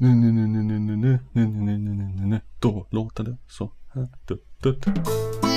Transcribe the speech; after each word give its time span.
Nu, 0.00 0.14
nu, 0.14 0.32
nu, 0.32 0.46
nu, 0.46 0.62
nu, 0.62 0.78
nu, 0.78 0.96
nu, 0.96 1.18
nu, 1.32 1.46
nu, 1.46 1.60
nu, 1.64 1.76
nu, 1.76 1.94
nu, 1.94 2.12
nu, 2.16 2.26
nu. 2.26 2.40
Då 2.60 2.86
låter 2.90 3.24
det 3.24 3.36
så 3.48 3.70
här. 3.94 4.08
Du, 4.26 4.38
du, 4.62 4.72
du. 4.72 5.47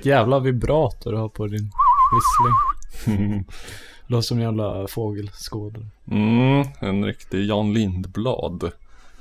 Vilket 0.00 0.10
jävla 0.18 0.38
vibrato 0.38 1.10
du 1.10 1.16
har 1.16 1.28
på 1.28 1.46
din 1.46 1.70
vissling. 3.06 3.44
Låter 4.06 4.22
som 4.22 4.36
en 4.38 4.42
jävla 4.44 4.86
fågelskådare. 4.88 5.86
Mm, 6.10 6.66
en 6.80 7.04
riktig 7.04 7.44
Jan 7.46 7.72
Lindblad. 7.74 8.70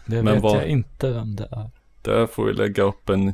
Det 0.05 0.23
Men 0.23 0.33
vet 0.33 0.43
vad- 0.43 0.57
jag 0.57 0.67
inte 0.67 1.09
vem 1.11 1.35
det 1.35 1.47
är. 1.51 1.69
Där 2.01 2.27
får 2.27 2.45
vi 2.45 2.53
lägga 2.53 2.83
upp 2.83 3.09
en 3.09 3.33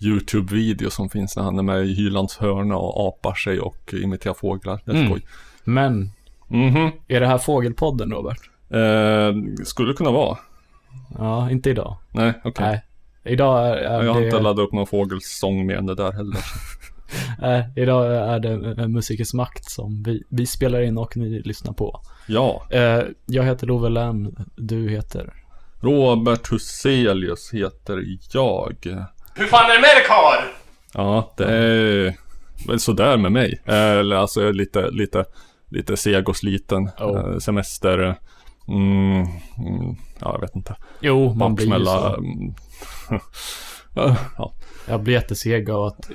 YouTube-video 0.00 0.90
som 0.90 1.08
finns 1.10 1.36
när 1.36 1.42
han 1.42 1.58
är 1.58 1.62
med 1.62 1.84
i 1.86 1.94
Hylands 1.94 2.38
hörna 2.38 2.76
och 2.76 3.08
apar 3.08 3.34
sig 3.34 3.60
och 3.60 3.94
imiterar 3.94 4.34
fåglar. 4.34 4.80
Det 4.84 4.90
är 4.92 4.96
Mm. 4.96 5.08
skoj. 5.08 5.22
Men, 5.64 6.10
Mhm. 6.48 6.90
är 7.08 7.20
det 7.20 7.26
här 7.26 7.38
fågelpodden 7.38 8.10
Robert? 8.12 8.50
Eh, 8.70 9.64
skulle 9.64 9.92
kunna 9.92 10.10
vara. 10.10 10.38
Ja, 11.18 11.50
inte 11.50 11.70
idag. 11.70 11.96
Nej, 12.12 12.32
okej. 12.44 12.66
Nej. 12.66 12.82
Idag 13.26 13.68
är, 13.68 13.72
är 13.76 14.02
Jag 14.04 14.12
har 14.12 14.20
det... 14.20 14.26
inte 14.26 14.40
laddat 14.40 14.64
upp 14.64 14.72
någon 14.72 14.86
fågelsång 14.86 15.66
med 15.66 15.84
det 15.84 15.94
där 15.94 16.12
heller. 16.12 16.38
Nej, 17.40 17.68
idag 17.76 18.14
är 18.14 18.38
det 18.38 18.82
eh, 18.82 18.88
Musikens 18.88 19.34
Makt 19.34 19.70
som 19.70 20.02
vi, 20.02 20.22
vi 20.28 20.46
spelar 20.46 20.82
in 20.82 20.98
och 20.98 21.16
ni 21.16 21.42
lyssnar 21.42 21.72
på. 21.72 22.00
Ja, 22.26 22.66
Eh, 22.70 23.02
jag 23.26 23.44
heter 23.44 23.66
Love 23.66 23.88
Lern, 23.88 24.36
du 24.56 24.88
heter? 24.88 25.32
Robert 25.80 26.52
Huselius 26.52 27.50
heter 27.54 28.04
jag. 28.32 28.76
Hur 29.34 29.46
fan 29.46 29.70
är 29.70 29.74
det 29.74 29.80
med 29.80 29.96
dig 29.96 30.04
karl? 30.08 30.44
Ja, 30.92 31.32
det 31.36 31.44
är 31.44 32.14
väl 32.68 32.80
sådär 32.80 33.16
med 33.16 33.32
mig. 33.32 33.60
Eller 33.64 34.16
alltså 34.16 34.40
jag 34.40 34.48
är 34.48 34.52
lite, 34.52 34.90
lite, 34.90 35.24
lite 35.70 35.96
seg 35.96 36.28
och 36.28 36.36
sliten. 36.36 36.90
Oh. 37.00 37.18
Eh, 37.18 37.38
Semester. 37.38 37.98
Mm, 38.68 39.20
mm, 39.58 39.96
ja, 40.20 40.32
jag 40.32 40.40
vet 40.40 40.56
inte. 40.56 40.76
Jo, 41.00 41.34
man 41.34 41.54
blir 41.54 41.78
ju 41.78 41.84
så. 41.84 42.16
ja. 43.94 44.16
Jag 44.88 45.02
blir 45.02 45.14
jätteseg 45.14 45.70
av 45.70 45.84
att 45.84 46.10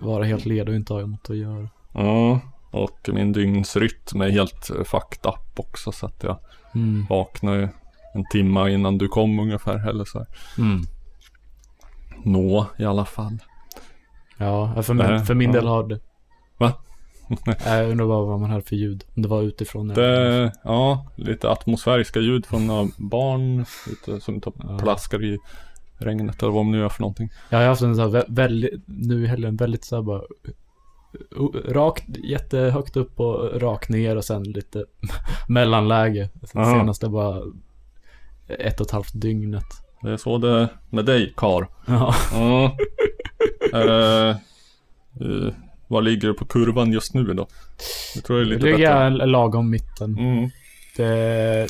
vara 0.00 0.24
helt 0.24 0.44
ledig 0.44 0.68
och 0.68 0.74
inte 0.74 0.92
ha 0.92 1.00
något 1.06 1.30
att 1.30 1.36
göra. 1.36 1.68
ja, 1.94 2.40
och 2.70 3.08
min 3.12 3.32
dygnsrytm 3.32 4.20
är 4.20 4.30
helt 4.30 4.64
fucked 4.84 5.26
up 5.32 5.58
också. 5.60 5.92
Så 5.92 6.06
att 6.06 6.22
jag 6.22 6.38
Mm. 6.74 7.06
vaknar 7.10 7.54
ju 7.54 7.68
en 8.14 8.24
timme 8.32 8.70
innan 8.70 8.98
du 8.98 9.08
kom 9.08 9.38
ungefär. 9.38 9.88
Eller 9.88 10.04
så. 10.04 10.26
Mm. 10.58 10.82
Nå, 12.24 12.66
i 12.78 12.84
alla 12.84 13.04
fall. 13.04 13.38
Ja, 14.36 14.82
för, 14.82 14.94
min, 14.94 15.26
för 15.26 15.34
min 15.34 15.50
ja. 15.50 15.56
del 15.60 15.66
har 15.68 15.88
det. 15.88 16.00
Va? 16.58 16.72
Jag 17.66 17.90
undrar 17.90 18.06
bara 18.06 18.24
vad 18.24 18.40
man 18.40 18.50
hade 18.50 18.62
för 18.62 18.76
ljud. 18.76 19.04
Om 19.16 19.22
det 19.22 19.28
var 19.28 19.42
utifrån. 19.42 19.88
Det, 19.88 20.52
ja, 20.64 21.06
lite 21.16 21.50
atmosfäriska 21.50 22.20
ljud 22.20 22.46
från 22.46 22.66
några 22.66 22.88
barn 22.98 23.64
ute, 23.92 24.20
som 24.20 24.40
tar 24.40 24.52
Ja. 24.62 24.78
plaskar 24.78 25.24
i 25.24 25.38
regnet 25.98 26.42
eller 26.42 26.52
vad 26.52 26.60
de 26.60 26.70
nu 26.72 26.78
gör 26.78 26.88
för 26.88 27.00
någonting. 27.00 27.30
Jag 27.50 27.58
har 27.58 27.66
haft 27.66 27.82
en 27.82 27.96
sån 27.96 28.12
här 28.12 28.20
vä- 28.20 28.26
väldigt, 28.28 28.82
nu 28.86 29.24
i 29.24 29.26
helgen, 29.26 29.56
väldigt 29.56 29.84
så 29.84 29.96
här 29.96 30.02
bara 30.02 30.22
Rakt, 31.68 32.04
jättehögt 32.24 32.96
upp 32.96 33.20
och 33.20 33.60
rakt 33.60 33.88
ner 33.88 34.16
och 34.16 34.24
sen 34.24 34.42
lite 34.42 34.84
mellanläge. 35.48 36.28
Sen 36.42 36.60
Aha. 36.60 36.72
senaste 36.80 37.08
bara 37.08 37.42
ett 38.48 38.80
och 38.80 38.86
ett 38.86 38.92
halvt 38.92 39.12
dygnet. 39.20 39.64
Det 40.02 40.10
är 40.10 40.16
så 40.16 40.38
det 40.38 40.50
är 40.50 40.68
med 40.90 41.04
dig, 41.04 41.32
kar. 41.36 41.68
Ja. 41.86 42.14
Ja. 42.32 42.76
Är 43.72 43.86
det, 43.86 44.28
eh, 45.20 45.54
vad 45.92 46.04
ligger 46.04 46.28
du 46.28 46.34
på 46.34 46.44
kurvan 46.44 46.92
just 46.92 47.14
nu 47.14 47.24
då? 47.24 47.46
Jag 48.14 48.24
tror 48.24 48.36
det 48.36 48.42
är 48.42 48.46
lite 48.46 48.64
ligger 48.64 48.78
bättre. 48.78 49.18
jag 49.18 49.28
lagom 49.28 49.70
mitten. 49.70 50.18
Mm. 50.18 50.50
Det, 50.96 51.68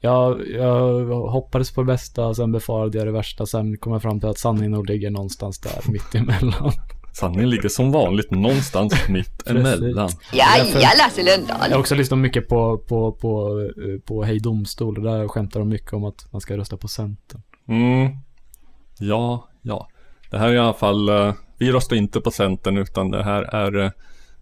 jag, 0.00 0.48
jag 0.48 1.04
hoppades 1.06 1.70
på 1.74 1.80
det 1.80 1.86
bästa, 1.86 2.26
och 2.26 2.36
sen 2.36 2.52
befarade 2.52 2.98
jag 2.98 3.06
det 3.06 3.12
värsta. 3.12 3.46
Sen 3.46 3.76
kom 3.76 3.92
jag 3.92 4.02
fram 4.02 4.20
till 4.20 4.28
att 4.28 4.38
sanningen 4.38 4.70
nog 4.70 4.86
ligger 4.86 5.10
någonstans 5.10 5.58
där 5.58 5.72
mitt 5.92 6.14
emellan. 6.14 6.72
Sanningen 7.12 7.50
ligger 7.50 7.68
som 7.68 7.92
vanligt 7.92 8.30
någonstans 8.30 8.94
mitt 9.08 9.48
emellan. 9.48 10.10
Ja, 10.32 10.46
ja 10.80 10.90
Lasse 10.98 11.22
Lundahl. 11.22 11.60
Jag 11.68 11.76
har 11.76 11.80
också 11.80 11.94
lyssnat 11.94 12.18
mycket 12.18 12.48
på, 12.48 12.78
på, 12.78 13.12
på, 13.12 13.60
på 14.04 14.24
Hej 14.24 14.38
Domstol 14.38 14.96
och 14.98 15.04
där 15.04 15.28
skämtar 15.28 15.60
de 15.60 15.68
mycket 15.68 15.92
om 15.92 16.04
att 16.04 16.32
man 16.32 16.40
ska 16.40 16.56
rösta 16.56 16.76
på 16.76 16.88
Centern. 16.88 17.42
Mm. 17.68 18.16
Ja, 18.98 19.48
ja. 19.62 19.88
Det 20.30 20.38
här 20.38 20.48
är 20.48 20.54
i 20.54 20.58
alla 20.58 20.74
fall, 20.74 21.08
eh, 21.08 21.34
vi 21.58 21.72
röstar 21.72 21.96
inte 21.96 22.20
på 22.20 22.30
Centern 22.30 22.76
utan 22.78 23.10
det 23.10 23.22
här 23.24 23.42
är 23.42 23.84
eh, 23.84 23.90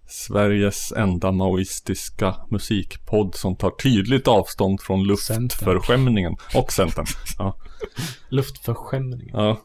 Sveriges 0.09 0.93
enda 0.93 1.33
maoistiska 1.33 2.35
musikpodd 2.51 3.35
som 3.35 3.57
tar 3.57 3.71
tydligt 3.71 4.29
avstånd 4.29 4.81
från 4.81 5.05
luftförskämningen 5.07 6.37
och 6.55 6.73
Centern. 6.73 7.07
Ja, 7.39 7.57
Luftförskämning. 8.29 9.31
ja. 9.33 9.61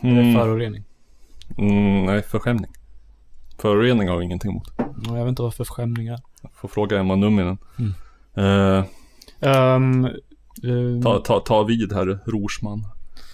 Det 0.00 0.08
är 0.08 0.12
Mm, 0.12 0.34
förorening. 0.34 0.84
mm, 1.58 2.04
nej, 2.06 2.22
förskämning. 2.22 2.70
Förorening 3.58 4.08
har 4.08 4.16
vi 4.18 4.24
ingenting 4.24 4.50
emot. 4.50 4.68
Ja, 4.78 4.84
Jag 5.06 5.24
vet 5.24 5.28
inte 5.28 5.42
vad 5.42 5.54
förskämning 5.54 6.06
är. 6.06 6.18
Får 6.54 6.68
fråga 6.68 6.98
Emma 7.00 7.16
Numminen. 7.16 7.58
Mm. 7.78 7.92
Eh, 8.36 8.84
Ehm, 9.40 10.04
ehm, 10.64 11.02
ta, 11.02 11.18
ta, 11.18 11.40
ta 11.40 11.62
vid 11.62 11.92
herr 11.92 12.18
Rorsman. 12.26 12.84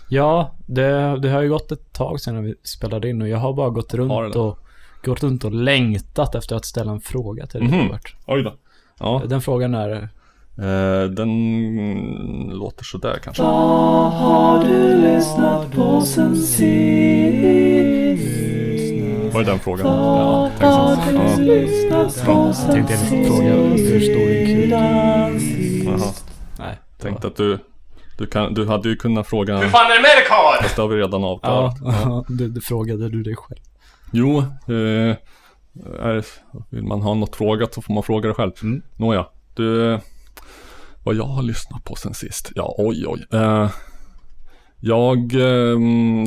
Ja, 0.09 0.55
det, 0.67 1.19
det 1.23 1.29
har 1.31 1.43
ju 1.43 1.49
gått 1.49 1.73
ett 1.73 1.93
tag 1.93 2.21
sedan 2.21 2.45
vi 2.45 2.55
spelade 2.63 3.09
in 3.11 3.23
och 3.23 3.29
jag 3.29 3.39
har 3.39 3.53
bara 3.53 3.71
gått 3.71 3.93
Har 3.93 3.99
runt 3.99 4.37
och 4.37 4.59
gått 5.05 5.23
runt 5.23 5.45
och 5.45 5.53
längtat 5.53 6.35
efter 6.35 6.57
att 6.57 6.65
ställa 6.65 6.93
en 6.93 7.01
fråga 7.01 7.47
till 7.47 7.61
dig 7.61 7.69
Mhm. 7.69 7.87
Robert. 7.87 8.17
Oj 8.27 8.43
då. 8.43 8.55
Ja, 9.01 9.23
Den 9.27 9.41
frågan 9.41 9.75
är 9.75 9.91
eh, 10.59 11.11
den 11.11 12.51
låter 12.53 12.85
sådär 12.85 13.19
kanske. 13.25 13.43
Var 19.33 19.41
det 19.45 19.51
den 19.51 19.59
frågan? 19.59 19.87
Ja, 19.87 20.51
exakt. 20.57 21.13
Ja. 22.27 22.55
Jag 22.67 22.75
tänkte 22.75 22.93
jag 22.95 23.27
fråga 23.27 23.55
hur 23.55 24.01
stor 24.01 24.29
din 24.29 24.47
kuk. 24.63 24.73
Jaha. 25.87 26.13
Nej. 26.59 26.79
Tänkte 27.01 27.27
att 27.27 27.37
du, 27.37 27.59
du, 28.19 28.27
kan, 28.27 28.55
du 28.55 28.67
hade 28.67 28.89
ju 28.89 28.97
kunnat 28.97 29.27
fråga, 29.27 29.59
Hur 29.59 29.69
fan 29.69 29.91
är 29.91 29.97
det 29.97 30.03
med 30.03 30.11
dig 30.17 30.25
karl? 30.29 30.63
fast 30.63 30.77
det 30.77 30.83
har 30.83 30.89
vi 30.89 30.97
redan 30.97 31.25
avklarat. 31.25 31.75
ja. 31.85 32.25
Du, 32.29 32.49
du 32.49 32.61
frågade 32.61 33.09
du 33.09 33.23
dig 33.23 33.37
själv. 33.37 33.61
Jo, 34.13 34.39
eh, 34.67 35.17
är, 36.03 36.25
vill 36.71 36.85
man 36.85 37.03
ha 37.03 37.15
något 37.15 37.37
frågat 37.37 37.75
så 37.75 37.83
får 37.83 37.95
man 37.95 38.03
fråga 38.03 38.29
det 38.29 38.35
själv. 38.35 38.53
Mm. 38.63 38.83
Nåja, 38.97 39.27
du, 39.55 39.99
vad 41.05 41.15
jag 41.15 41.25
har 41.25 41.43
lyssnat 41.43 41.85
på 41.85 41.95
sen 41.95 42.15
sist? 42.15 42.53
Ja, 42.55 42.75
oj, 42.79 43.05
oj. 43.07 43.27
Eh, 43.33 43.71
jag 44.81 45.19
eh, 45.35 45.79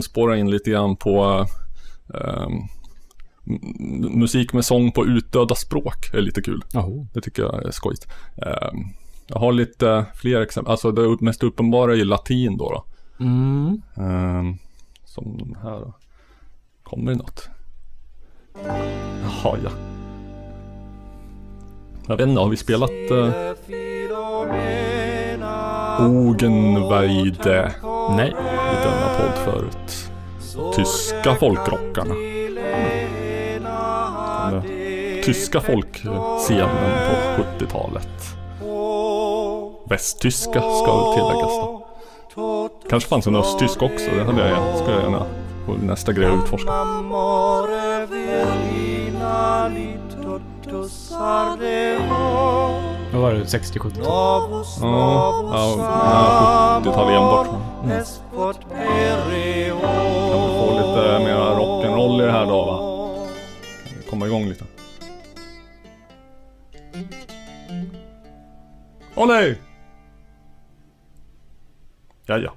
spårar 0.04 0.36
in 0.36 0.52
lite 0.52 0.70
grann 0.70 0.96
på 0.96 1.46
eh, 2.14 2.48
musik 4.16 4.54
med 4.54 4.66
sång 4.66 4.92
på 4.92 5.06
utdöda 5.06 5.56
språk. 5.56 6.14
är 6.14 6.22
lite 6.22 6.42
kul. 6.42 6.64
Jaha. 6.74 7.08
Det 7.14 7.22
tycker 7.22 7.42
jag 7.44 7.66
är 7.66 7.72
skojigt. 7.72 8.08
Eh, 8.38 8.70
jag 9.28 9.40
har 9.40 9.52
lite 9.52 10.06
fler 10.16 10.42
exempel. 10.42 10.72
Alltså 10.72 10.92
det 10.92 11.22
mest 11.22 11.44
uppenbara 11.44 11.92
är 11.92 11.96
ju 11.96 12.06
latin 12.06 12.58
då. 12.58 12.70
då. 12.70 12.86
Mm. 13.24 13.82
Ehm, 13.96 14.58
som 15.06 15.38
den 15.38 15.58
här 15.64 15.80
då. 15.80 15.94
Kommer 16.84 17.12
det 17.12 17.18
något? 17.18 17.50
Jaha, 19.24 19.58
ja. 19.64 19.70
Jag 22.08 22.18
vet 22.18 22.28
inte, 22.28 22.42
har 22.42 22.50
vi 22.50 22.58
spelat 22.58 22.90
uh, 23.12 23.34
Ogenweide 26.08 27.72
Nej. 28.16 28.30
i 28.30 28.76
denna 28.84 29.08
podd 29.18 29.38
förut? 29.46 30.12
Tyska 30.76 31.36
folkrockarna. 31.36 32.14
Den 34.52 34.62
där 34.62 35.24
tyska 35.24 35.62
folkscenen 35.62 36.92
på 37.38 37.44
70-talet. 37.44 38.41
Västtyska 39.92 40.62
ska 40.62 41.14
tilläggas 41.14 41.52
då. 42.36 42.70
Kanske 42.90 43.10
fanns 43.10 43.28
en 43.28 43.36
östtysk 43.36 43.82
också, 43.82 44.12
det 44.16 44.24
hade 44.24 44.42
jag 44.42 44.50
gärna, 44.50 44.78
ska 44.78 44.92
jag 44.92 45.02
gärna 45.02 45.26
på 45.66 45.74
nästa 45.74 46.14
grej 46.14 46.30
utforska. 46.34 46.72
Vad 53.12 53.22
var 53.22 53.34
det? 53.34 53.44
60-70? 53.44 53.92
Ja, 54.04 54.50
ja, 54.82 55.76
ja, 55.80 56.82
70, 56.84 56.94
tar 56.94 57.08
vi 57.08 57.14
enbart 57.14 57.48
från. 57.48 57.92
es 57.92 58.22
potere 58.36 59.70
Kan 60.32 60.42
vi 60.42 60.60
få 60.60 60.72
lite 60.74 61.20
mera 61.20 61.56
rock'n'roll 61.56 62.24
i 62.24 62.26
det 62.26 62.32
här 62.32 62.46
då 62.46 62.66
va? 62.66 62.80
Komma 64.10 64.26
igång 64.26 64.46
lite? 64.46 64.66
Åh 69.16 69.28
nej! 72.32 72.38
Ja, 72.38 72.38
ja. 72.38 72.52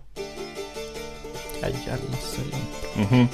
Ja, 1.63 1.69
jävla 1.69 2.17
sällan. 2.21 2.61
Mhm. 2.97 3.29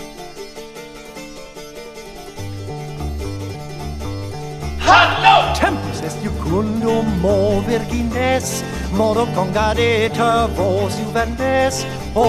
Tempus 5.60 6.00
est 6.02 6.24
iucundo 6.24 7.02
mo 7.22 7.60
virgines, 7.68 8.64
modo 8.92 9.26
congadeta 9.34 10.48
vos 10.56 10.92
juvendes. 10.98 11.86
O, 12.14 12.22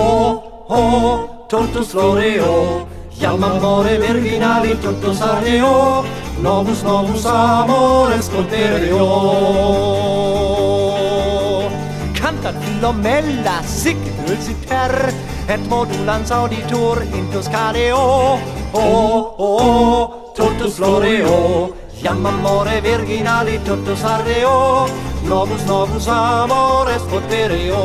o, 0.68 1.46
totus 1.50 1.92
floreo, 1.92 2.88
iam 3.22 3.44
amore 3.44 3.98
virginali 3.98 4.75
totus 4.75 5.22
ardeo, 5.22 6.04
novus 6.42 6.84
novus 6.84 7.25
amores 7.25 8.30
colpereo. 8.30 10.21
Lomella 12.81 13.62
signals 13.62 14.48
iter 14.50 15.13
et 15.48 15.62
modulans 15.69 16.31
auditor 16.31 17.04
in 17.13 17.28
Toscaneo 17.30 17.98
o 17.98 18.39
oh, 18.74 19.36
o 19.38 19.50
oh, 19.57 20.33
totus 20.33 20.78
floreo 20.78 21.75
iam 22.01 22.25
amore 22.25 22.81
virginali 22.81 23.60
totus 23.60 24.04
arreo 24.04 24.89
novus 25.30 25.63
novus 25.66 26.07
amores 26.07 27.04
potereo. 27.04 27.83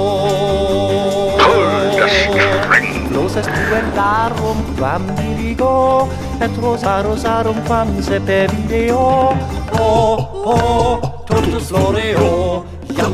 Los 3.13 3.37
est 3.37 3.51
juvendarum 3.53 4.59
quam 4.79 5.05
dirigo 5.17 6.09
et 6.41 6.57
rosa 6.57 7.03
rosarum 7.03 7.61
quam 7.67 8.03
sepe 8.03 8.49
video 8.49 9.37
o 9.79 9.83
oh, 9.83 10.17
o 10.55 11.01
totus 11.27 11.69
floreo. 11.69 12.66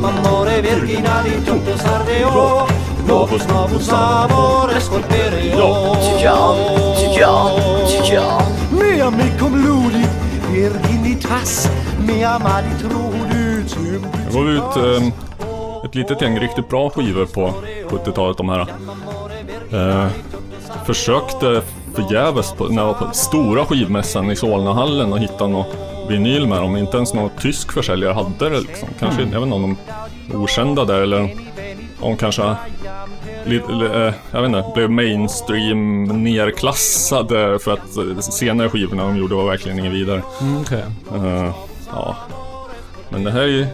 Amore 0.03 0.61
virginali 0.61 1.31
totus 1.45 1.85
ardeo, 1.85 2.67
novus 3.07 3.47
novus 3.47 3.89
amores 3.89 4.89
colpereo. 4.89 5.95
Me 8.71 9.01
amicum 9.01 9.63
ludi, 9.65 10.05
virginitas, 10.51 11.69
me 12.07 12.23
amadi 12.23 12.69
trudutum. 12.79 14.05
Det 14.27 14.33
går 14.33 14.49
ut 14.49 14.77
eh, 14.77 15.07
ett 15.85 15.95
litet 15.95 16.21
gäng 16.21 16.39
riktigt 16.39 16.69
bra 16.69 16.89
skivor 16.89 17.25
på 17.25 17.53
70-talet 17.89 18.37
de 18.37 18.49
här. 18.49 18.67
Eh, 19.71 20.07
försökte 20.85 21.61
förgäves 21.95 22.51
på, 22.51 22.63
när 22.63 22.81
jag 22.81 22.87
var 22.87 22.93
på 22.93 23.13
stora 23.13 23.65
skivmässan 23.65 24.31
i 24.31 24.35
Solnahallen 24.35 25.13
och 25.13 25.19
hitta 25.19 25.47
någon 25.47 25.65
vinyl 26.09 26.47
med 26.47 26.61
dem. 26.61 26.77
Inte 26.77 26.97
ens 26.97 27.13
någon 27.13 27.29
tysk 27.39 27.71
försäljare 27.71 28.13
hade 28.13 28.49
det 28.49 28.59
liksom. 28.59 28.89
Kanske, 28.99 29.21
jag 29.21 29.27
vet 29.27 29.35
inte 29.45 29.55
om 29.55 29.77
de 30.29 30.37
okända 30.37 30.85
där 30.85 31.01
eller 31.01 31.29
om 31.99 32.17
kanske 32.17 32.55
lite, 33.45 33.73
eh, 33.73 34.13
jag 34.31 34.41
vet 34.41 34.47
inte, 34.47 34.71
blev 34.75 34.91
mainstream 34.91 36.03
nerklassade 36.03 37.59
för 37.59 37.71
att 37.71 38.23
senare 38.23 38.69
skivorna 38.69 39.03
de 39.03 39.17
gjorde 39.17 39.35
var 39.35 39.45
verkligen 39.45 39.79
inget 39.79 39.93
vidare. 39.93 40.23
Mm, 40.41 40.61
okej. 40.61 40.83
Eh, 41.15 41.55
ja. 41.91 42.15
Men 43.09 43.23
det 43.23 43.31
här 43.31 43.41
är 43.41 43.47
ju 43.47 43.65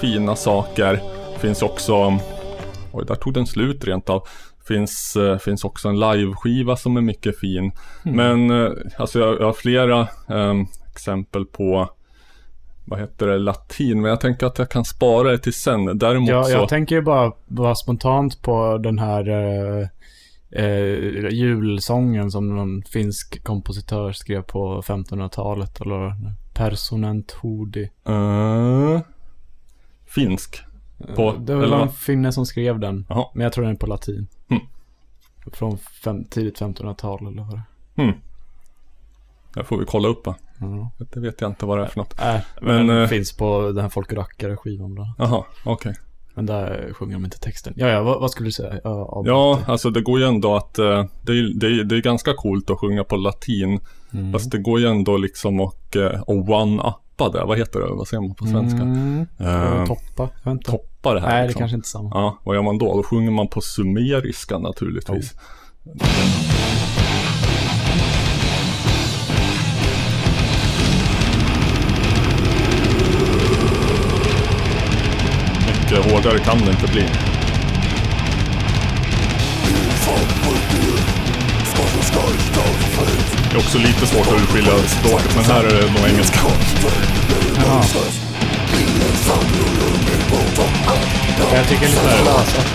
fina 0.00 0.36
saker. 0.36 1.00
Finns 1.38 1.62
också... 1.62 2.18
Oj, 2.92 3.04
där 3.06 3.14
tog 3.14 3.34
den 3.34 3.46
slut 3.46 3.84
rent 3.84 4.10
av. 4.10 4.26
Finns, 4.68 5.16
eh, 5.16 5.38
finns 5.38 5.64
också 5.64 5.88
en 5.88 6.00
liveskiva 6.00 6.76
som 6.76 6.96
är 6.96 7.00
mycket 7.00 7.38
fin. 7.38 7.72
Men 8.02 8.50
eh, 8.50 8.70
alltså 8.98 9.18
jag, 9.18 9.40
jag 9.40 9.46
har 9.46 9.52
flera 9.52 10.00
eh, 10.28 10.54
exempel 10.98 11.44
på 11.46 11.88
vad 12.84 13.00
heter 13.00 13.26
det, 13.26 13.38
latin. 13.38 14.00
Men 14.00 14.10
jag 14.10 14.20
tänker 14.20 14.46
att 14.46 14.58
jag 14.58 14.70
kan 14.70 14.84
spara 14.84 15.30
det 15.30 15.38
till 15.38 15.52
sen. 15.52 15.98
Däremot 15.98 16.30
Ja, 16.30 16.44
så... 16.44 16.50
jag 16.50 16.68
tänker 16.68 16.96
ju 16.96 17.02
bara, 17.02 17.32
bara 17.46 17.74
spontant 17.74 18.42
på 18.42 18.78
den 18.78 18.98
här 18.98 19.28
eh, 19.28 19.88
eh, 20.50 21.28
julsången 21.28 22.30
som 22.30 22.56
någon 22.56 22.82
finsk 22.82 23.44
kompositör 23.44 24.12
skrev 24.12 24.42
på 24.42 24.82
1500-talet. 24.82 25.80
Eller 25.80 26.12
Personent 26.54 27.32
Hudi. 27.32 27.90
Eh, 28.04 29.00
finsk. 30.06 30.62
På, 31.16 31.32
det 31.32 31.54
var 31.54 31.62
eller 31.62 31.78
vad? 31.78 31.94
finne 31.94 32.32
som 32.32 32.46
skrev 32.46 32.78
den. 32.78 33.06
Jaha. 33.08 33.26
Men 33.34 33.44
jag 33.44 33.52
tror 33.52 33.64
den 33.64 33.74
är 33.74 33.78
på 33.78 33.86
latin. 33.86 34.26
Mm. 34.50 34.62
Från 35.52 35.78
fem, 35.78 36.24
tidigt 36.24 36.60
1500-tal 36.60 37.26
eller 37.26 37.42
vad 37.42 37.54
det 37.54 37.62
Hmm. 38.02 38.12
Det 39.54 39.64
får 39.64 39.78
vi 39.78 39.84
kolla 39.84 40.08
upp 40.08 40.26
va? 40.26 40.34
Ja. 40.60 40.90
Det 41.12 41.20
vet 41.20 41.40
jag 41.40 41.50
inte 41.50 41.66
vad 41.66 41.78
det 41.78 41.84
är 41.84 41.88
för 41.88 41.98
något. 41.98 42.20
Äh, 42.20 42.34
Men, 42.60 42.86
men, 42.86 43.02
eh, 43.02 43.08
finns 43.08 43.36
på 43.36 43.72
den 43.72 43.82
här 43.82 43.88
Folk 43.88 44.12
rackare 44.12 44.56
skivan 44.56 44.94
då. 44.94 45.14
Jaha, 45.18 45.44
okej. 45.64 45.94
Men 46.34 46.46
där 46.46 46.92
sjunger 46.92 47.12
de 47.14 47.24
inte 47.24 47.38
texten. 47.38 47.72
Ja, 47.76 47.86
ja, 47.88 48.02
vad, 48.02 48.20
vad 48.20 48.30
skulle 48.30 48.48
du 48.48 48.52
säga? 48.52 48.80
Ja. 48.84 49.22
Ja, 49.26 49.60
alltså 49.66 49.90
det 49.90 50.00
går 50.00 50.18
ju 50.18 50.24
ändå 50.24 50.56
att 50.56 50.78
eh, 50.78 51.04
det, 51.22 51.32
är, 51.32 51.60
det, 51.60 51.66
är, 51.66 51.84
det 51.84 51.96
är 51.96 52.00
ganska 52.00 52.34
coolt 52.34 52.70
att 52.70 52.78
sjunga 52.78 53.04
på 53.04 53.16
latin. 53.16 53.80
Mm. 54.12 54.32
Fast 54.32 54.50
det 54.50 54.58
går 54.58 54.80
ju 54.80 54.86
ändå 54.86 55.16
liksom 55.16 55.60
och, 55.60 55.96
eh, 55.96 56.20
och 56.20 56.34
one-uppa 56.48 57.28
det. 57.32 57.44
Vad 57.44 57.58
heter 57.58 57.80
det? 57.80 57.86
Vad 57.86 58.08
säger 58.08 58.20
man 58.20 58.34
på 58.34 58.46
svenska? 58.46 58.82
Mm. 58.82 59.26
Eh, 59.38 59.84
Toppa, 59.86 60.50
inte. 60.50 60.70
toppa 60.70 61.14
det 61.14 61.20
här. 61.20 61.28
Nej, 61.28 61.40
det 61.40 61.46
liksom. 61.46 61.58
kanske 61.58 61.74
inte 61.76 61.86
är 61.86 61.88
samma. 61.88 62.10
Ja, 62.14 62.38
vad 62.44 62.56
gör 62.56 62.62
man 62.62 62.78
då? 62.78 62.96
Då 62.96 63.02
sjunger 63.02 63.30
man 63.30 63.48
på 63.48 63.60
sumeriska 63.60 64.58
naturligtvis. 64.58 65.34
Mycket 75.90 76.12
hårdare 76.12 76.38
kan 76.38 76.58
det 76.58 76.70
inte 76.70 76.86
bli. 76.92 77.04
Det 83.50 83.54
är 83.54 83.58
också 83.58 83.78
lite 83.78 84.06
svårt 84.06 84.26
att 84.26 84.42
urskilja 84.42 84.72
språket, 84.78 85.36
men 85.36 85.44
här 85.44 85.64
är 85.64 85.82
det 85.82 85.92
nog 85.92 86.08
engelska. 86.08 86.38
Jaha. 87.56 87.82
Jag 91.54 91.68
tycker 91.68 91.86
lite 91.86 92.00
slösat. 92.00 92.66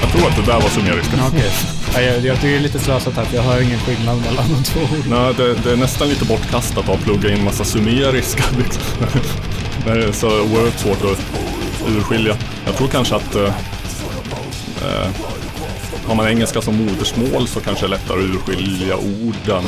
Jag 0.00 0.10
tror 0.10 0.28
att 0.28 0.36
det 0.36 0.52
där 0.52 0.60
var 0.60 0.68
sumeriska. 0.68 1.16
Okej. 1.28 1.85
Ja, 1.96 2.02
jag, 2.02 2.24
jag 2.24 2.36
tycker 2.36 2.48
det 2.48 2.56
är 2.56 2.60
lite 2.60 2.78
slösat 2.78 3.14
här, 3.14 3.24
för 3.24 3.36
jag 3.36 3.42
hör 3.42 3.60
ingen 3.60 3.78
skillnad 3.78 4.20
mellan 4.20 4.44
de 4.48 4.62
två 4.64 4.80
orden. 4.80 5.04
Nej, 5.10 5.34
det, 5.36 5.54
det 5.54 5.72
är 5.72 5.76
nästan 5.76 6.08
lite 6.08 6.24
bortkastat 6.24 6.88
att 6.88 7.00
plugga 7.00 7.30
in 7.30 7.44
massa 7.44 7.64
sumeriska 7.64 8.44
liksom. 8.58 8.82
Det 9.84 9.90
är 9.90 10.12
så 10.12 10.26
oerhört 10.26 10.78
svårt 10.78 11.04
att 11.04 11.18
urskilja. 11.88 12.36
Jag 12.66 12.76
tror 12.76 12.88
kanske 12.88 13.14
att 13.14 13.34
eh, 13.34 13.44
eh, 13.44 15.08
har 16.06 16.14
man 16.14 16.28
engelska 16.28 16.62
som 16.62 16.76
modersmål 16.76 17.48
så 17.48 17.60
kanske 17.60 17.86
det 17.86 17.88
är 17.88 17.98
lättare 17.98 18.18
att 18.18 18.30
urskilja 18.30 18.96
orden. 18.96 19.64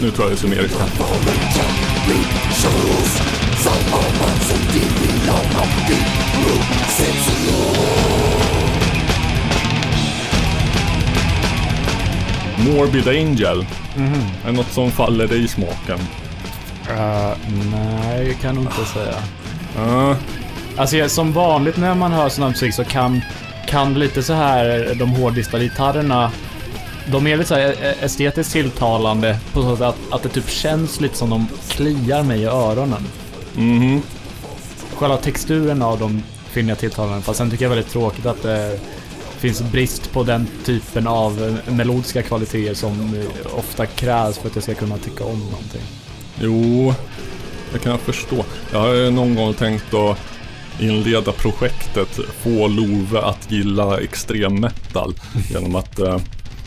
Nu 0.00 0.10
tror 0.10 0.24
jag 0.24 0.30
det 0.30 0.34
är 0.34 0.40
sumeriska. 0.40 0.84
Morbid 12.66 13.08
Angel. 13.08 13.66
Är 14.44 14.46
det 14.46 14.52
något 14.52 14.72
som 14.72 14.90
faller 14.90 15.26
dig 15.26 15.44
i 15.44 15.48
smaken? 15.48 15.98
Uh, 16.90 17.32
nej, 17.72 18.24
det 18.24 18.34
kan 18.34 18.54
jag 18.54 18.54
nog 18.54 18.64
inte 18.64 18.84
säga. 18.84 19.14
Ja, 19.76 20.16
Alltså 20.76 20.96
jag, 20.96 21.10
som 21.10 21.32
vanligt 21.32 21.76
när 21.76 21.94
man 21.94 22.12
hör 22.12 22.28
sån 22.28 22.42
här 22.42 22.50
musik 22.50 22.74
så 22.74 22.84
kan, 22.84 23.20
kan 23.66 23.94
lite 23.94 24.22
så 24.22 24.32
här 24.32 24.94
de 24.94 25.10
hårdlistade 25.10 25.64
gitarrerna 25.64 26.30
de 27.06 27.26
är 27.26 27.36
lite 27.36 27.48
så 27.48 27.54
här 27.54 27.74
eh, 27.82 28.04
estetiskt 28.04 28.52
tilltalande 28.52 29.38
på 29.52 29.62
så 29.62 29.76
sätt 29.76 29.86
att, 29.86 29.96
att 30.10 30.22
det 30.22 30.28
typ 30.28 30.48
känns 30.50 31.00
lite 31.00 31.16
som 31.16 31.30
de 31.30 31.46
kliar 31.68 32.22
mig 32.22 32.40
i 32.40 32.44
öronen. 32.44 33.06
mhm. 33.56 34.02
Själva 34.94 35.16
texturen 35.16 35.82
av 35.82 35.98
dem 35.98 36.22
finner 36.50 36.68
jag 36.68 36.78
tilltalande, 36.78 37.22
fast 37.22 37.38
sen 37.38 37.50
tycker 37.50 37.64
jag 37.64 37.70
väldigt 37.70 37.92
tråkigt 37.92 38.26
att 38.26 38.42
det 38.42 38.78
finns 39.40 39.62
brist 39.62 40.12
på 40.12 40.22
den 40.22 40.46
typen 40.64 41.06
av 41.06 41.60
eh, 41.66 41.74
melodiska 41.74 42.22
kvaliteter 42.22 42.74
som 42.74 43.14
eh, 43.14 43.58
ofta 43.58 43.86
krävs 43.86 44.38
för 44.38 44.48
att 44.48 44.54
jag 44.54 44.62
ska 44.62 44.74
kunna 44.74 44.98
tycka 44.98 45.24
om 45.24 45.38
någonting. 45.38 45.82
Jo, 46.40 46.94
det 47.72 47.78
kan 47.78 47.92
jag 47.92 48.00
förstå. 48.00 48.44
Jag 48.72 48.78
har 48.78 49.10
någon 49.10 49.34
gång 49.34 49.54
tänkt 49.54 49.94
att 49.94 50.18
inleda 50.80 51.32
projektet 51.32 52.20
Få 52.40 52.68
Love 52.68 53.20
att 53.20 53.50
gilla 53.52 54.00
extrem 54.00 54.60
metal 54.60 55.14
genom 55.50 55.76
att 55.76 55.98
eh, 55.98 56.18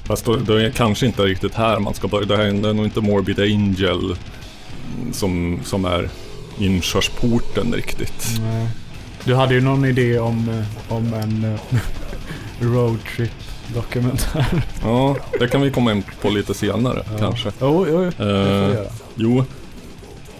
Fast 0.05 0.25
då, 0.25 0.35
då 0.35 0.53
är 0.53 0.63
det 0.63 0.71
kanske 0.71 1.05
inte 1.05 1.21
riktigt 1.21 1.55
här 1.55 1.79
man 1.79 1.93
ska 1.93 2.07
börja. 2.07 2.25
Det 2.25 2.37
här 2.37 2.43
är 2.43 2.51
det 2.51 2.73
nog 2.73 2.85
inte 2.85 3.01
Morbid 3.01 3.39
Angel 3.39 4.15
som, 5.11 5.59
som 5.63 5.85
är 5.85 6.09
inkörsporten 6.59 7.73
riktigt. 7.73 8.37
Nej. 8.41 8.67
Du 9.23 9.35
hade 9.35 9.53
ju 9.53 9.61
någon 9.61 9.85
idé 9.85 10.19
om, 10.19 10.63
om 10.87 11.13
en 11.13 11.57
eh, 12.63 12.71
roadtrip 12.73 13.31
dokumentär. 13.73 14.65
Ja, 14.83 15.15
det 15.39 15.47
kan 15.47 15.61
vi 15.61 15.71
komma 15.71 15.91
in 15.91 16.03
på 16.21 16.29
lite 16.29 16.53
senare 16.53 17.03
kanske. 17.19 17.51
Jo, 17.61 17.85
jo, 17.89 18.11
vi 18.17 18.23
Eh, 18.73 18.79
jo, 19.15 19.43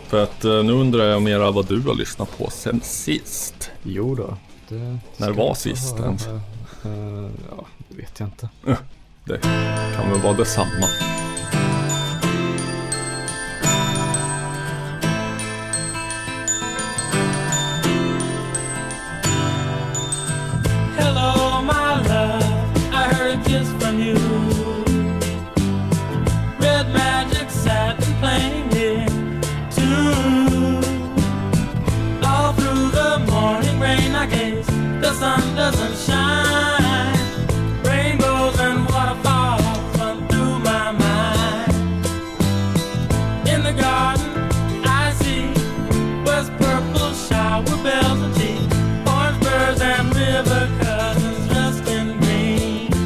för 0.08 0.24
att 0.24 0.46
eh, 0.46 0.63
nu 0.63 0.74
undrar 0.74 1.03
jag 1.03 1.22
mera 1.22 1.51
vad 1.51 1.68
du 1.68 1.82
har 1.82 1.96
lyssnat 1.96 2.38
på 2.38 2.50
sen 2.50 2.82
sist. 2.84 3.72
Jo 3.84 4.15
då. 4.15 4.38
Det 4.70 4.98
När 5.18 5.32
var 5.32 5.53
sist 5.53 6.00
ens? 6.00 6.27
Eh, 6.27 6.34
ja, 7.58 7.65
det 7.89 7.98
vet 7.98 8.20
jag 8.20 8.27
inte. 8.27 8.50
Det 9.25 9.38
kan 9.96 10.12
väl 10.12 10.22
vara 10.22 10.34
detsamma. 10.34 10.88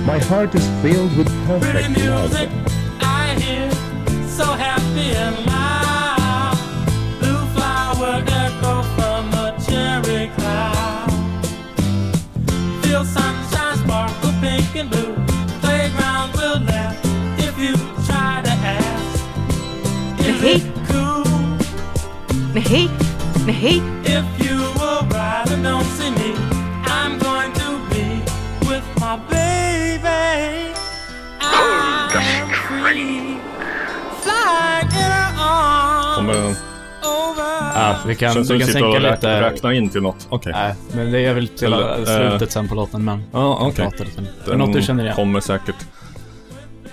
My 0.07 0.19
heart 0.19 0.55
is 0.55 0.65
filled 0.81 1.15
with 1.15 1.27
Pretty 1.61 1.93
perfect 1.93 1.99
love. 1.99 2.66
Vi 38.07 38.15
kan, 38.15 38.33
Känns 38.33 38.51
vi 38.51 38.59
kan 38.59 38.67
sänka 38.67 38.99
lite. 38.99 39.41
räknar 39.41 39.71
in 39.71 39.89
till 39.89 40.01
något. 40.01 40.27
Okej. 40.29 40.53
Nej, 40.55 40.75
men 40.95 41.11
det 41.11 41.19
är 41.25 41.33
väl 41.33 41.47
till 41.47 41.73
Eller, 41.73 42.05
slutet 42.29 42.51
sen 42.51 42.67
på 42.67 42.75
låten, 42.75 43.05
men... 43.05 43.23
Ja, 43.31 43.67
lite. 43.77 44.05
Det 44.45 44.51
är 44.51 44.55
något 44.57 44.73
du 44.73 44.81
känner 44.81 45.03
igen? 45.03 45.15
kommer 45.15 45.39
säkert. 45.39 45.75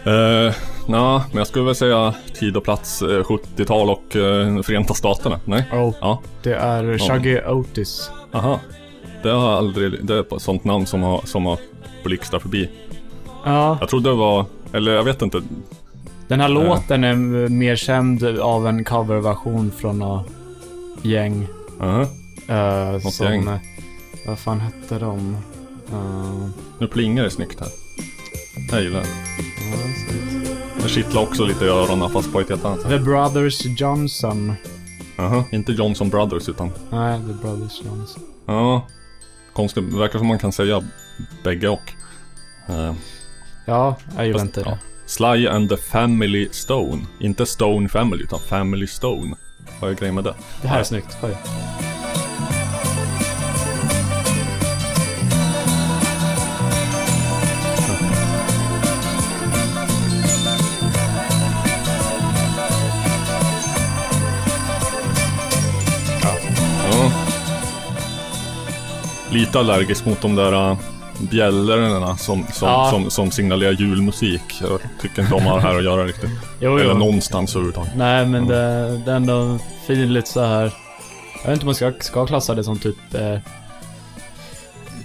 Uh, 0.06 0.52
Nja, 0.88 1.24
men 1.30 1.38
jag 1.38 1.46
skulle 1.46 1.64
väl 1.64 1.74
säga 1.74 2.14
tid 2.38 2.56
och 2.56 2.64
plats 2.64 3.02
eh, 3.02 3.06
70-tal 3.06 3.90
och 3.90 4.16
uh, 4.16 4.62
Förenta 4.62 4.94
Staterna. 4.94 5.40
Nej? 5.44 5.64
Oh, 5.72 5.94
Ja, 6.00 6.20
det 6.42 6.54
är 6.54 6.98
Shaggy 6.98 7.38
Otis. 7.40 8.10
aha. 8.32 8.60
Det 9.22 9.30
har 9.30 9.52
aldrig, 9.56 10.04
det 10.06 10.14
är 10.14 10.20
ett 10.20 10.42
sånt 10.42 10.64
namn 10.64 10.86
som 10.86 11.02
har, 11.02 11.20
som 11.24 11.46
har 11.46 11.58
blixtrat 12.04 12.42
förbi. 12.42 12.68
Ja, 13.44 13.76
Jag 13.80 13.88
trodde 13.88 14.08
det 14.10 14.14
var, 14.16 14.44
eller 14.72 14.92
jag 14.92 15.04
vet 15.04 15.22
inte. 15.22 15.42
den 16.28 16.40
här 16.40 16.48
låten 16.48 17.04
är 17.04 17.14
mer 17.48 17.76
känd 17.76 18.24
av 18.40 18.66
en 18.66 18.84
coverversion 18.84 19.70
från 19.80 20.02
gäng. 21.04 21.46
Aha. 21.80 22.02
eh, 22.48 22.92
Något 22.92 23.14
som... 23.14 23.26
gäng. 23.26 23.48
eh, 23.48 23.58
Vad 24.26 24.38
fan 24.38 24.60
hette 24.60 24.98
de? 24.98 25.36
Uh, 25.92 26.48
Nu 26.80 26.86
plingar 26.86 27.24
det 27.24 27.30
snyggt 27.30 27.60
här. 27.60 27.68
Jag 28.70 28.82
gillar 28.82 29.00
det. 29.00 29.06
Det 30.82 30.88
kittlar 30.88 31.22
också 31.22 31.44
lite 31.44 31.64
i 31.64 31.68
öronen 31.68 32.10
fast 32.10 32.32
på 32.32 32.40
ett 32.40 32.48
helt 32.48 32.64
annat 32.64 32.80
sätt. 32.80 32.90
The 32.90 32.98
Brothers 32.98 33.66
Johnson. 33.80 34.54
Aha. 35.18 35.44
Inte 35.52 35.72
Johnson 35.72 36.08
Brothers 36.08 36.48
utan, 36.48 36.70
Nej, 36.90 37.20
The 37.20 37.32
Brothers 37.42 37.80
Johnson. 37.84 38.22
ja. 38.46 38.86
Konstigt, 39.52 39.90
det 39.90 39.98
verkar 39.98 40.18
som 40.18 40.28
man 40.28 40.38
kan 40.38 40.52
säga 40.52 40.82
bägge 41.44 41.68
och. 41.68 41.92
Eh, 42.68 42.94
Ja, 43.66 43.96
jag 44.16 44.26
gillar 44.26 44.40
inte 44.40 44.60
ja. 44.60 44.70
det. 44.70 44.78
Sly 45.06 45.46
and 45.48 45.68
the 45.68 45.76
Family 45.76 46.48
Stone. 46.52 47.02
Inte 47.20 47.46
Stone 47.46 47.88
Family, 47.88 48.22
utan 48.22 48.38
Family 48.40 48.86
Stone. 48.86 49.36
Vad 49.80 49.90
är 49.90 49.94
grejen 49.94 50.14
med 50.14 50.24
det? 50.24 50.34
Det 50.62 50.68
här 50.68 50.80
är 50.80 50.84
snyggt. 50.84 51.18
Ja. 51.22 51.34
Lite 69.30 69.58
allergisk 69.58 70.06
mot 70.06 70.20
de 70.20 70.34
där 70.34 70.70
äh, 70.70 70.78
bjällrorna 71.30 72.16
som, 72.16 72.46
som, 72.52 72.68
Ja. 72.68 72.90
som, 72.90 73.10
som 73.10 73.30
signalerar 73.30 73.72
julmusik. 73.72 74.42
Jag 74.60 74.80
tycker 75.00 75.22
inte 75.22 75.34
om 75.34 75.44
det 75.44 75.60
här 75.60 75.76
att 75.78 75.84
göra 75.84 76.04
riktigt. 76.04 76.30
Jo, 76.60 76.78
Eller 76.78 76.90
jo. 76.92 76.98
någonstans 76.98 77.50
överhuvudtaget. 77.56 77.92
Nej, 77.96 78.26
men 78.26 78.46
det, 78.46 78.98
det 79.04 79.10
är 79.12 79.16
ändå 79.16 79.58
fin 79.86 80.12
lite 80.12 80.30
så 80.30 80.40
här. 80.44 80.72
Jag 81.42 81.50
vet 81.50 81.52
inte 81.52 81.62
om 81.62 81.66
man 81.66 81.74
ska, 81.74 81.92
ska 82.00 82.26
klassa 82.26 82.54
det 82.54 82.64
som 82.64 82.78
typ 82.78 83.14
eh, 83.14 83.38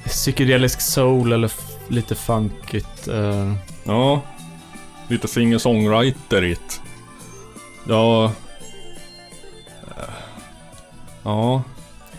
psykedelisk 0.05 0.81
soul 0.81 1.31
eller 1.33 1.51
lite 1.87 2.15
funkigt. 2.15 3.07
Eh, 3.07 3.53
Ja. 3.83 4.21
Lite 5.07 5.27
singer-songwriterigt. 5.27 6.81
Ja. 7.87 8.31
Ja. 11.23 11.63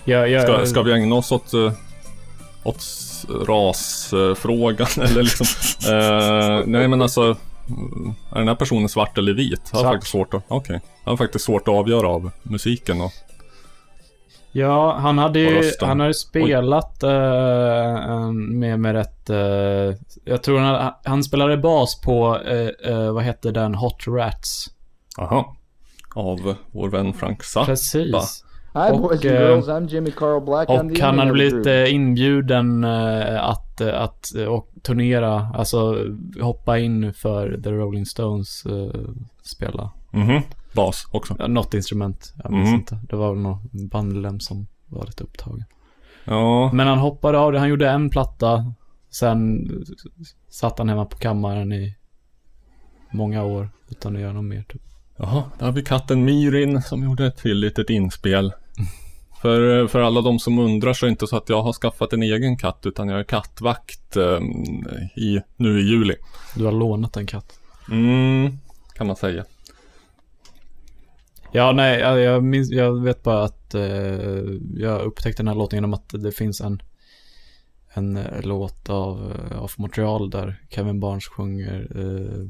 jag, 0.05 0.29
jag, 0.31 0.43
Ska, 0.43 0.67
ska 0.67 0.83
vi 0.83 0.93
ägna 0.93 1.15
oss 1.15 1.33
åt, 1.33 1.55
eh, 1.55 1.73
åt 2.63 2.81
rasfrågan 3.47 4.87
eller 4.97 5.23
liksom? 5.23 5.47
eh, 5.95 6.63
nej 6.67 6.89
men 6.89 7.03
alltså, 7.03 7.37
är 8.33 8.39
den 8.39 8.49
här 8.49 8.55
personen 8.55 8.89
svart 8.89 9.19
eller 9.19 9.33
vit? 9.35 9.61
Jag 9.73 9.79
har 9.79 9.83
Svart. 9.85 9.95
faktiskt 9.95 10.13
svårt 10.13 10.35
att. 10.35 10.43
Jag 10.69 10.81
har 11.05 11.17
faktiskt 11.17 11.45
svårt 11.45 11.69
att 11.69 11.75
avgöra 11.75 12.09
av 12.09 12.31
musiken 12.43 13.01
och, 13.01 13.13
Ja, 14.53 14.97
han 14.99 15.19
hade 15.19 15.39
ju 15.39 15.73
han 15.81 16.01
hade 16.01 16.15
spelat 16.15 17.03
en- 17.03 18.59
med, 18.59 18.81
med 18.81 18.93
rätt... 18.95 19.31
eh, 19.31 19.99
jag 20.25 20.43
tror 20.43 20.59
han, 20.59 20.93
han 21.05 21.25
spelade 21.25 21.57
bas 21.57 22.01
på, 22.01 22.39
eh, 22.85 23.13
vad 23.13 23.23
hette 23.25 23.51
den, 23.51 23.75
Hot 23.75 24.07
Rats. 24.07 24.67
aha. 25.19 25.57
Av 26.15 26.55
vår 26.73 26.89
vän 26.89 27.13
Frank 27.13 27.45
Zappa. 27.45 27.67
Precis. 27.67 28.45
Hi, 28.75 28.93
Och, 28.93 29.01
boys 29.01 29.13
and 29.25 29.25
eh, 29.25 29.41
girls. 29.41 29.69
I'm 29.69 29.87
Jimmy 29.89 30.11
Carl 30.11 30.41
Black. 30.45 30.69
I'm 30.69 30.89
Och 30.91 30.95
the 30.97 31.03
han 31.05 31.19
hade 31.19 31.33
blivit 31.33 31.53
group. 31.53 31.67
eh, 31.67 31.95
inbjuden 31.95 32.85
eh, 32.85 33.45
att, 33.45 33.81
att 33.81 34.31
och 34.49 34.69
turnera, 34.83 35.49
alltså 35.55 35.97
hoppa 36.41 36.79
in 36.79 37.13
för 37.15 37.61
The 37.65 37.71
Rolling 37.71 38.07
Stones 38.07 38.63
spela. 39.43 39.91
Mhm. 40.13 40.41
Bas 40.75 41.09
också. 41.13 41.37
Ja, 41.39 41.47
något 41.47 41.75
instrument, 41.75 42.35
jag 42.43 42.53
minns 42.53 42.67
Mhm. 42.69 42.75
inte. 42.75 42.99
Det 43.09 43.17
var 43.17 43.31
väl 43.35 43.43
någon 43.43 43.89
bandmedlem 43.89 44.41
som 44.41 44.67
var 44.87 45.07
lite 45.07 45.25
upptagen. 45.25 45.65
Ja. 46.25 46.71
Men 46.73 46.87
han 46.87 46.99
hoppade 46.99 47.39
av 47.39 47.53
det, 47.53 47.59
han 47.59 47.69
gjorde 47.69 47.91
en 47.91 48.11
platta. 48.11 48.75
Sen 49.11 49.69
satt 50.49 50.79
han 50.79 50.89
hemma 50.89 51.05
på 51.05 51.17
kammaren 51.19 51.73
i 51.73 51.97
många 53.13 53.45
år 53.45 53.71
utan 53.89 54.17
att 54.17 54.23
göra 54.23 54.33
något 54.33 54.45
mer 54.45 54.63
typ. 54.69 54.83
Jaha, 55.23 55.45
där 55.59 55.67
har 55.67 55.73
vi 55.73 55.83
katten 55.83 56.25
Myrin 56.25 56.83
som 56.83 57.05
gjorde 57.05 57.27
ett 57.27 57.37
till 57.37 57.59
litet 57.59 57.91
inspel. 57.91 58.53
För, 59.43 59.87
för 59.87 60.01
alla 60.01 60.21
de 60.21 60.39
som 60.39 60.59
undrar 60.59 60.93
så 60.93 61.07
är 61.07 61.09
det 61.09 61.11
inte 61.11 61.27
så 61.27 61.37
att 61.37 61.49
jag 61.49 61.63
har 61.63 61.73
skaffat 61.73 62.13
en 62.13 62.23
egen 62.23 62.57
katt 62.57 62.87
utan 62.87 63.09
jag 63.09 63.21
är 63.21 63.25
kattvakt 63.25 64.17
eh, 64.17 64.41
i, 65.17 65.41
nu 65.57 65.81
i 65.81 65.83
juli. 65.83 66.15
Du 66.57 66.65
har 66.65 66.73
lånat 66.73 67.17
en 67.17 67.27
katt. 67.27 67.61
Mm, 67.91 68.59
kan 68.95 69.07
man 69.07 69.17
säga. 69.17 69.45
Ja, 71.53 71.73
nej, 71.73 72.01
jag, 72.01 72.45
minns, 72.45 72.71
jag 72.71 73.03
vet 73.03 73.23
bara 73.23 73.45
att 73.45 73.75
eh, 73.75 73.83
jag 74.75 75.01
upptäckte 75.01 75.43
den 75.43 75.49
här 75.49 75.55
låten 75.55 75.77
genom 75.77 75.95
att 75.95 76.09
det 76.09 76.33
finns 76.33 76.61
en, 76.61 76.83
en 77.95 78.17
eh, 78.17 78.43
låt 78.43 78.91
av, 78.91 79.33
eh, 79.33 79.63
av 79.63 79.71
Montreal 79.77 80.31
där 80.31 80.63
Kevin 80.71 81.01
Barnes 81.01 81.27
sjunger 81.27 81.89
eh, 81.95 82.49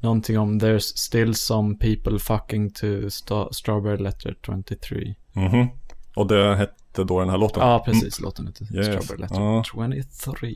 någonting 0.00 0.38
om 0.38 0.60
There's 0.60 0.96
still 0.96 1.34
some 1.34 1.74
people 1.76 2.18
fucking 2.18 2.72
to 2.72 2.86
sta- 2.86 3.52
Strawberry 3.52 3.96
Letter 4.02 4.36
23. 4.46 5.14
Mhm. 5.32 5.68
Och 6.16 6.26
det 6.26 6.56
hette 6.56 7.04
då 7.04 7.20
den 7.20 7.28
här 7.28 7.38
låten? 7.38 7.62
Ja, 7.62 7.82
precis. 7.86 8.20
Låten 8.20 8.46
heter 8.46 8.76
Yes. 8.76 8.86
Strawberry 8.86 9.22
Letter 9.22 9.40
Ja. 9.40 9.64
23. 9.64 10.54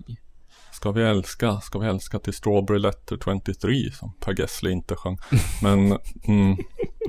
Ska 0.72 0.90
vi 0.92 1.02
älska, 1.02 1.60
ska 1.60 1.78
vi 1.78 1.86
älska 1.86 2.18
till 2.18 2.32
Strawberry 2.32 2.78
Letter 2.78 3.18
23 3.24 3.90
som 3.92 4.12
Per 4.20 4.40
Gessle 4.40 4.70
inte 4.70 4.96
sjöng. 4.96 5.18
Men, 5.62 5.98
mm, 6.28 6.56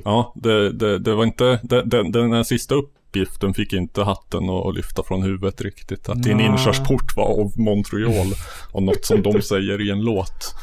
ja, 0.04 0.32
det, 0.36 0.72
det, 0.72 0.98
det 0.98 1.14
var 1.14 1.24
inte, 1.24 1.60
det, 1.62 1.82
det, 1.82 2.10
den 2.10 2.32
här 2.32 2.42
sista 2.42 2.74
uppgiften 2.74 3.54
fick 3.54 3.72
inte 3.72 4.02
hatten 4.02 4.50
att, 4.50 4.74
lyfta 4.74 5.02
från 5.02 5.22
huvudet 5.22 5.60
riktigt. 5.60 6.08
Att 6.08 6.22
din 6.22 6.40
inkörsport 6.40 7.16
var 7.16 7.24
av 7.40 7.52
Montreal 7.60 8.26
och 8.72 8.82
något 8.82 9.04
som 9.04 9.22
de 9.22 9.42
säger 9.52 9.80
i 9.80 9.90
en 9.90 10.00
låt. 10.00 10.54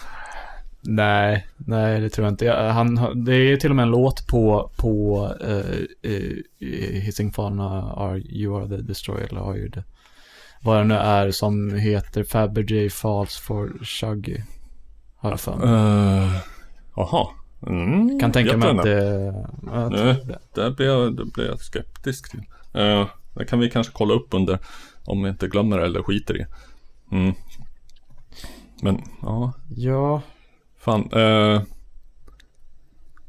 Nej, 0.87 1.47
nej 1.57 2.01
det 2.01 2.09
tror 2.09 2.25
jag 2.25 2.31
inte. 2.33 2.51
Han, 2.51 3.23
det 3.25 3.35
är 3.35 3.57
till 3.57 3.69
och 3.69 3.75
med 3.75 3.83
en 3.83 3.89
låt 3.91 4.27
på, 4.27 4.71
på 4.77 5.23
uh, 5.43 6.11
uh, 6.11 6.37
Hissing 7.01 7.31
Fana, 7.31 7.93
are, 7.93 8.19
You 8.19 8.61
Are 8.61 8.67
The 8.69 8.77
Destroyer, 8.77 9.27
eller 9.29 9.49
Are 9.49 9.57
You 9.57 9.71
The... 9.71 9.83
Vad 10.61 10.77
det 10.77 10.83
nu 10.83 10.95
är 10.95 11.31
som 11.31 11.73
heter 11.75 12.23
Fabergé 12.23 12.89
Falls 12.89 13.37
for 13.37 13.83
Shuggy. 13.83 14.37
Har 15.17 15.29
jag 15.29 15.39
för 15.39 15.55
mig. 15.55 16.41
Jaha. 16.95 17.27
Mm, 17.67 18.19
Kan 18.19 18.31
tänka 18.31 18.57
mig 18.57 18.69
att 18.69 18.83
det... 18.83 19.31
tror 19.31 19.89
Nej, 19.89 20.25
det. 20.25 20.39
det 20.63 20.71
blev, 20.71 20.89
jag- 20.89 21.29
jag 21.37 21.59
skeptisk 21.59 22.31
till. 22.31 22.39
Uh, 22.81 23.05
det 23.33 23.45
kan 23.45 23.59
vi 23.59 23.69
kanske 23.69 23.93
kolla 23.93 24.13
upp 24.13 24.27
under, 24.33 24.59
om 25.05 25.23
vi 25.23 25.29
inte 25.29 25.47
glömmer 25.47 25.77
det 25.77 25.85
eller 25.85 26.03
skiter 26.03 26.41
i. 26.41 26.45
Mm. 27.11 27.33
Men, 28.81 29.01
ja, 29.21 29.53
Ja, 29.75 30.21
fan. 30.85 31.09
eh, 31.11 31.61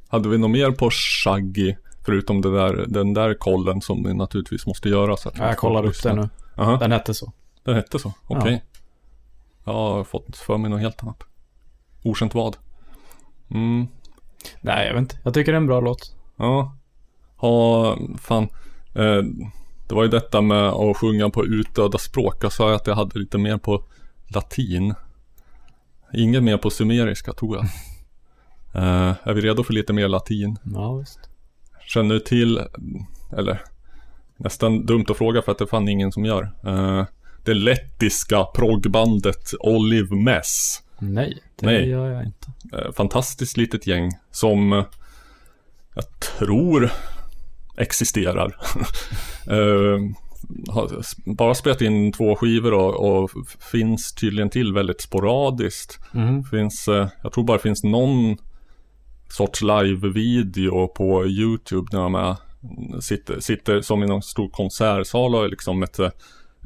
hade 0.08 0.28
vi 0.28 0.38
något 0.38 0.50
mer 0.50 0.70
på 0.70 0.90
Shaggy? 0.92 1.74
Förutom 2.04 2.40
där, 2.42 2.84
den 2.88 3.14
där 3.14 3.34
kollen 3.34 3.80
som 3.80 4.02
vi 4.04 4.14
naturligtvis 4.14 4.66
måste 4.66 4.88
göra. 4.88 5.16
Så 5.16 5.28
att 5.28 5.38
jag 5.38 5.56
kollar 5.56 5.86
upp 5.86 6.02
det 6.02 6.14
nu. 6.14 6.28
Aha, 6.56 6.76
Den 6.76 6.92
hette 6.92 7.14
så. 7.14 7.32
den 7.64 7.74
hette 7.74 7.98
så, 7.98 8.12
okej. 8.26 8.64
Jag 9.64 9.72
har 9.72 10.04
fått 10.04 10.36
för 10.36 10.56
mig 10.58 10.70
något 10.70 10.80
helt 10.80 11.02
annat. 11.02 11.22
Okänt 12.02 12.34
vad. 12.34 12.56
Mm. 13.50 13.86
Nej, 14.60 14.86
jag 14.86 14.94
vet 14.94 15.00
inte. 15.00 15.18
Jag 15.22 15.34
tycker 15.34 15.52
det 15.52 15.56
är 15.56 15.60
en 15.60 15.66
bra 15.66 15.80
låt. 15.80 16.14
Ja. 16.36 16.76
Ha, 17.36 17.96
fan. 18.18 18.42
Eh, 18.94 19.22
det 19.88 19.94
var 19.94 20.02
ju 20.02 20.08
detta 20.08 20.40
med 20.40 20.62
att 20.68 20.96
sjunga 20.96 21.30
på 21.30 21.44
utdöda 21.46 21.98
språk. 21.98 22.44
Jag 22.44 22.52
sa 22.52 22.68
ju 22.68 22.74
att 22.76 22.86
jag 22.86 22.94
hade 22.94 23.18
lite 23.18 23.38
mer 23.38 23.58
på 23.58 23.82
latin. 24.28 24.94
Inget 26.14 26.42
mer 26.42 26.56
på 26.56 26.70
sumeriska 26.70 27.32
tror 27.32 27.56
jag. 27.56 27.66
Eh, 28.74 29.14
är 29.22 29.32
vi 29.34 29.40
redo 29.40 29.62
för 29.64 29.72
lite 29.72 29.92
mer 29.92 30.08
latin? 30.08 30.58
Ja, 30.74 30.94
visst. 30.94 31.18
Känner 31.86 32.14
du 32.14 32.20
till, 32.20 32.60
eller 33.36 33.62
nästan 34.36 34.86
dumt 34.86 35.04
att 35.08 35.16
fråga 35.16 35.42
för 35.42 35.52
att 35.52 35.58
det 35.58 35.66
fann 35.66 35.88
ingen 35.88 36.12
som 36.12 36.24
gör. 36.24 36.50
Eh, 36.66 37.04
det 37.44 37.54
lettiska 37.54 38.44
proggbandet 38.44 39.54
Olive 39.60 40.16
Mess. 40.16 40.82
Nej, 40.98 41.42
det 41.56 41.66
Nej. 41.66 41.88
gör 41.88 42.06
jag 42.10 42.24
inte. 42.24 42.52
Eh, 42.72 42.92
fantastiskt 42.92 43.56
litet 43.56 43.86
gäng 43.86 44.12
som 44.30 44.84
jag 45.94 46.20
tror 46.20 46.90
existerar. 47.76 48.56
har 50.68 51.02
bara 51.24 51.54
spelat 51.54 51.80
in 51.80 52.12
två 52.12 52.36
skivor 52.36 52.74
och, 52.74 53.22
och 53.22 53.30
finns 53.72 54.14
tydligen 54.14 54.50
till 54.50 54.72
väldigt 54.72 55.00
sporadiskt. 55.00 56.00
Mhm. 56.12 56.44
Finns, 56.44 56.88
eh, 56.88 57.08
jag 57.22 57.32
tror 57.32 57.44
bara 57.44 57.56
det 57.56 57.62
finns 57.62 57.84
någon 57.84 58.36
sorts 59.28 59.62
live-video 59.62 60.88
på 60.88 61.26
YouTube 61.26 61.88
när 61.92 62.00
de 62.02 62.14
är, 62.14 62.36
sitter, 63.00 63.40
sitter 63.40 63.80
som 63.80 64.02
i 64.02 64.06
någon 64.06 64.22
stor 64.22 64.48
konsertsal 64.48 65.34
och 65.34 65.48
liksom 65.48 65.82
ett, 65.82 65.98
eh, 65.98 66.10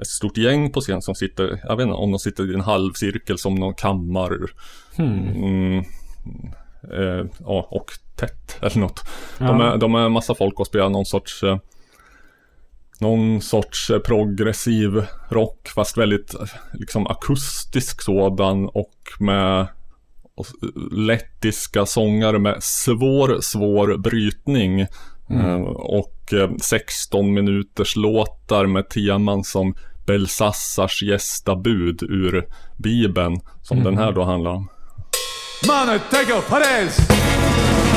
ett 0.01 0.07
stort 0.07 0.37
gäng 0.37 0.73
på 0.73 0.81
scen 0.81 1.03
som 1.03 1.15
sitter, 1.15 1.61
jag 1.65 1.77
vet 1.77 1.85
inte 1.85 1.95
om 1.95 2.11
de 2.11 2.19
sitter 2.19 2.51
i 2.51 2.55
en 2.55 2.61
halvcirkel 2.61 3.39
som 3.39 3.55
någon 3.55 3.75
kammar 3.75 4.35
Mm, 4.99 5.85
eh, 6.93 7.27
ja, 7.39 7.69
och 7.71 7.91
tätt 8.17 8.59
eller 8.63 8.79
något. 8.79 9.05
De, 9.39 9.61
är, 9.61 9.77
de 9.77 9.95
är 9.95 10.07
en 10.07 10.13
massa 10.13 10.35
folk 10.35 10.61
och 10.61 10.67
spelar 10.67 10.89
någon 10.89 11.07
sorts 11.07 11.43
eh, 11.43 11.59
Någon 13.01 13.41
sorts 13.41 13.91
eh, 13.91 13.99
progressiv 13.99 15.05
rock 15.29 15.69
fast 15.75 15.99
väldigt 15.99 16.35
eh, 16.35 16.47
liksom 16.73 17.07
akustisk 17.07 18.03
sådan 18.03 18.67
och 18.67 18.95
med 19.19 19.67
lettiska 20.93 21.87
sångare 21.87 22.39
med 22.39 22.63
svår, 22.63 23.41
svår 23.41 23.99
brytning. 23.99 24.81
Eh, 25.31 25.61
och 25.71 26.33
eh, 26.33 26.51
16 26.63 27.35
minuters 27.35 27.97
låtar 27.97 28.67
med 28.67 28.89
teman 28.89 29.45
som 29.45 29.75
Belsassars 30.07 31.03
gästabud 31.03 32.03
ur 32.03 32.47
Bibeln. 32.77 33.41
Som 33.63 33.85
den 33.85 33.99
här 33.99 34.13
då 34.13 34.25
handlar 34.25 34.51
om. 34.51 34.69
Perez! 36.49 36.99
Är 36.99 37.90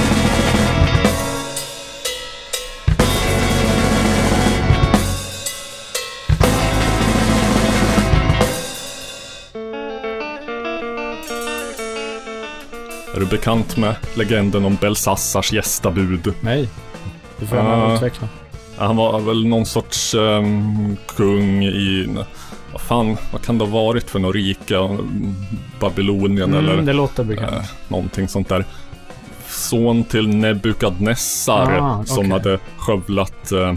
du 13.23 13.29
bekant 13.29 13.77
med 13.77 13.95
legenden 14.15 14.65
om 14.65 14.75
Belsassars 14.81 15.51
gästabud? 15.53 16.33
Nej. 16.41 16.69
Du 17.39 17.45
får 17.47 17.57
gärna 17.57 17.85
Ah. 17.85 17.95
utveckla. 17.95 18.27
Han 18.77 18.95
var 18.95 19.19
väl 19.19 19.47
någon 19.47 19.65
sorts 19.65 20.15
ehm, 20.15 20.97
kung 21.07 21.63
i, 21.63 22.15
vad 22.71 22.81
fan, 22.81 23.17
vad 23.31 23.41
kan 23.45 23.57
det 23.57 23.65
ha 23.65 23.71
varit 23.83 24.09
för 24.09 24.19
något 24.19 24.35
rike? 24.35 24.77
Mm, 24.77 25.35
Babylonien 25.79 26.53
eller 26.53 26.73
Mm, 26.73 26.85
det 26.85 26.93
låter 26.93 27.23
bekant. 27.23 27.51
eh, 27.51 27.61
någonting 27.87 28.27
sånt 28.27 28.49
där. 28.49 28.65
Son 29.47 30.03
till 30.03 30.27
Nebukadnessar 30.27 31.77
Ah, 31.81 32.03
som 32.05 32.17
okej. 32.19 32.31
hade 32.31 32.59
skövlat 32.77 33.51
eh, 33.51 33.73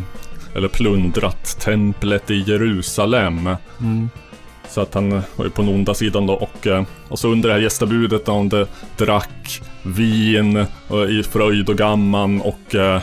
eller 0.54 0.68
plundrat 0.68 1.60
templet 1.60 2.30
i 2.30 2.44
Jerusalem. 2.46 3.56
Mm. 3.80 4.10
Så 4.76 4.82
att 4.82 4.94
han 4.94 5.10
var 5.10 5.44
ju 5.44 5.50
på 5.50 5.62
den 5.62 5.74
onda 5.74 5.94
sidan 5.94 6.26
då 6.26 6.34
och, 6.34 6.66
eh, 6.66 6.84
och 7.08 7.18
så 7.18 7.28
under 7.28 7.48
det 7.48 7.54
här 7.54 7.62
gästabudet 7.62 8.26
när 8.26 8.34
han 8.34 8.66
drack 8.96 9.62
vin 9.82 10.66
och 10.88 11.10
i 11.10 11.22
fröjd 11.22 11.68
och 11.68 11.76
gamman 11.76 12.40
och 12.40 12.74
eh, 12.74 13.02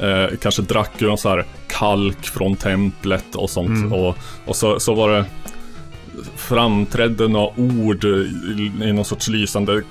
eh, 0.00 0.26
kanske 0.42 0.62
drack 0.62 0.90
ju 0.98 1.06
någon 1.06 1.18
så 1.18 1.28
här 1.28 1.44
kalk 1.66 2.26
från 2.26 2.56
templet 2.56 3.34
och 3.34 3.50
sånt. 3.50 3.92
Och, 3.92 4.16
och 4.46 4.56
så, 4.56 4.80
så 4.80 4.94
var 4.94 5.10
det 5.10 5.24
framträdde 6.36 7.28
några 7.28 7.60
ord 7.60 8.04
i, 8.04 8.92
någon 8.92 9.04
sorts 9.04 9.28
lysande 9.28 9.82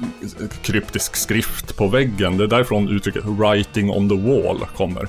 kryptisk 0.61 1.15
skrift 1.15 1.77
på 1.77 1.87
väggen. 1.87 2.37
Det 2.37 2.43
är 2.43 2.47
därifrån 2.47 2.89
uttrycket 2.89 3.25
“writing 3.25 3.91
on 3.91 4.09
the 4.09 4.15
wall” 4.15 4.59
kommer. 4.75 5.07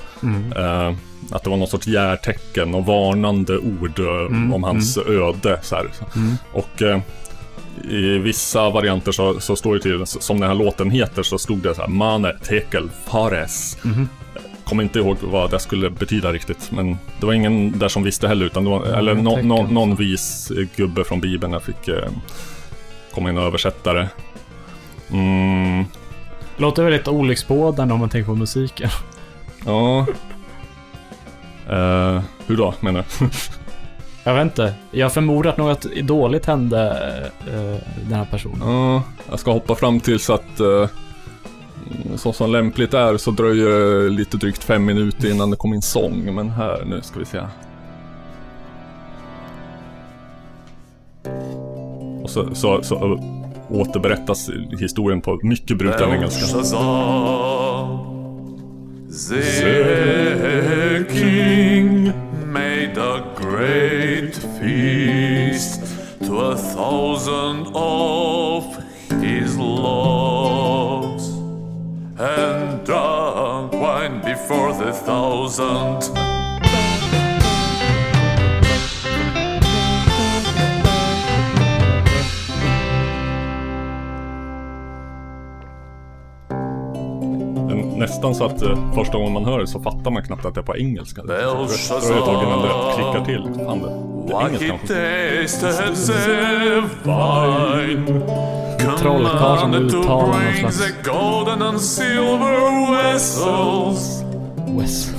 Eh, 0.55 0.95
att 1.31 1.43
det 1.43 1.49
var 1.49 1.57
någon 1.57 1.67
sorts 1.67 1.87
järtecken 1.87 2.75
och 2.75 2.85
varnande 2.85 3.57
ord 3.57 3.99
eh, 3.99 4.53
om 4.55 4.63
hans 4.63 4.97
öde. 4.97 5.59
Så 5.61 5.75
här. 5.75 5.89
Och 6.53 6.81
eh, 6.81 6.99
i 7.89 8.17
vissa 8.17 8.69
varianter 8.69 9.11
så, 9.11 9.39
så 9.39 9.55
står 9.55 9.73
det 9.75 9.81
till, 9.81 10.05
som 10.05 10.39
den 10.39 10.49
här 10.49 10.55
låten 10.55 10.91
heter, 10.91 11.23
så 11.23 11.37
stod 11.37 11.57
det 11.57 11.75
så 11.75 11.81
här 11.81 11.87
Mane 11.87 12.33
tekel 12.43 12.89
fares. 13.05 13.77
Kommer 14.63 14.83
inte 14.83 14.99
ihåg 14.99 15.17
vad 15.21 15.51
det 15.51 15.59
skulle 15.59 15.89
betyda 15.89 16.31
riktigt, 16.33 16.71
men 16.71 16.97
det 17.19 17.25
var 17.25 17.33
ingen 17.33 17.79
där 17.79 17.87
som 17.87 18.03
visste 18.03 18.27
heller, 18.27 18.45
utan 18.45 18.63
det 18.63 18.69
var, 18.69 18.85
eller 18.85 19.15
no, 19.15 19.41
no, 19.43 19.67
någon 19.71 19.95
vis 19.95 20.51
gubbe 20.75 21.03
från 21.03 21.21
Bibeln 21.21 21.53
jag 21.53 21.63
fick 21.63 21.87
eh, 21.87 22.09
komma 23.13 23.29
in 23.29 23.37
och 23.37 23.43
översätta 23.43 23.93
det. 23.93 24.09
Mm, 25.11 25.85
Låter 26.57 26.83
väldigt 26.83 27.07
olycksbådande 27.07 27.93
om 27.93 27.99
man 27.99 28.09
tänker 28.09 28.25
på 28.25 28.35
musiken. 28.35 28.89
ja. 29.65 30.05
Eh, 31.69 32.21
hur 32.47 32.57
då, 32.57 32.73
menar 32.79 33.05
du? 33.19 33.29
Jag 34.23 34.33
vet 34.33 34.43
inte. 34.43 34.73
Jag 34.91 35.13
förmodar 35.13 35.49
att 35.51 35.57
något 35.57 35.95
dåligt 35.95 36.45
hände 36.45 36.89
eh, 37.47 37.77
den 38.03 38.13
här 38.13 38.27
personen. 38.31 38.61
Ja, 38.61 39.03
jag 39.29 39.39
ska 39.39 39.51
hoppa 39.51 39.75
fram 39.75 39.99
tills 39.99 40.29
att 40.29 40.59
eh, 40.59 40.87
så 42.15 42.33
som 42.33 42.51
lämpligt 42.51 42.93
är 42.93 43.17
så 43.17 43.31
dröjer 43.31 43.69
det 43.69 44.09
lite 44.09 44.37
drygt 44.37 44.63
fem 44.63 44.85
minuter 44.85 45.31
innan 45.31 45.49
det 45.49 45.55
kommer 45.55 45.75
in 45.75 45.81
sång. 45.81 46.35
Men 46.35 46.49
här, 46.49 46.83
nu 46.85 47.01
ska 47.01 47.19
vi 47.19 47.25
se. 47.25 47.39
Och 52.23 52.29
så, 52.29 52.55
så, 52.55 52.83
så 52.83 53.19
återberättas 53.69 54.49
historien 54.79 55.21
på 55.21 55.39
mycket 55.43 55.77
bruten 55.77 56.09
engelska. 56.11 56.45
The 60.99 61.05
king 61.05 62.51
made 62.51 62.97
a 62.97 63.31
great 63.33 64.35
feast 64.35 65.79
to 66.25 66.39
a 66.41 66.57
thousand 66.57 67.71
of 67.73 68.65
his 69.21 69.57
love. 69.57 71.21
and 72.19 72.85
drunk 72.85 73.71
wine 73.71 74.19
before 74.19 74.73
the 74.73 74.91
thousand. 74.91 76.38
Nästan 87.99 88.35
så 88.35 88.45
att 88.45 88.61
eh, 88.61 88.93
första 88.95 89.17
gången 89.17 89.33
man 89.33 89.45
hör 89.45 89.59
det 89.59 89.67
så 89.67 89.79
fattar 89.79 90.11
man 90.11 90.23
knappt 90.23 90.45
att 90.45 90.53
det 90.55 90.61
är 90.61 90.63
på 90.63 90.77
engelska. 90.77 91.21
Det 91.21 91.27
Belshazzar. 91.27 92.17
ett 92.17 92.27
innan 92.43 92.61
det 92.61 92.69
klickar 92.95 93.25
till. 93.25 93.43
Fan, 93.65 93.79
det, 93.79 93.89
det 94.87 94.93
är 94.93 95.33
engelska. 95.33 96.13
trollkarl 98.99 99.57
som 99.59 99.73
uttalar 99.73 100.27
någon 100.27 100.53
slags- 100.59 100.79
the 100.79 100.93
golden 101.11 101.61
and 101.61 101.81
silver 101.81 102.91
vessels 103.03 104.23
Wes. 104.67 105.11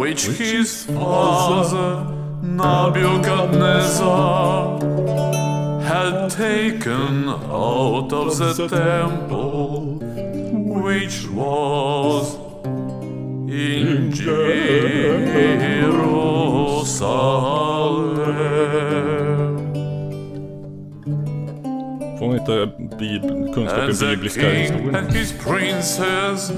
which 0.00 0.28
his 0.40 0.86
father 0.86 2.04
Nebuchadnezzar 2.42 4.78
had 5.84 6.30
taken 6.30 7.28
out 7.50 8.12
of 8.12 8.38
the 8.38 8.54
temple 8.68 9.77
which 10.88 11.26
was 11.34 12.34
in 13.50 14.10
Jerusalem. 18.68 19.58
Får 22.18 22.26
man 22.26 22.38
inte 22.38 22.66
bib- 22.98 23.54
kunskap 23.54 23.78
And 23.78 23.90
i 23.90 23.94
the 23.94 24.06
bibliska 24.06 24.40
king 24.40 24.60
historien? 24.60 24.94
and 24.94 25.12
his 25.12 25.32
princes, 25.32 26.52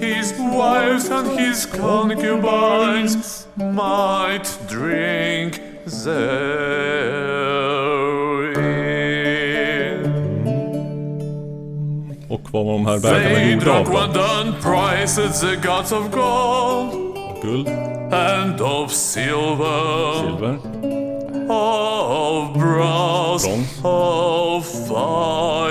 his 0.00 0.34
wives 0.38 1.10
and 1.10 1.28
his 1.40 1.66
concubines 1.66 3.46
might 3.56 4.48
drink 4.68 5.60
therein. 6.04 7.39
Och 12.52 12.66
vad 12.66 12.74
de 12.74 12.86
här 12.86 12.98
bägarna 12.98 13.34
They 13.34 13.52
gjorda 13.52 13.72
av 15.92 16.10
gold. 16.10 16.92
Guld, 17.42 17.68
and 18.12 18.60
of 18.60 18.92
silver, 18.92 20.14
silver, 20.22 20.58
of 21.48 22.52
brass, 22.54 23.44
brons, 23.44 23.84
of 23.84 24.66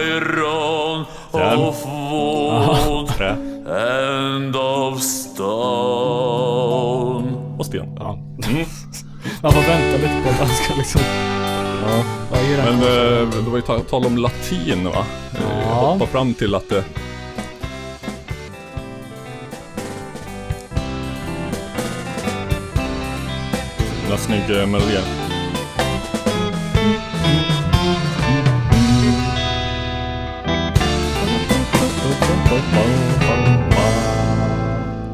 iron, 0.01 1.05
Järn. 1.33 1.59
of 1.59 1.85
wood. 1.85 3.07
trä. 3.17 3.35
And 3.69 4.55
of 4.55 5.01
stone. 5.01 5.49
och 7.57 7.65
sten. 7.65 7.95
Ja. 7.99 8.17
Man 9.41 9.51
får 9.51 9.61
vänta 9.61 9.97
lite 9.97 10.21
på 10.23 10.29
att 10.29 10.35
han 10.39 10.49
ska 10.49 10.75
liksom... 10.75 11.01
Ja. 11.85 12.03
Men 12.65 12.73
eh, 12.73 13.29
det 13.43 13.49
var 13.49 13.55
ju 13.55 13.61
ta- 13.61 13.79
tal 13.79 14.05
om 14.05 14.17
latin 14.17 14.83
va? 14.85 15.05
Eh, 15.35 15.41
Ja. 15.69 15.75
Hoppa 15.75 16.05
fram 16.05 16.33
till 16.33 16.55
att 16.55 16.69
det... 16.69 16.83
Den 24.01 24.09
där 24.09 24.17
snygg 24.17 24.49
eh, 24.57 24.67
melodin. 24.67 25.03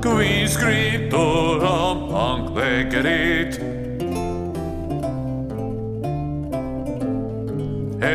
Qui 0.02 0.48
scritto 0.48 1.26
am 1.66 2.14
angerit 2.16 3.60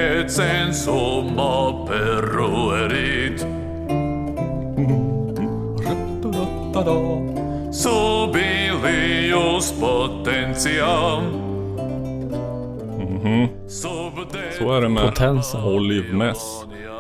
Et 0.01 0.31
sensum 0.31 1.39
aperuerit 1.39 3.45
Subilius 8.01 9.73
potentiam 9.81 11.23
Subde- 13.69 14.53
Så 14.59 14.73
är 14.73 14.81
det 14.81 14.89
med 14.89 15.03
Potensen. 15.05 15.61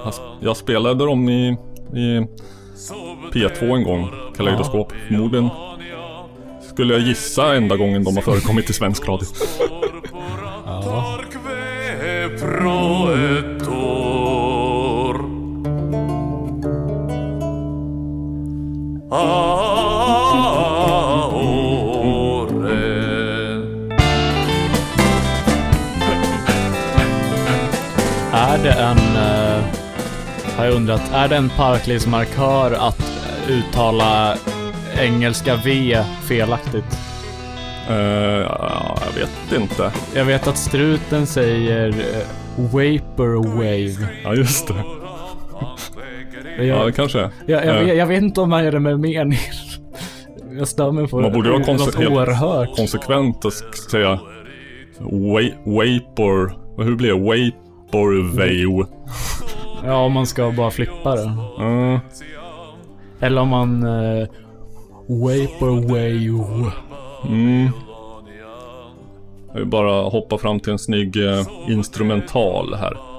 Jag 0.04 0.12
sp- 0.12 0.36
Jag 0.40 0.56
spelade 0.56 1.04
dem 1.04 1.28
i, 1.28 1.56
i 1.94 2.26
P2 3.32 3.76
en 3.76 3.84
gång, 3.84 4.08
Kaleidoskop. 4.36 4.92
Förmodligen 5.08 5.48
skulle 6.72 6.94
jag 6.94 7.02
gissa 7.02 7.54
enda 7.56 7.76
gången 7.76 8.04
de 8.04 8.14
har 8.16 8.22
förekommit 8.22 8.70
i 8.70 8.72
svensk 8.72 9.08
radio. 9.08 9.26
Aore 10.66 11.09
Är 28.32 28.58
det 28.62 28.72
en... 28.72 28.98
eh, 28.98 29.64
har 30.56 30.64
jag 30.64 30.74
undrat. 30.74 31.02
Är 31.12 31.28
det 31.28 31.36
en 31.36 31.48
parklivsmarkör 31.48 32.72
att 32.72 33.00
eh, 33.00 33.50
uttala 33.50 34.36
engelska 34.98 35.56
V 35.64 36.04
felaktigt? 36.28 36.98
Eh, 37.88 37.96
ja, 37.96 38.98
jag 39.06 39.20
vet 39.20 39.62
inte. 39.62 39.92
Jag 40.14 40.24
vet 40.24 40.46
att 40.46 40.58
struten 40.58 41.26
säger 41.26 41.88
uh, 41.88 42.39
Vaporwave. 42.56 44.08
Ja, 44.24 44.34
just 44.34 44.68
det. 44.68 44.74
Jag, 44.74 44.86
Ja, 46.56 46.56
det 46.56 46.64
jag, 46.66 46.94
kanske 46.94 47.30
jag, 47.46 47.62
Eh, 47.64 47.68
jag, 47.68 47.96
jag 47.96 48.06
vet 48.06 48.22
inte 48.22 48.40
om 48.40 48.50
man 48.50 48.64
gör 48.64 48.72
det 48.72 48.80
med 48.80 49.00
mening. 49.00 49.38
Jag 50.58 50.68
stör 50.68 50.92
mig 50.92 51.08
på 51.08 51.20
Man 51.20 51.32
borde 51.32 51.50
vara 51.50 51.62
konse- 51.62 52.76
konsekvent 52.76 53.44
och 53.44 53.52
säga 53.90 54.20
wa- 54.98 55.54
Vapor... 55.64 56.52
Hur 56.84 56.94
blir 56.96 57.08
det? 57.08 57.14
Vaporwave. 57.92 58.86
Ja, 59.84 59.94
om 60.04 60.12
man 60.12 60.26
ska 60.26 60.50
bara 60.50 60.70
flippa 60.70 61.14
det. 61.16 61.32
Uh, 61.64 61.98
Eller 63.20 63.40
om 63.40 63.48
man... 63.48 63.82
Uh, 63.86 64.26
Vaporwave. 65.08 66.72
mm. 67.28 67.68
Jag 69.52 69.60
vill 69.60 69.68
bara 69.68 70.02
hoppa 70.02 70.38
fram 70.38 70.60
till 70.60 70.72
en 70.72 70.78
snygg 70.78 71.16
eh, 71.16 71.46
instrumental 71.68 72.74
här. 72.74 73.09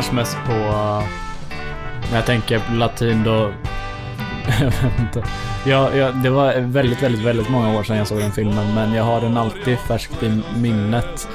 Annars 0.00 0.12
mest 0.12 0.36
på... 0.46 0.52
När 2.10 2.16
jag 2.16 2.26
tänker 2.26 2.62
latin 2.74 3.24
då... 3.24 3.52
jag 4.60 4.66
vet 4.66 4.98
inte. 5.00 5.24
Ja, 5.66 5.94
ja, 5.94 6.10
det 6.10 6.30
var 6.30 6.60
väldigt, 6.60 7.02
väldigt, 7.02 7.22
väldigt 7.24 7.48
många 7.48 7.78
år 7.78 7.82
sedan 7.82 7.96
jag 7.96 8.06
såg 8.06 8.18
den 8.18 8.32
filmen, 8.32 8.74
men 8.74 8.94
jag 8.94 9.04
har 9.04 9.20
den 9.20 9.36
alltid 9.36 9.78
färskt 9.78 10.22
i 10.22 10.42
minnet. 10.56 11.28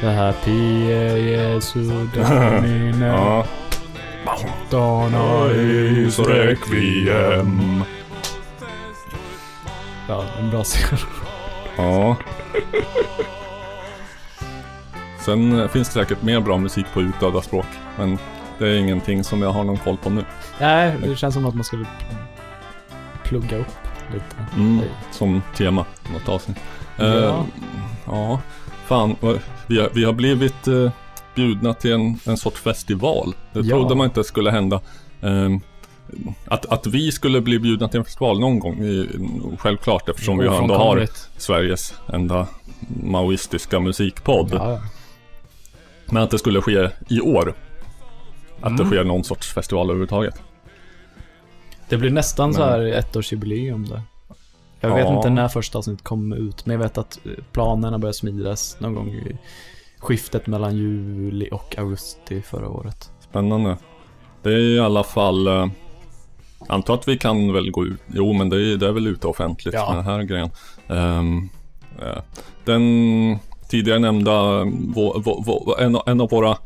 Det 0.00 0.10
här 0.10 0.32
Pie 0.44 1.18
Jesu 1.18 2.08
Domine 2.14 3.06
Ja. 3.06 3.46
Dana 4.70 5.50
Eis 5.50 6.18
requiem. 6.18 7.84
Ja, 10.08 10.24
en 10.38 10.50
bra 10.50 10.64
scen. 10.64 10.98
Ja. 11.76 12.16
Sen 15.26 15.60
eh, 15.60 15.68
finns 15.68 15.88
det 15.88 15.94
säkert 15.94 16.22
mer 16.22 16.40
bra 16.40 16.58
musik 16.58 16.86
på 16.94 17.02
utdöda 17.02 17.42
språk. 17.42 17.66
Men 17.98 18.18
det 18.58 18.68
är 18.68 18.74
ingenting 18.78 19.24
som 19.24 19.42
jag 19.42 19.50
har 19.50 19.64
någon 19.64 19.76
koll 19.76 19.96
på 19.96 20.10
nu. 20.10 20.24
Nej, 20.60 20.94
det 21.02 21.16
känns 21.16 21.34
som 21.34 21.46
att 21.46 21.54
man 21.54 21.64
skulle 21.64 21.84
plugga 23.24 23.56
upp 23.58 23.66
lite. 24.12 24.36
Mm, 24.56 24.80
som 25.12 25.42
tema, 25.56 25.84
något 26.12 26.28
avsnitt. 26.28 26.56
Eh, 26.98 27.06
Ja. 27.06 27.46
ja, 28.06 28.40
fan. 28.86 29.16
vad- 29.20 29.38
Vi 29.66 29.80
har, 29.80 29.90
vi 29.94 30.04
har 30.04 30.12
blivit 30.12 30.68
eh, 30.68 30.90
bjudna 31.34 31.74
till 31.74 31.92
en, 31.92 32.18
en 32.26 32.36
sorts 32.36 32.60
festival. 32.60 33.34
Det 33.52 33.60
Ja. 33.60 33.76
trodde 33.76 33.94
man 33.94 34.04
inte 34.06 34.24
skulle 34.24 34.50
hända. 34.50 34.80
Ehm, 35.22 35.60
att, 36.48 36.66
att 36.66 36.86
vi 36.86 37.12
skulle 37.12 37.40
bli 37.40 37.58
bjudna 37.58 37.88
till 37.88 37.98
en 37.98 38.04
festival 38.04 38.40
någon 38.40 38.58
gång 38.58 38.78
är 38.84 39.06
självklart 39.58 40.08
eftersom 40.08 40.38
vi 40.38 40.46
ändå 40.46 40.74
har. 40.74 41.06
Sveriges 41.36 41.94
enda 42.12 42.46
maoistiska 43.04 43.80
musikpodd. 43.80 44.50
Ja, 44.52 44.70
ja. 44.72 44.80
Men 46.10 46.22
att 46.22 46.30
det 46.30 46.38
skulle 46.38 46.60
ske 46.62 46.90
i 47.08 47.20
år. 47.20 47.54
Att 48.60 48.76
det 48.76 48.82
Mm. 48.82 48.86
sker 48.86 49.04
någon 49.04 49.24
sorts 49.24 49.52
festival 49.54 49.86
överhuvudtaget. 49.86 50.42
Det 51.88 51.96
blir 51.96 52.10
nästan 52.10 52.54
så 52.54 52.60
Men- 52.60 52.68
här 52.68 52.80
ettårsjubileum 52.86 53.84
där. 53.84 54.02
Jag 54.80 54.90
Ja. 54.90 54.94
vet 54.96 55.08
inte 55.08 55.30
när 55.30 55.48
första 55.48 55.78
avsnittet 55.78 56.04
kommer 56.04 56.36
ut, 56.36 56.66
men 56.66 56.74
jag 56.74 56.82
vet 56.82 56.98
att 56.98 57.18
eh, 57.26 57.32
planerna 57.52 57.98
började 57.98 58.16
smidas 58.18 58.76
någon 58.80 58.94
gång 58.94 59.08
i 59.08 59.36
skiftet 59.98 60.46
mellan 60.46 60.76
juli 60.76 61.48
och 61.52 61.78
augusti 61.78 62.42
förra 62.42 62.68
året. 62.68 63.10
Spännande. 63.20 63.76
Det 64.42 64.52
är 64.52 64.58
i 64.58 64.78
alla 64.80 65.04
fall... 65.04 65.46
Eh, 65.46 65.66
antar 66.68 66.94
att 66.94 67.08
vi 67.08 67.18
kan 67.18 67.52
väl 67.52 67.70
gå 67.70 67.84
ut. 67.86 68.00
Jo, 68.06 68.32
men 68.32 68.48
det 68.48 68.56
är, 68.56 68.76
det 68.76 68.88
är 68.88 68.92
väl 68.92 69.06
ute 69.06 69.26
offentligt 69.26 69.74
Ja. 69.74 69.88
med 69.88 69.98
den 69.98 70.04
här 70.04 70.22
grejen. 70.22 70.50
Ehm, 70.88 71.48
eh, 72.02 72.22
den 72.64 73.38
tidigare 73.68 73.98
nämnda, 73.98 74.64
vå, 74.64 75.18
vå, 75.24 75.42
vå, 75.46 75.76
en, 75.78 75.98
en 76.06 76.20
av 76.20 76.30
våra, 76.30 76.58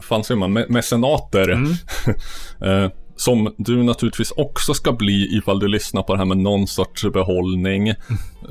fan 0.00 0.24
säger 0.24 0.38
man, 0.38 0.58
me- 0.58 0.66
mecenater. 0.68 1.48
Mm. 1.48 1.72
eh, 2.84 2.90
som 3.16 3.54
du 3.56 3.82
naturligtvis 3.82 4.30
också 4.30 4.74
ska 4.74 4.92
bli 4.92 5.36
ifall 5.36 5.58
du 5.58 5.68
lyssnar 5.68 6.02
på 6.02 6.12
det 6.12 6.18
här 6.18 6.24
med 6.26 6.36
någon 6.38 6.66
sorts 6.66 7.04
behållning. 7.12 7.88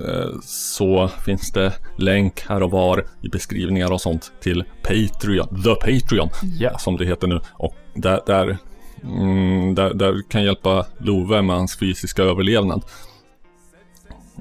Eh, 0.08 0.30
så 0.44 1.08
finns 1.08 1.52
det 1.52 1.74
länk 1.98 2.42
här 2.48 2.64
och 2.64 2.72
var 2.72 3.06
i 3.22 3.30
beskrivningar 3.30 3.92
och 3.92 4.02
sånt 4.02 4.32
till 4.42 4.64
Patreon, 4.84 5.64
The 5.64 5.76
Patreon 5.76 6.30
Ja. 6.60 6.78
som 6.78 6.98
det 6.98 7.06
heter 7.06 7.28
nu. 7.28 7.40
Och 7.54 7.76
där, 7.94 8.20
där, 8.26 8.58
mm, 9.04 9.76
där, 9.76 9.94
där 9.94 10.30
kan 10.30 10.44
hjälpa 10.44 10.86
Love 10.98 11.42
med 11.42 11.56
hans 11.56 11.78
fysiska 11.80 12.24
överlevnad. 12.24 12.84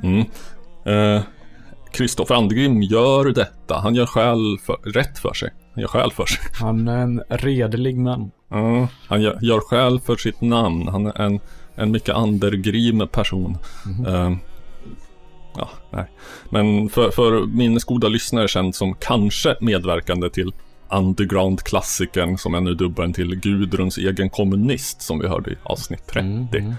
Mm. 0.03 0.21
Eh, 0.85 1.23
Kristoffer 1.93 2.35
Andegrim 2.35 2.83
gör 2.83 3.25
detta. 3.25 3.75
Han 3.75 3.95
gör 3.95 4.07
skäl 4.07 4.59
för, 4.63 4.77
rätt 4.93 5.19
för 5.19 5.35
sig. 5.35 5.51
Han 5.75 5.81
gör 5.81 5.89
skäl 5.89 6.13
för 6.13 6.27
sig. 6.27 6.41
Han 6.61 6.89
är 6.89 6.99
en 6.99 7.23
redlig 7.29 7.97
man. 7.97 8.31
Ja, 8.49 8.89
han 9.09 9.23
gör, 9.23 9.39
gör 9.43 9.61
skäl 9.61 10.01
för 10.01 10.17
sitt 10.17 10.41
namn. 10.41 10.89
Han 10.89 11.07
är 11.07 11.21
en, 11.21 11.41
en 11.75 11.91
mycket 11.91 12.15
andergrim 12.15 13.09
person. 13.13 13.59
Eh, 14.07 14.33
ja, 15.57 15.71
nej. 15.91 16.11
Men 16.51 16.89
för, 16.89 17.11
för 17.11 17.47
minnesgoda 17.47 18.09
lyssnare 18.09 18.49
känd 18.49 18.75
som 18.75 18.95
kanske 18.95 19.57
medverkande 19.61 20.31
till 20.31 20.53
Underground-klassikern 20.93 22.39
som 22.39 22.55
jag 22.55 22.63
nu 22.63 22.75
dubbar 22.75 23.03
den 23.03 23.13
till 23.13 23.37
Gudruns 23.37 23.99
egen 23.99 24.31
kommunist 24.31 25.03
som 25.03 25.19
vi 25.19 25.29
hörde 25.29 25.51
i 25.51 25.57
avsnitt 25.63 26.07
30. 26.07 26.21
Mm, 26.21 26.49
mm. 26.53 26.75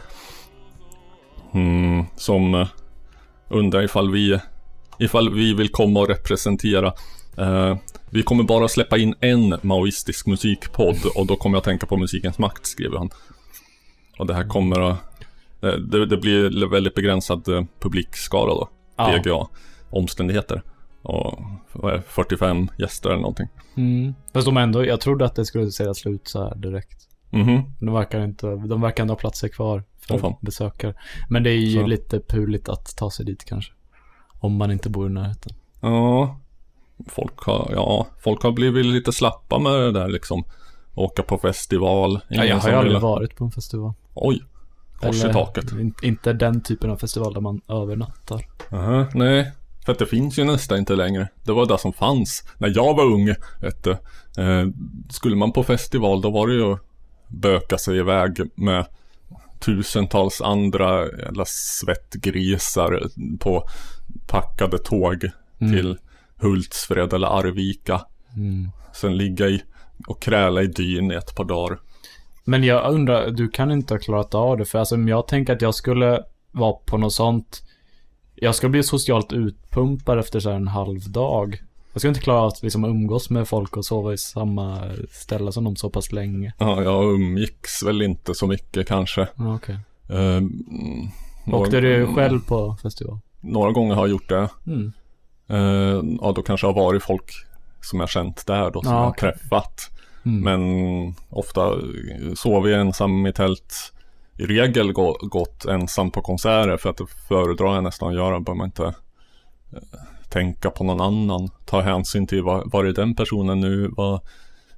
Mm, 1.53 2.05
som 2.15 2.55
eh, 2.55 2.67
undrar 3.49 3.83
ifall 3.83 4.11
vi, 4.11 4.39
ifall 4.99 5.33
vi 5.33 5.53
vill 5.53 5.69
komma 5.69 5.99
och 5.99 6.07
representera. 6.07 6.93
Eh, 7.37 7.77
vi 8.09 8.23
kommer 8.23 8.43
bara 8.43 8.67
släppa 8.67 8.97
in 8.97 9.15
en 9.19 9.55
maoistisk 9.61 10.27
musikpodd 10.27 10.97
och 11.15 11.27
då 11.27 11.35
kommer 11.35 11.57
jag 11.57 11.63
tänka 11.63 11.85
på 11.85 11.97
Musikens 11.97 12.39
Makt, 12.39 12.65
skriver 12.65 12.97
han. 12.97 13.09
Och 14.19 14.27
det 14.27 14.33
här 14.33 14.47
kommer 14.47 14.79
att, 14.79 14.97
eh, 15.61 15.71
det, 15.71 16.05
det 16.05 16.17
blir 16.17 16.69
väldigt 16.69 16.95
begränsad 16.95 17.47
eh, 17.47 17.63
publikskara 17.79 18.49
då. 18.49 18.69
Ja. 18.97 19.19
PGA 19.23 19.47
omständigheter. 19.89 20.61
Och 21.01 21.39
vad 21.73 21.93
är 21.93 21.97
det, 21.97 22.03
45 22.07 22.69
gäster 22.77 23.09
eller 23.09 23.21
någonting. 23.21 23.47
Mm. 23.77 24.13
Fast 24.33 24.45
de 24.45 24.57
ändå, 24.57 24.85
jag 24.85 25.01
trodde 25.01 25.25
att 25.25 25.35
det 25.35 25.45
skulle 25.45 25.71
säga 25.71 25.93
slut 25.93 26.27
så 26.27 26.43
här 26.43 26.55
direkt. 26.55 27.07
Mhm. 27.29 27.61
De 27.79 27.93
verkar 27.93 28.23
inte, 28.23 28.47
de 28.47 28.81
verkar 28.81 29.03
ändå 29.03 29.11
ha 29.11 29.19
platser 29.19 29.47
kvar 29.47 29.83
för 30.07 30.17
fan. 30.17 30.35
besökare. 30.41 30.93
Men 31.29 31.43
det 31.43 31.49
är 31.49 31.57
ju 31.57 31.79
Så. 31.81 31.87
lite 31.87 32.19
puligt 32.19 32.69
att 32.69 32.97
ta 32.97 33.11
sig 33.11 33.25
dit 33.25 33.45
kanske. 33.45 33.73
Om 34.43 34.55
man 34.57 34.71
inte 34.71 34.89
bor 34.89 35.07
i 35.07 35.13
närheten. 35.13 35.53
Ja, 35.81 36.39
folk 37.07 37.39
har, 37.39 37.69
ja, 37.75 38.07
folk 38.23 38.43
har 38.43 38.51
blivit 38.51 38.85
lite 38.85 39.11
slappa 39.11 39.59
med 39.59 39.71
det 39.73 39.91
där 39.91 40.07
liksom. 40.07 40.43
Åka 40.95 41.23
på 41.23 41.37
festival. 41.37 42.19
Ja, 42.29 42.45
jag 42.45 42.57
har 42.57 42.69
ju 42.69 42.75
aldrig 42.75 43.01
varit 43.01 43.35
på 43.35 43.43
en 43.45 43.51
festival. 43.51 43.93
Oj, 44.13 44.43
kors 44.99 45.23
i 45.25 45.33
taket. 45.33 45.71
in- 45.71 45.93
Inte 46.03 46.33
den 46.33 46.61
typen 46.61 46.89
av 46.91 46.97
festival 46.97 47.33
där 47.33 47.41
man 47.41 47.61
övernattar. 47.69 48.45
Aha, 48.71 49.05
nej, 49.13 49.51
för 49.85 49.91
att 49.91 49.99
det 49.99 50.05
finns 50.05 50.39
ju 50.39 50.43
nästan 50.43 50.77
inte 50.77 50.95
längre. 50.95 51.27
Det 51.43 51.51
var 51.51 51.65
det 51.65 51.77
som 51.77 51.93
fanns 51.93 52.43
när 52.57 52.71
jag 52.75 52.95
var 52.95 53.03
ung. 53.05 53.27
Vet 53.61 53.83
du. 53.83 53.91
Eh, 54.41 54.67
skulle 55.09 55.35
man 55.35 55.51
på 55.51 55.63
festival 55.63 56.21
då 56.21 56.29
var 56.31 56.47
det 56.47 56.53
ju 56.53 56.73
att 56.73 56.79
böka 57.27 57.77
sig 57.77 57.97
iväg 57.97 58.39
med 58.55 58.85
tusentals 59.59 60.41
andra 60.41 61.05
jävla 61.05 61.45
svettgrisar 61.47 63.03
på 63.39 63.63
packade 64.27 64.77
tåg 64.77 65.25
till 65.59 65.97
Hultsfred 66.37 67.13
eller 67.13 67.27
Arvika. 67.27 68.01
Mm. 68.35 68.69
Sen 68.93 69.17
ligga 69.17 69.47
i 69.47 69.63
och 70.07 70.21
kräla 70.21 70.61
i 70.61 70.67
dyn 70.67 71.11
i 71.11 71.15
ett 71.15 71.35
par 71.35 71.43
dagar. 71.45 71.79
Men 72.45 72.63
jag 72.63 72.93
undrar, 72.93 73.29
du 73.31 73.49
kan 73.49 73.71
inte 73.71 73.93
ha 73.93 73.99
klarat 73.99 74.35
av 74.35 74.57
det. 74.57 74.65
För 74.65 74.79
alltså 74.79 74.95
om 74.95 75.07
jag 75.07 75.27
tänker 75.27 75.53
att 75.55 75.61
jag 75.61 75.75
skulle 75.75 76.23
vara 76.51 76.73
på 76.73 76.97
något 76.97 77.13
sånt. 77.13 77.63
Jag 78.35 78.55
skulle 78.55 78.69
bli 78.69 78.83
socialt 78.83 79.33
utpumpad 79.33 80.19
efter 80.19 80.39
så 80.39 80.49
här 80.49 80.55
en 80.55 80.67
halv 80.67 81.11
dag. 81.11 81.61
Jag 81.93 82.01
skulle 82.01 82.09
inte 82.09 82.21
klara 82.21 82.39
av 82.41 82.47
att 82.47 82.63
liksom 82.63 82.85
umgås 82.85 83.29
med 83.29 83.47
folk 83.47 83.77
och 83.77 83.85
sova 83.85 84.13
i 84.13 84.17
samma 84.17 84.81
ställe 85.11 85.51
som 85.51 85.63
de 85.63 85.75
så 85.75 85.89
pass 85.89 86.11
länge. 86.11 86.53
Ja, 86.59 86.83
jag 86.83 87.13
umgicks 87.13 87.83
väl 87.83 88.01
inte 88.01 88.35
så 88.35 88.47
mycket 88.47 88.87
kanske. 88.87 89.27
Okej. 89.37 89.77
Eh, 90.09 90.19
mm, 90.37 90.51
några- 91.45 91.59
Åkte 91.63 91.79
du 91.81 92.07
själv 92.07 92.39
på 92.47 92.75
festival? 92.81 93.19
Några 93.43 93.71
gånger 93.71 93.95
har 93.95 94.01
jag 94.01 94.11
gjort 94.11 94.29
det. 94.29 94.49
Mm. 94.67 94.93
Eh, 95.47 96.17
ja, 96.21 96.31
då 96.35 96.41
kanske 96.41 96.67
har 96.67 96.73
varit 96.73 97.03
folk 97.03 97.31
som 97.81 97.99
jag 97.99 98.09
känt 98.09 98.45
där 98.47 98.71
då, 98.71 98.81
som 98.81 98.91
Ja, 98.91 98.97
jag 98.97 99.03
har 99.03 99.09
okej. 99.09 99.31
träffat. 99.31 99.89
Mm. 100.25 100.41
Men 100.43 101.15
ofta 101.29 101.73
sover 102.35 102.69
jag 102.69 102.81
ensam 102.81 103.27
i 103.27 103.33
tält. 103.33 103.93
I 104.37 104.45
regel 104.45 104.93
gå, 104.93 105.17
gått 105.21 105.65
ensam 105.65 106.11
på 106.11 106.21
konserter 106.21 106.77
för 106.77 106.89
att 106.89 106.97
det 106.97 107.05
föredrar 107.27 107.75
jag 107.75 107.83
nästan 107.83 108.09
att 108.09 108.15
göra. 108.15 108.39
Behöver 108.39 108.57
man 108.57 108.67
inte 108.67 108.83
eh, 108.83 108.93
tänka 110.29 110.69
på 110.69 110.83
någon 110.83 111.01
annan. 111.01 111.49
Ta 111.65 111.81
hänsyn 111.81 112.27
till 112.27 112.43
vad, 112.43 112.71
vad 112.71 112.87
är 112.87 112.91
den 112.93 113.15
personen 113.15 113.59
nu? 113.59 113.91
Vad, 113.97 114.13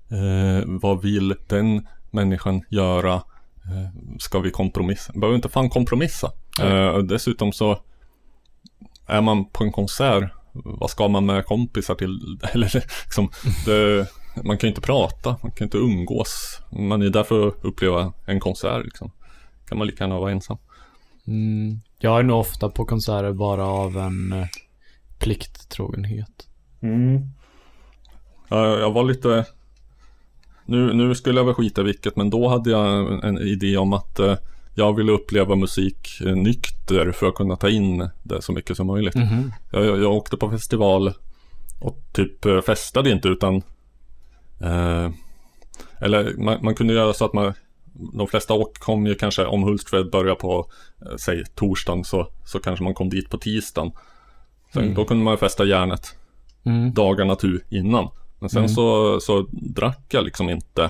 eh, 0.10 0.64
vad 0.66 1.02
vill 1.02 1.36
den 1.48 1.88
människan 2.12 2.62
göra? 2.70 3.22
Ska 4.20 4.40
vi 4.40 4.52
kompromissa? 4.52 5.14
Behöver 5.14 5.36
inte 5.36 5.50
fan 5.50 5.70
kompromissa. 5.70 6.32
Och 6.94 7.06
dessutom 7.06 7.52
så 7.52 7.80
är 9.08 9.22
man 9.22 9.46
på 9.46 9.64
en 9.64 9.72
konsert, 9.72 10.32
vad 10.52 10.90
ska 10.90 11.08
man 11.08 11.26
med 11.26 11.46
kompisar 11.46 11.96
till? 11.96 12.40
Eller 12.54 12.84
liksom, 13.04 13.30
det, 13.66 14.08
man 14.44 14.58
kan 14.58 14.68
ju 14.68 14.72
inte 14.72 14.82
prata, 14.82 15.38
man 15.44 15.52
kan 15.52 15.66
inte 15.66 15.78
umgås. 15.78 16.62
Man 16.72 17.02
är 17.02 17.10
där 17.10 17.24
för 17.24 17.48
att 17.48 17.56
uppleva 17.62 18.14
en 18.26 18.40
konsert 18.40 18.86
liksom. 18.86 19.12
Kan 19.68 19.78
man 19.78 19.88
lika 19.88 20.04
gärna 20.04 20.20
vara 20.20 20.32
ensam. 20.32 20.58
Mm. 21.28 21.80
Jag 22.00 22.20
är 22.20 22.24
nog 22.24 22.40
ofta 22.40 22.70
på 22.70 22.86
konserter 22.86 23.34
bara 23.34 23.66
av 23.66 23.98
en 23.98 24.34
eh, 24.34 24.48
plikttrogenhet. 25.20 26.48
Ja, 28.50 28.80
jag 28.80 28.92
var 28.92 29.04
lite 29.04 29.46
nu, 30.66 30.94
nu 30.94 31.16
skulle 31.16 31.40
jag 31.40 31.46
väl 31.46 31.54
skita 31.54 31.82
i 31.82 31.84
vilket 31.84 32.16
men 32.16 32.30
då 32.30 32.48
hade 32.48 32.70
jag 32.70 33.14
en, 33.14 33.24
en 33.24 33.38
idé 33.38 33.78
om 33.78 33.94
att 33.94 34.20
eh, 34.20 34.36
jag 34.78 34.96
ville 34.96 35.12
uppleva 35.12 35.56
musik 35.56 36.10
nykter 36.22 37.12
för 37.12 37.28
att 37.28 37.36
kunna 37.36 37.56
ta 37.56 37.70
in 37.70 38.10
det 38.24 38.42
så 38.42 38.52
mycket 38.52 38.78
som 38.78 38.88
möjligt. 38.88 39.16
Mhm. 39.16 39.52
Jag, 39.72 39.86
jag, 39.86 40.00
jag 40.00 40.14
åkte 40.14 40.38
på 40.38 40.50
festival 40.50 41.14
och 41.80 41.98
typ 42.14 42.46
eh, 42.46 42.62
festade 42.62 43.12
inte 43.12 43.28
utan 43.28 43.56
eh, 44.62 45.10
Eller 46.02 46.38
man, 46.38 46.58
man 46.64 46.76
kunde 46.76 46.94
göra 46.94 47.14
så 47.14 47.26
att 47.26 47.34
man 47.34 47.54
De 48.14 48.28
flesta 48.28 48.54
åk 48.54 48.80
kom 48.80 49.06
ju 49.08 49.16
kanske 49.16 49.46
om 49.46 49.64
Hultsfred 49.64 50.10
börjar 50.12 50.36
på 50.36 50.70
eh, 51.02 51.16
Säg 51.18 51.44
torsdagen 51.56 52.04
så, 52.04 52.28
så 52.46 52.60
kanske 52.60 52.84
man 52.84 52.94
kom 52.94 53.10
dit 53.10 53.30
på 53.30 53.38
tisdagen 53.38 53.92
Sen, 54.74 54.94
Då 54.94 55.06
kunde 55.06 55.24
man 55.24 55.38
festa 55.38 55.66
järnet 55.66 56.16
Mm. 56.68 56.94
dagarna 56.94 57.36
tu 57.36 57.60
innan 57.70 58.10
Men 58.40 58.50
sen 58.50 58.60
Mm. 58.60 58.70
så, 58.70 59.20
så 59.20 59.48
drack 59.52 60.06
jag 60.10 60.24
liksom 60.26 60.50
inte 60.50 60.90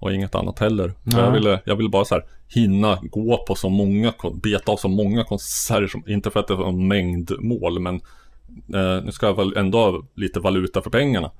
Och 0.00 0.12
inget 0.12 0.34
annat 0.34 0.58
heller 0.58 0.92
Nej. 1.02 1.20
jag, 1.20 1.30
ville, 1.30 1.60
jag 1.64 1.76
ville 1.76 1.88
bara 1.88 2.04
så 2.04 2.14
här 2.14 2.24
Hinna 2.48 2.98
gå 3.02 3.44
på 3.46 3.54
så 3.54 3.68
många 3.68 4.12
Beta 4.42 4.72
av 4.72 4.76
så 4.76 4.88
många 4.88 5.24
konserter 5.24 5.86
som, 5.86 6.02
Inte 6.06 6.30
för 6.30 6.40
att 6.40 6.48
det 6.48 6.54
var 6.54 6.68
en 6.68 6.88
mängdmål 6.88 7.80
men 7.80 7.94
eh, 8.74 9.04
Nu 9.04 9.12
ska 9.12 9.26
jag 9.26 9.36
väl 9.36 9.56
ändå 9.56 9.78
ha 9.78 10.02
lite 10.14 10.40
valuta 10.40 10.82
för 10.82 10.90
pengarna 10.90 11.30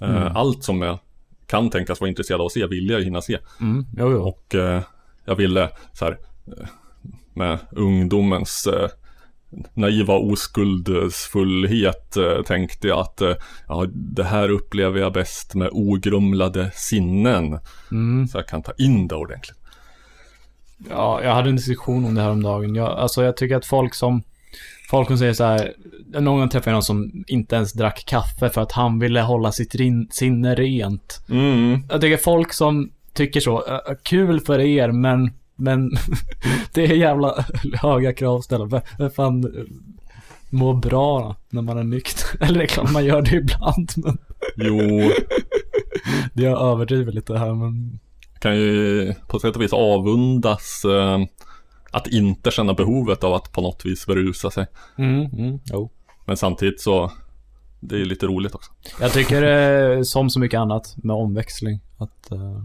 Eh, 0.00 0.10
Mm. 0.10 0.36
Allt 0.36 0.64
som 0.64 0.82
jag 0.82 0.98
kan 1.46 1.70
tänkas 1.70 2.00
vara 2.00 2.08
intresserad 2.08 2.40
av 2.40 2.46
att 2.46 2.52
se 2.52 2.66
vill 2.66 2.90
jag 2.90 3.02
hinna 3.02 3.22
se. 3.22 3.38
Mm, 3.60 3.86
jo, 3.96 4.12
jo. 4.12 4.22
Och 4.22 4.54
eh, 4.54 4.82
jag 5.24 5.34
ville 5.36 5.68
så 5.92 6.04
här 6.04 6.18
eh, 6.46 6.66
med 7.34 7.58
ungdomens 7.70 8.66
eh, 8.66 8.88
naiva 9.74 10.14
oskuldsfullhet 10.14 12.16
eh, 12.16 12.42
tänkte 12.42 12.88
jag 12.88 12.98
att 12.98 13.20
eh, 13.20 13.34
ja, 13.68 13.86
det 13.94 14.24
här 14.24 14.48
upplever 14.48 15.00
jag 15.00 15.12
bäst 15.12 15.54
med 15.54 15.68
ogrumlade 15.72 16.70
sinnen. 16.74 17.58
Mm. 17.90 18.28
Så 18.28 18.38
jag 18.38 18.48
kan 18.48 18.62
ta 18.62 18.72
in 18.78 19.08
det 19.08 19.14
ordentligt. 19.14 19.58
Ja, 20.90 21.22
jag 21.22 21.34
hade 21.34 21.48
en 21.48 21.56
diskussion 21.56 22.04
om 22.04 22.14
det 22.14 22.22
här 22.22 22.30
om 22.30 22.42
dagen. 22.42 22.74
Jag, 22.74 22.88
alltså 22.88 23.24
jag 23.24 23.36
tycker 23.36 23.56
att 23.56 23.66
folk 23.66 23.94
som, 23.94 24.22
folk 24.90 25.08
som 25.08 25.18
säger 25.18 25.32
så 25.32 25.44
här, 25.44 25.72
någon 26.06 26.38
gång 26.38 26.48
träffade 26.48 26.70
jag 26.70 26.74
någon 26.74 26.82
som 26.82 27.24
inte 27.26 27.56
ens 27.56 27.72
drack 27.72 28.04
kaffe 28.06 28.50
för 28.50 28.60
att 28.60 28.72
han 28.72 28.98
ville 28.98 29.20
hålla 29.20 29.52
sitt 29.52 29.74
rin, 29.74 30.08
sinne 30.10 30.54
rent. 30.54 31.24
Mm. 31.30 31.78
Jag 31.90 32.00
tycker 32.00 32.16
folk 32.16 32.52
som 32.52 32.90
tycker 33.14 33.40
så, 33.40 33.66
äh, 33.66 33.94
kul 34.02 34.40
för 34.40 34.60
er 34.60 34.92
men, 34.92 35.30
men 35.62 35.90
det 36.74 36.84
är 36.84 36.94
jävla 36.94 37.44
höga 37.74 38.12
krav 38.12 38.40
ställa. 38.40 38.82
Vem 38.98 39.10
fan 39.10 39.44
äh, 39.44 39.62
mår 40.50 40.74
bra 40.74 41.36
när 41.50 41.62
man 41.62 41.78
är 41.78 41.84
nykter? 41.84 42.24
Eller 42.44 42.58
det 42.58 42.64
är 42.64 42.66
klart 42.66 42.92
man 42.92 43.04
gör 43.04 43.22
det 43.22 43.36
ibland 43.36 43.92
men 43.96 44.18
Jo, 44.56 45.10
det 46.34 46.42
jag 46.42 46.62
överdriver 46.62 47.12
lite 47.12 47.38
här 47.38 47.54
men 47.54 48.00
kan 48.38 48.56
ju 48.56 49.14
på 49.28 49.38
sätt 49.38 49.56
och 49.56 49.62
vis 49.62 49.72
avundas 49.72 50.84
eh, 50.84 51.18
att 51.90 52.06
inte 52.06 52.50
känna 52.50 52.74
behovet 52.74 53.24
av 53.24 53.34
att 53.34 53.52
på 53.52 53.60
något 53.60 53.84
vis 53.84 54.06
berusa 54.06 54.50
sig. 54.50 54.66
mm, 54.98 55.24
mm, 55.24 55.58
jo. 55.64 55.90
Men 56.24 56.36
samtidigt 56.36 56.80
så, 56.80 57.12
det 57.80 58.00
är 58.00 58.04
lite 58.04 58.26
roligt 58.26 58.54
också. 58.54 58.72
Jag 59.00 59.12
tycker 59.12 59.42
eh, 59.42 60.02
som 60.02 60.30
så 60.30 60.40
mycket 60.40 60.60
annat 60.60 60.94
med 60.96 61.16
omväxling 61.16 61.80
att 61.98 62.30
eh, 62.30 62.64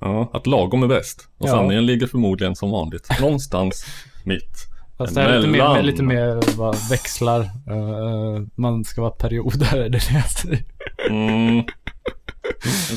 Ja, 0.00 0.30
att 0.32 0.46
lagom 0.46 0.82
är 0.82 0.86
bäst. 0.86 1.28
Och 1.38 1.48
Ja. 1.48 1.52
sanningen 1.52 1.86
ligger 1.86 2.06
förmodligen 2.06 2.56
som 2.56 2.70
vanligt 2.70 3.08
någonstans 3.20 3.84
mitt. 4.24 4.66
Fast 4.98 5.14
det 5.14 5.20
är 5.22 5.38
lite 5.38 5.48
mer, 5.52 5.82
lite 5.82 6.02
mer 6.02 6.56
vad 6.56 6.88
växlar. 6.90 7.40
eh, 7.40 8.42
man 8.54 8.84
ska 8.84 9.00
vara 9.00 9.10
perioder, 9.10 9.70
det 9.76 9.84
är 9.84 9.88
det 9.88 10.10
jag 10.12 10.30
säger. 10.30 10.64
Mm. 11.10 11.64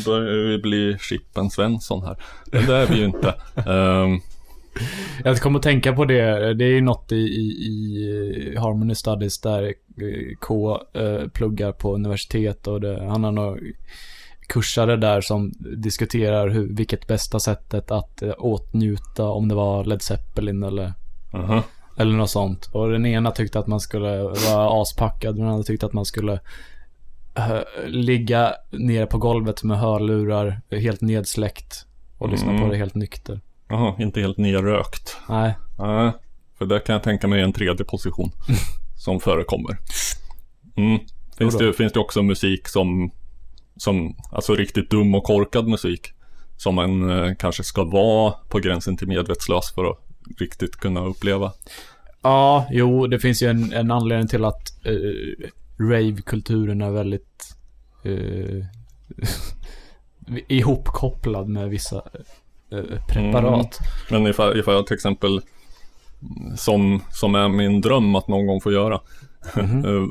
Börjar 0.05 0.47
vi 0.47 0.57
bli 0.57 0.97
Chippen 0.99 1.49
Svensson 1.49 2.03
här. 2.05 2.17
Men 2.51 2.65
det 2.65 2.75
är 2.75 2.87
vi 2.87 2.95
ju 2.97 3.05
inte. 3.05 3.33
Ehm, 3.55 4.19
Jag 5.23 5.37
kommer 5.39 5.59
att 5.59 5.63
tänka 5.63 5.93
på 5.93 6.05
det. 6.05 6.53
Det 6.53 6.65
är 6.65 6.69
ju 6.69 6.81
något 6.81 7.11
i, 7.11 7.15
i, 7.15 7.41
i 7.41 8.55
Harmony 8.57 8.95
Studies 8.95 9.41
där 9.41 9.63
eh, 9.63 9.71
K 10.39 10.79
eh, 10.93 11.27
pluggar 11.33 11.71
på 11.71 11.95
universitet 11.95 12.67
och 12.67 12.81
det, 12.81 13.03
han 13.09 13.23
har 13.23 13.31
några 13.31 13.57
kursare 14.51 14.95
där 14.97 15.21
som 15.21 15.51
diskuterar 15.77 16.49
hur, 16.49 16.67
vilket 16.75 17.07
bästa 17.07 17.39
sättet 17.39 17.91
att 17.91 18.21
eh, 18.21 18.33
åtnjuta 18.37 19.25
om 19.25 19.47
det 19.47 19.55
var 19.55 19.83
Led 19.85 20.01
Zeppelin 20.01 20.63
eller 20.63 20.93
aha. 21.33 21.63
Eller 21.97 22.13
något 22.17 22.29
sånt. 22.29 22.69
Och 22.73 22.89
den 22.89 23.05
ena 23.05 23.31
tyckte 23.31 23.59
att 23.59 23.67
man 23.67 23.79
skulle 23.79 24.23
vara 24.23 24.81
aspackad. 24.81 25.35
Den 25.35 25.47
andra 25.47 25.63
tyckte 25.63 25.85
att 25.85 25.93
man 25.93 26.05
skulle 26.05 26.39
eh, 27.35 27.59
ligga 27.87 28.53
nere 28.69 29.05
på 29.05 29.17
golvet 29.17 29.63
med 29.63 29.79
hörlurar, 29.79 30.61
helt 30.71 31.01
nedsläckt. 31.01 31.85
Och 32.17 32.29
lyssna 32.29 32.49
Mm. 32.51 32.61
på 32.61 32.71
det 32.71 32.77
helt 32.77 32.95
nykter. 32.95 33.41
Jaha, 33.67 33.95
inte 33.99 34.21
helt 34.21 34.37
nerrökt. 34.37 35.17
Nej. 35.29 35.53
Nej, 35.77 36.11
för 36.57 36.65
där 36.65 36.79
kan 36.79 36.93
jag 36.93 37.03
tänka 37.03 37.27
mig 37.27 37.41
en 37.41 37.53
tredje 37.53 37.85
position 37.85 38.31
som 38.97 39.19
förekommer. 39.19 39.77
Mm. 40.75 40.99
Finns, 41.37 41.57
det, 41.57 41.73
finns 41.73 41.93
det 41.93 41.99
också 41.99 42.21
musik 42.23 42.67
som, 42.67 43.11
som, 43.77 44.15
alltså 44.31 44.55
riktigt 44.55 44.89
dum 44.89 45.15
och 45.15 45.23
korkad 45.23 45.67
musik. 45.67 46.13
Som 46.57 46.75
man 46.75 47.09
eh, 47.09 47.35
kanske 47.35 47.63
ska 47.63 47.83
vara 47.83 48.33
på 48.49 48.59
gränsen 48.59 48.97
till 48.97 49.07
medvetslös 49.07 49.73
för 49.75 49.91
att 49.91 49.97
riktigt 50.37 50.75
kunna 50.75 51.05
uppleva. 51.05 51.51
Ja, 52.21 52.67
jo, 52.71 53.07
det 53.07 53.19
finns 53.19 53.43
ju 53.43 53.47
en, 53.47 53.73
en 53.73 53.91
anledning 53.91 54.27
till 54.27 54.45
att 54.45 54.73
uh, 54.87 55.33
rave-kulturen 55.79 56.81
är 56.81 56.91
väldigt 56.91 57.55
uh, 58.05 58.65
ihopkopplad 60.47 61.49
med 61.49 61.69
vissa 61.69 62.01
eh, 62.71 63.05
preparat. 63.07 63.79
Men 64.11 64.27
ifall, 64.27 64.59
ifall 64.59 64.73
jag 64.73 64.87
till 64.87 64.95
exempel, 64.95 65.41
som, 66.57 67.03
som 67.09 67.35
är 67.35 67.49
min 67.49 67.81
dröm 67.81 68.15
att 68.15 68.27
någon 68.27 68.47
gång 68.47 68.61
få 68.61 68.71
göra, 68.71 69.01
eh, 69.55 70.05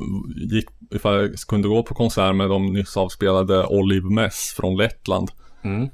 gick, 0.50 0.64
ifall 0.90 1.14
jag 1.20 1.34
kunde 1.48 1.68
gå 1.68 1.82
på 1.82 1.94
konsert 1.94 2.34
med 2.36 2.48
de 2.48 2.72
nyss 2.72 2.96
avspelade 2.96 3.66
Olive 3.66 4.10
Mess 4.10 4.54
från 4.56 4.76
Lettland, 4.76 5.30
Mm. 5.62 5.88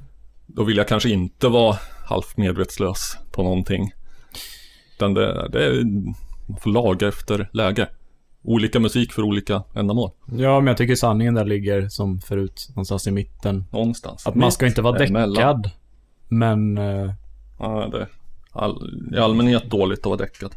då 0.47 0.63
vill 0.63 0.77
jag 0.77 0.87
kanske 0.87 1.09
inte 1.09 1.47
vara 1.47 1.77
halvt 2.05 2.37
medvetslös 2.37 3.17
på 3.31 3.43
någonting. 3.43 3.91
Utan 4.95 5.13
det, 5.13 5.49
det 5.51 5.65
är, 5.65 5.83
man 6.47 6.59
får 6.59 6.69
laga 6.69 7.07
efter 7.07 7.49
läge. 7.53 7.89
Olika 8.43 8.79
musik 8.79 9.11
för 9.13 9.21
olika 9.23 9.63
ändamål. 9.75 10.11
Ja, 10.31 10.59
men 10.59 10.67
jag 10.67 10.77
tycker 10.77 10.95
sanningen 10.95 11.33
där 11.33 11.45
ligger 11.45 11.89
som 11.89 12.21
förut, 12.21 12.67
någonstans 12.69 13.07
i 13.07 13.11
mitten. 13.11 13.65
Någonstans. 13.71 14.27
Att 14.27 14.35
man 14.35 14.51
ska 14.51 14.67
inte 14.67 14.81
vara 14.81 15.05
Emellan. 15.05 15.33
däckad. 15.33 15.71
Men 16.27 16.77
eh, 16.77 17.13
Ja, 17.59 17.87
det 17.91 17.97
är 17.97 18.07
all, 18.51 19.09
i 19.13 19.17
allmänhet 19.17 19.69
dåligt 19.71 19.99
att 19.99 20.05
vara 20.05 20.17
däckad. 20.17 20.55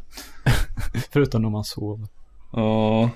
förutom 1.11 1.41
när 1.41 1.49
man 1.49 1.63
sover. 1.63 2.07
Ja. 2.53 3.09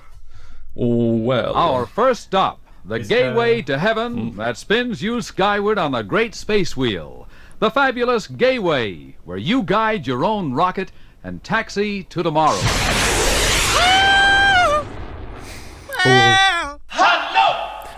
Oh 0.74 1.16
well. 1.26 1.54
Our 1.54 1.86
first 1.86 2.22
stop, 2.22 2.58
the 2.88 2.96
Is 2.96 3.08
gateway 3.08 3.62
to 3.62 3.78
heaven 3.78 4.36
that 4.36 4.56
spins 4.58 5.02
you 5.02 5.22
skyward 5.22 5.78
on 5.78 5.92
the 5.92 6.02
great 6.02 6.34
space 6.34 6.76
wheel. 6.76 7.26
The 7.58 7.70
fabulous 7.70 8.26
Gateway, 8.26 9.16
where 9.24 9.38
you 9.38 9.62
guide 9.62 10.06
your 10.06 10.24
own 10.24 10.52
rocket 10.54 10.92
and 11.24 11.42
taxi 11.42 12.02
to 12.04 12.22
tomorrow. 12.22 12.60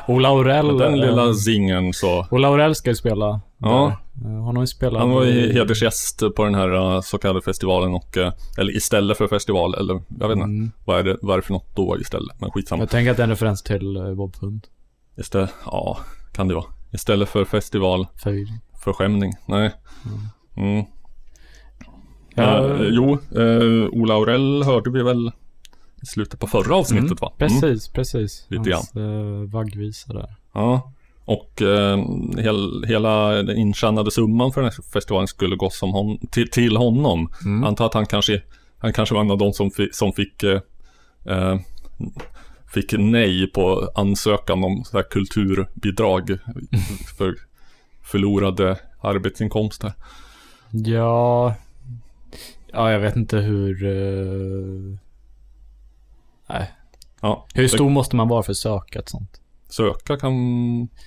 Ola 0.07 0.29
Aurell. 0.29 0.79
Den 0.79 0.95
eh, 0.95 1.01
lilla 1.01 1.35
zingen 1.35 1.93
så. 1.93 2.27
Ola 2.31 2.49
Aurell 2.49 2.75
ska 2.75 2.91
ju 2.91 2.97
spela. 2.97 3.41
Ja. 3.59 3.87
där. 3.87 4.08
Eh, 4.25 4.45
Han 4.45 4.57
har 4.57 4.63
ju 4.63 4.67
spelat. 4.67 5.01
Han 5.01 5.11
var 5.11 5.25
ju 5.25 5.31
i- 5.31 5.53
hedersgäst 5.53 6.23
på 6.37 6.45
den 6.45 6.55
här 6.55 6.95
uh, 6.95 7.01
så 7.01 7.19
kallade 7.19 7.43
festivalen 7.43 7.95
och, 7.95 8.17
uh, 8.17 8.31
eller 8.59 8.77
istället 8.77 9.19
för 9.19 9.27
festival, 9.29 9.75
eller 9.75 10.03
jag 10.21 10.29
vet 10.29 10.37
inte. 10.37 10.45
Mm. 10.45 10.71
Vad, 10.85 10.99
är 10.99 11.05
det, 11.05 11.17
vad 11.23 11.33
är 11.33 11.37
det 11.41 11.47
för 11.47 11.53
något 11.53 11.77
då 11.77 11.99
istället? 12.01 12.41
Men 12.41 12.51
skitsamma. 12.51 12.83
Jag 12.83 12.91
tänker 12.91 13.11
att 13.11 13.17
det 13.17 13.23
är 13.23 13.25
en 13.25 13.31
referens 13.31 13.63
till 13.63 13.97
eh, 13.97 14.15
Bob 14.15 14.37
Hund. 14.41 14.67
Istället, 15.17 15.51
ja, 15.65 15.99
kan 16.33 16.49
det 16.49 16.55
vara. 16.55 16.65
Istället 16.93 17.29
för 17.29 17.45
festival, 17.45 18.07
Förvirring. 18.17 18.61
förskämning. 18.85 19.33
Nej. 19.47 19.71
Mm. 20.57 20.85
Ja. 22.35 22.65
Eh, 22.75 22.81
jo, 22.91 23.19
uh, 23.37 23.89
Ola 23.93 24.15
Aurell 24.15 24.63
hörde 24.63 24.91
vi 24.91 25.03
väl 25.03 25.31
i 26.03 26.07
slutet 26.07 26.41
på 26.41 26.47
förra 26.47 26.77
avsnittet 26.77 27.05
Mm, 27.07 27.17
va? 27.21 27.33
Mm. 27.39 27.49
Precis, 27.61 27.89
precis. 27.89 28.47
Lite 28.49 28.73
Hans 28.75 28.97
eh, 28.97 29.51
vaggvisa 29.53 30.13
där. 30.13 30.35
Ja. 30.53 30.93
Och 31.29 31.63
eh, 31.63 31.99
hel, 32.39 32.85
hela 32.89 33.29
den 33.43 33.57
intjänade 33.57 34.11
summan 34.11 34.53
för 34.53 34.61
den 34.61 34.71
här 34.71 34.83
festivalen 34.93 35.29
skulle 35.29 35.57
gå 35.57 35.71
som 35.71 35.93
hon, 35.93 36.19
till, 36.31 36.51
till 36.51 36.77
honom. 36.77 37.33
Mm. 37.45 37.65
Antar 37.65 37.87
att 37.87 37.95
han 37.95 38.07
kanske, 38.07 38.43
han 38.79 38.93
kanske 38.93 39.15
var 39.15 39.23
en 39.23 39.31
av 39.31 39.39
de 39.39 39.53
som, 39.53 39.71
fi, 39.71 39.89
som 39.93 40.13
fick 40.13 40.43
eh, 40.43 40.61
eh, 41.27 41.59
Fick 42.75 42.93
nej 42.99 43.47
på 43.47 43.91
ansökan 43.95 44.65
om 44.65 44.85
så 44.85 44.97
här 44.97 45.05
kulturbidrag 45.11 46.39
för 47.19 47.35
förlorade 48.03 48.77
arbetsinkomster. 49.01 49.93
Ja... 50.71 51.55
Ja, 52.73 52.93
jag 52.93 53.01
vet 53.01 53.17
inte 53.17 53.37
hur... 53.37 53.85
eh, 53.85 54.99
Nej. 56.49 56.73
Ja, 57.21 57.47
Hur 57.55 57.63
det- 57.63 57.69
stor 57.69 57.91
måste 57.91 58.17
man 58.17 58.29
vara 58.29 58.43
för 58.43 58.53
att 58.53 58.57
söka 58.57 58.99
ett 58.99 59.09
sånt? 59.09 59.41
Söka 59.69 60.17
kan, 60.17 60.33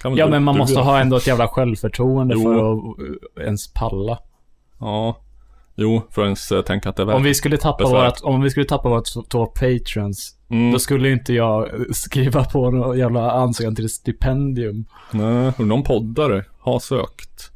kan 0.01 0.15
Ja, 0.15 0.25
du- 0.25 0.31
men 0.31 0.43
man 0.43 0.57
måste 0.57 0.79
ha 0.79 0.99
ändå 0.99 1.17
ett 1.17 1.27
jävla 1.27 1.47
självförtroende 1.47 2.35
Jo. 2.37 2.43
för 2.43 2.55
att 3.41 3.45
ens 3.47 3.73
palla. 3.73 4.17
Ja, 4.79 5.17
jo, 5.75 6.01
för 6.09 6.21
att 6.21 6.25
ens 6.25 6.51
eh, 6.51 6.61
tänka 6.61 6.89
att 6.89 6.95
det 6.95 7.01
är 7.03 7.05
värt 7.05 7.15
Om 7.15 7.23
vi 7.23 7.33
skulle 7.33 7.57
tappa 7.57 7.83
vårat, 7.83 8.21
om 8.21 8.41
vi 8.41 8.49
skulle 8.49 8.65
tappa 8.65 8.89
vårt 8.89 9.29
två 9.29 9.45
patrons, 9.45 10.37
Mm. 10.49 10.71
då 10.71 10.79
skulle 10.79 11.11
inte 11.11 11.33
jag 11.33 11.69
eh, 11.73 11.79
skriva 11.91 12.43
på 12.43 12.71
någon 12.71 12.97
jävla 12.97 13.31
ansökan 13.31 13.75
till 13.75 13.85
ett 13.85 13.91
stipendium. 13.91 14.85
Nej, 15.11 15.51
någon 15.57 15.83
poddare 15.83 16.45
har 16.59 16.79
sökt 16.79 17.51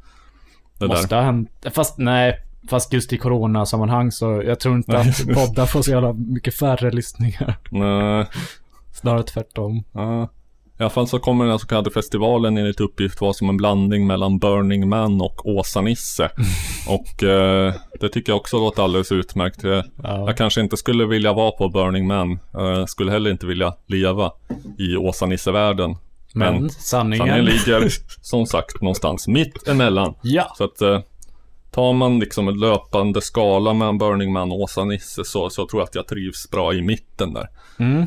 det 0.80 0.88
Måste 0.88 1.08
där. 1.08 1.16
ha 1.18 1.24
hänt. 1.24 1.50
Fast 1.72 1.98
nej, 1.98 2.40
fast 2.70 2.94
just 2.94 3.14
i 3.14 3.18
coronasammanhang 3.18 4.12
så 4.12 4.42
jag 4.46 4.60
tror 4.60 4.76
inte 4.76 4.98
att 4.98 5.26
poddar 5.34 5.66
får 5.66 5.82
så 5.82 5.92
jävla 5.92 6.14
mycket 6.14 6.56
färre 6.56 6.92
lyssningar. 6.92 7.58
Nej, 7.70 8.26
Snarare 8.94 9.24
tvärtom. 9.24 9.84
ja. 9.92 10.30
I 10.80 10.84
alla 10.84 10.90
fall 10.90 11.08
så 11.08 11.20
kommer 11.20 11.44
den 11.46 11.52
här 11.52 11.58
så 11.58 11.68
kallade 11.68 11.92
festivalen 11.92 12.58
enligt 12.58 12.80
uppgift 12.80 13.22
vara 13.22 13.34
som 13.34 13.50
en 13.50 13.58
blandning 13.58 14.08
mellan 14.08 14.40
Burning 14.40 14.90
Man 14.90 15.22
och 15.22 15.46
Åsa-Nisse. 15.46 16.30
och 16.88 17.24
eh, 17.24 17.74
det 18.00 18.10
tycker 18.10 18.32
jag 18.32 18.38
också 18.38 18.60
låter 18.60 18.84
alldeles 18.84 19.12
utmärkt. 19.12 19.64
Eh, 19.64 19.82
Ja. 20.04 20.26
Jag 20.28 20.38
kanske 20.38 20.62
inte 20.62 20.78
skulle 20.78 21.06
vilja 21.06 21.34
vara 21.34 21.52
på 21.52 21.70
Burning 21.70 22.08
Man. 22.08 22.32
Eh, 22.32 22.86
skulle 22.86 23.12
heller 23.12 23.32
inte 23.32 23.46
vilja 23.46 23.74
leva 23.88 24.32
i 24.78 24.98
Åsa-Nisse-världen. 24.98 25.96
Men 26.34 26.70
sanningen... 26.70 27.28
sanningen 27.28 27.46
ligger 27.46 27.90
som 28.22 28.46
sagt 28.46 28.82
någonstans 28.82 29.28
mitt 29.28 29.68
emellan. 29.68 30.16
Ja. 30.22 30.54
Så 30.58 30.64
att 30.64 30.82
eh, 30.82 31.00
tar 31.72 31.94
man 31.94 32.20
liksom 32.20 32.48
en 32.48 32.60
löpande 32.60 33.22
skala 33.22 33.74
mellan 33.74 33.98
Burning 33.98 34.34
Man 34.34 34.52
och 34.52 34.60
Åsa-Nisse 34.60 35.26
så, 35.26 35.50
så 35.50 35.68
tror 35.68 35.82
jag 35.82 35.88
att 35.88 35.96
jag 35.96 36.08
trivs 36.08 36.50
bra 36.50 36.74
i 36.74 36.82
mitten 36.82 37.34
där. 37.34 37.48
Mm. 37.80 38.06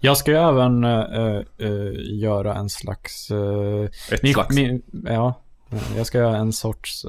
Jag 0.00 0.16
ska 0.16 0.30
ju 0.30 0.36
även 0.36 0.84
eh, 0.84 1.40
eh, 1.58 1.92
göra 1.96 2.54
en 2.54 2.68
slags... 2.68 3.30
eh, 3.30 3.88
Ett 4.12 4.22
min- 4.22 4.32
slags. 4.34 4.54
min- 4.56 4.82
ja, 5.04 5.40
jag 5.96 6.06
ska 6.06 6.18
göra 6.18 6.36
en 6.36 6.52
sorts 6.52 7.06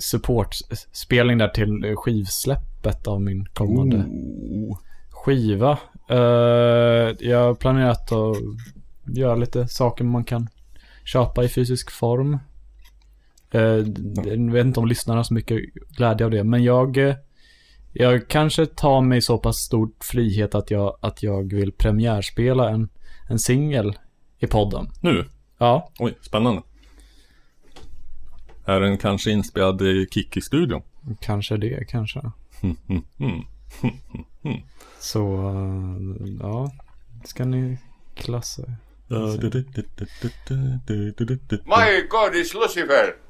supportspelning 0.00 1.38
där 1.38 1.48
till 1.48 1.94
skivsläppet 1.96 3.06
av 3.06 3.20
min 3.20 3.44
kommande 3.54 3.96
Ooh. 3.96 4.78
skiva. 5.10 5.78
Jag 7.18 7.38
har 7.40 7.54
planerat 7.54 8.12
att 8.12 8.36
göra 9.16 9.34
lite 9.34 9.68
saker 9.68 10.04
man 10.04 10.24
kan 10.24 10.48
köpa 11.04 11.44
i 11.44 11.48
fysisk 11.48 11.90
form. 11.90 12.38
Jag 13.50 14.52
vet 14.52 14.66
inte 14.66 14.80
om 14.80 14.86
lyssnarna 14.88 15.18
har 15.18 15.24
så 15.24 15.34
mycket 15.34 15.60
glädje 15.96 16.24
av 16.24 16.30
det, 16.30 16.44
men 16.44 16.64
jag, 16.64 17.14
jag 17.98 18.28
kanske 18.28 18.66
tar 18.66 19.00
mig 19.00 19.22
så 19.22 19.38
pass 19.38 19.56
stor 19.56 19.90
frihet 20.00 20.54
att 20.54 20.70
jag, 20.70 20.96
att 21.00 21.22
jag 21.22 21.52
vill 21.52 21.72
premiärspela 21.72 22.70
en, 22.70 22.88
en 23.28 23.38
singel 23.38 23.98
i 24.38 24.46
podden. 24.46 24.90
Nu? 25.00 25.24
Ja, 25.58 25.90
Oj, 25.98 26.14
spännande. 26.20 26.62
Är 28.64 28.80
den 28.80 28.98
kanske 28.98 29.30
inspelad 29.30 29.82
i 29.82 30.06
Kiki-studion? 30.10 30.82
kanske 31.20 31.56
det, 31.56 31.84
kanske. 31.88 32.20
Mm, 32.62 32.76
mm, 32.88 33.44
mm. 34.42 34.62
Så, 34.98 35.48
eh, 35.48 36.26
ja, 36.40 36.72
ska 37.24 37.44
ni 37.44 37.78
klassa. 38.14 38.62
My 41.64 42.06
God, 42.08 42.34
it's 42.34 42.54
Lucifer! 42.54 43.25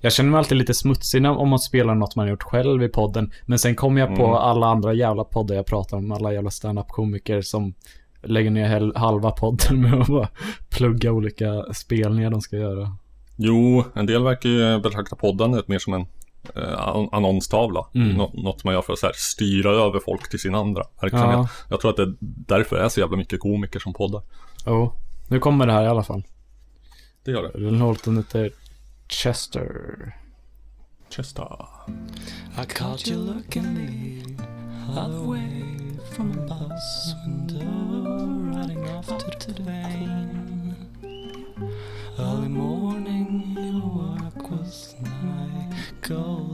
Jag 0.00 0.12
känner 0.12 0.30
mig 0.30 0.38
alltid 0.38 0.58
lite 0.58 0.74
smutsig 0.74 1.24
om 1.26 1.48
man 1.48 1.58
spelar 1.58 1.94
något 1.94 2.16
man 2.16 2.28
gjort 2.28 2.42
själv 2.42 2.82
i 2.82 2.88
podden. 2.88 3.30
Men 3.46 3.58
sen 3.58 3.74
kommer 3.76 4.00
jag 4.00 4.08
på 4.16 4.22
Mm. 4.24 4.34
alla 4.34 4.66
andra 4.66 4.92
jävla 4.92 5.24
poddar 5.24 5.54
jag 5.54 5.66
pratar 5.66 5.96
om. 5.96 6.12
Alla 6.12 6.32
jävla 6.32 6.50
stand-up-komiker 6.50 7.40
som 7.42 7.74
lägger 8.22 8.50
ner 8.50 8.92
halva 8.98 9.30
podden 9.30 9.80
med 9.82 9.94
att 10.00 10.06
bara 10.08 10.28
plugga 10.70 11.12
olika 11.12 11.64
spelningar 11.74 12.30
de 12.30 12.40
ska 12.40 12.56
göra. 12.56 12.96
Jo, 13.36 13.84
en 13.94 14.06
del 14.06 14.22
verkar 14.24 14.48
ju 14.48 14.80
betrakta 14.80 15.16
poddandet 15.16 15.68
mer 15.68 15.78
som 15.78 15.94
en 15.94 16.06
eh, 16.56 16.88
an- 16.88 17.08
annonstavla. 17.12 17.86
Mm. 17.94 18.08
Nå- 18.16 18.30
något 18.34 18.64
man 18.64 18.74
gör 18.74 18.82
för 18.82 18.92
att 18.92 19.02
här, 19.02 19.12
styra 19.14 19.70
över 19.70 20.00
folk 20.04 20.30
till 20.30 20.38
sin 20.38 20.54
andra 20.54 20.82
verksamhet. 21.02 21.36
Ja. 21.38 21.48
Jag 21.70 21.80
tror 21.80 21.90
att 21.90 21.96
det 21.96 22.14
därför 22.20 22.76
är 22.76 22.88
så 22.88 23.00
jävla 23.00 23.16
mycket 23.16 23.40
komiker 23.40 23.78
som 23.80 23.92
poddar. 23.92 24.22
Jo, 24.66 24.92
nu 25.28 25.38
kommer 25.38 25.66
det 25.66 25.72
här 25.72 25.84
i 25.84 25.86
alla 25.86 26.02
fall. 26.02 26.22
Det 27.24 27.30
gör 27.30 27.42
det. 27.42 27.64
Den 27.64 27.78
Chester. 29.08 30.14
Chester. 31.08 31.46
I 32.56 32.64
caught 32.66 33.06
you 33.06 33.16
looking 33.16 34.38
all 34.90 35.08
the 35.08 35.22
way 35.22 35.64
from 36.12 36.32
a 36.32 36.36
bus 36.42 37.14
window, 37.26 37.64
riding 38.54 38.86
off 38.90 39.06
to 39.06 39.14
the 39.14 39.54
Devane. 39.54 40.76
Early 42.18 42.48
morning, 42.48 43.56
your 43.56 43.80
work 43.80 44.50
was 44.50 44.94
nigh. 45.00 45.72
Go 46.02 46.47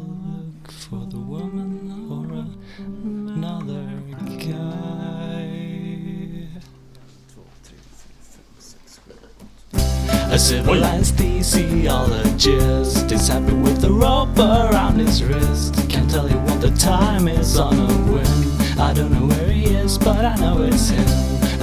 A 10.34 10.36
civilized 10.36 11.14
theseologist 11.14 13.12
is 13.12 13.28
happy 13.28 13.54
with 13.54 13.80
the 13.80 13.88
rope 13.88 14.36
around 14.36 14.98
his 14.98 15.22
wrist. 15.22 15.76
Can't 15.88 16.10
tell 16.10 16.28
you 16.28 16.36
what 16.38 16.60
the 16.60 16.72
time 16.72 17.28
is 17.28 17.56
on 17.56 17.78
a 17.78 17.86
whim. 18.10 18.80
I 18.80 18.92
don't 18.92 19.12
know 19.12 19.28
where 19.28 19.48
he 19.48 19.66
is, 19.66 19.96
but 19.96 20.24
I 20.24 20.34
know 20.34 20.64
it's 20.64 20.88
him. 20.88 21.06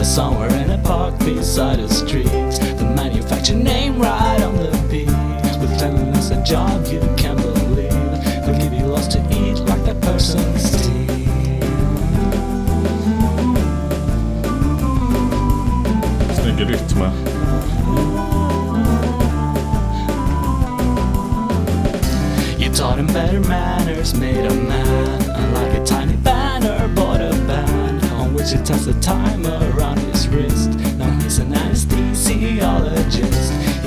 Somewhere 0.06 0.50
in 0.54 0.70
a 0.70 0.78
park 0.86 1.20
beside 1.20 1.80
a 1.82 1.90
street. 1.90 2.32
The 2.32 2.94
manufacturer 2.96 3.58
name 3.58 4.00
right 4.00 4.42
on 4.42 4.56
the 4.56 4.72
beat. 4.90 5.08
With 5.60 5.78
cleanliness 5.78 6.32
a 6.32 6.42
job 6.42 6.88
you 6.88 7.02
can't 7.18 7.42
believe. 7.42 7.92
They'll 8.46 8.58
give 8.58 8.72
you 8.72 8.86
lots 8.86 9.08
to 9.08 9.20
eat 9.32 9.60
like 9.68 9.84
that 9.84 10.00
person's 10.00 10.72
teeth. 10.72 11.10
Snygg 16.40 16.70
rytm. 16.70 18.11
Taught 22.82 22.98
him 22.98 23.06
better 23.06 23.40
manners, 23.42 24.16
made 24.16 24.44
a 24.44 24.56
man. 24.56 25.54
like 25.54 25.72
a 25.80 25.86
tiny 25.86 26.16
banner, 26.18 26.88
bought 26.96 27.22
a 27.22 27.30
band 27.46 28.04
on 28.14 28.34
which 28.34 28.50
he 28.50 28.58
tests 28.58 28.88
the 28.88 29.00
time 29.00 29.46
around 29.46 30.00
his 30.00 30.28
wrist. 30.28 30.72
Now 30.98 31.12
he's 31.20 31.38
an 31.38 31.54
anesthesiologist. 31.54 33.81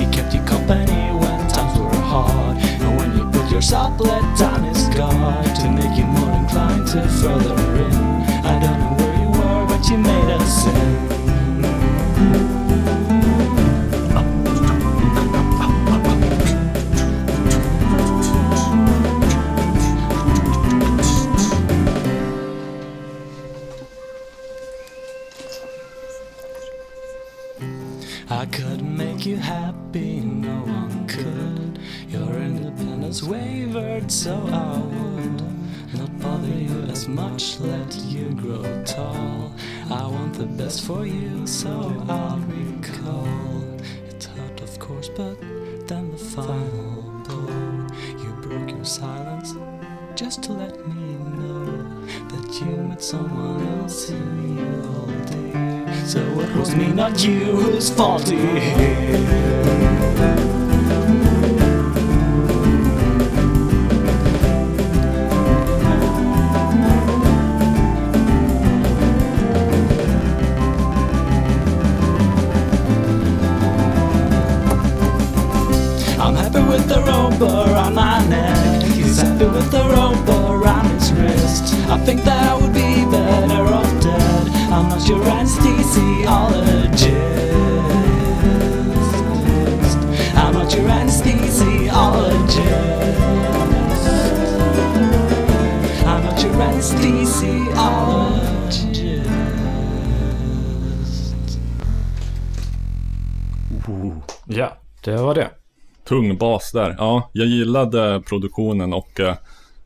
Someone 53.05 53.61
else 53.77 54.09
who 54.09 54.15
you 54.15 54.81
hold 54.81 55.25
dear. 55.27 56.05
So 56.07 56.19
it 56.39 56.55
was 56.55 56.75
me, 56.75 56.87
not 56.87 57.23
you, 57.23 57.55
who's 57.55 57.87
faulty 57.87 58.35
here. 58.35 59.35
Bas 106.65 106.71
där. 106.71 106.95
Ja, 106.97 107.29
jag 107.33 107.47
gillade 107.47 108.21
produktionen 108.29 108.93
och 108.93 109.19
eh, 109.19 109.35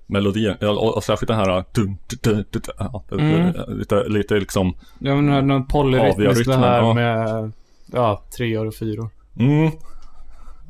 melodin. 0.07 0.55
Och, 0.61 0.95
och 0.97 1.03
särskilt 1.03 1.27
den 1.27 1.37
här... 1.37 1.63
dun, 1.73 1.97
dun, 2.23 2.35
dun, 2.35 2.45
dun, 2.51 2.61
ja, 2.79 3.03
Mm. 3.11 3.53
lite, 3.67 4.03
lite 4.09 4.33
liksom... 4.33 4.73
Ja, 4.99 5.15
men 5.15 5.65
polyrytmiskt 5.65 6.17
det 6.17 6.25
Aviarytmen, 6.25 6.59
här 6.59 6.77
ja. 6.77 6.93
med 6.93 7.51
ja, 7.93 8.23
treor 8.37 8.67
och 8.67 8.75
fyror. 8.75 9.09
Mm. 9.39 9.71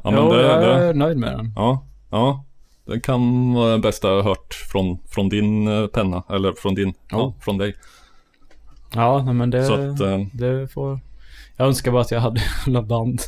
Ja, 0.04 0.12
men 0.12 0.24
jo, 0.24 0.34
det, 0.34 0.42
jag 0.42 0.62
det, 0.62 0.86
är 0.86 0.94
nöjd 0.94 1.18
med 1.18 1.38
den. 1.38 1.54
Ja, 1.56 1.86
ja. 2.10 2.46
Det 2.86 3.00
kan 3.00 3.54
vara 3.54 3.72
det 3.72 3.80
bästa 3.80 4.08
jag 4.08 4.24
hört 4.24 4.54
från, 4.54 5.00
från 5.08 5.30
din 5.30 5.68
eh, 5.68 5.88
penna. 5.88 6.24
Eller 6.30 6.54
från 6.54 6.76
din, 6.76 6.94
ja, 7.10 7.18
Ja. 7.18 7.34
från 7.42 7.58
dig. 7.58 7.76
Ja, 8.94 9.34
men 9.34 9.50
det, 9.50 9.66
att, 9.66 10.00
eh, 10.02 10.20
det 10.34 10.68
får... 10.74 11.00
Jag 11.58 11.68
önskar 11.68 11.92
bara 11.92 12.02
att 12.02 12.12
jag 12.12 12.20
hade 12.20 12.42
alla 12.68 12.82
band. 12.82 13.22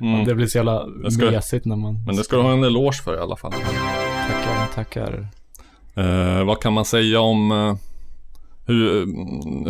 Mm. 0.00 0.24
Det 0.24 0.34
blir 0.34 0.46
så 0.46 0.58
jävla 0.58 0.86
ska- 1.10 1.30
mesigt 1.30 1.64
när 1.64 1.76
man... 1.76 2.04
Men 2.06 2.16
det 2.16 2.24
ska 2.24 2.36
du 2.36 2.42
ha 2.42 2.52
en 2.52 2.64
eloge 2.64 3.02
för 3.04 3.16
i 3.16 3.20
alla 3.20 3.36
fall. 3.36 3.52
Tackar, 3.52 4.66
tackar. 4.74 5.26
Eh, 5.94 6.44
vad 6.44 6.60
kan 6.60 6.72
man 6.72 6.84
säga 6.84 7.20
om 7.20 7.52
eh, 7.52 7.74
hur, 8.66 9.06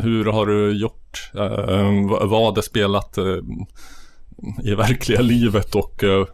hur 0.02 0.24
har 0.24 0.46
du 0.46 0.72
gjort? 0.80 1.30
Eh, 1.34 2.08
vad- 2.10 2.28
är 2.30 2.62
spelat 2.62 3.18
eh, 3.18 3.24
i 4.64 4.74
verkliga 4.74 5.20
livet 5.20 5.74
och 5.74 6.04
eh, 6.04 6.26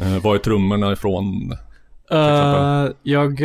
eh, 0.00 0.22
var 0.22 0.34
är 0.34 0.38
trummorna 0.38 0.92
ifrån? 0.92 1.56
Jag... 3.02 3.40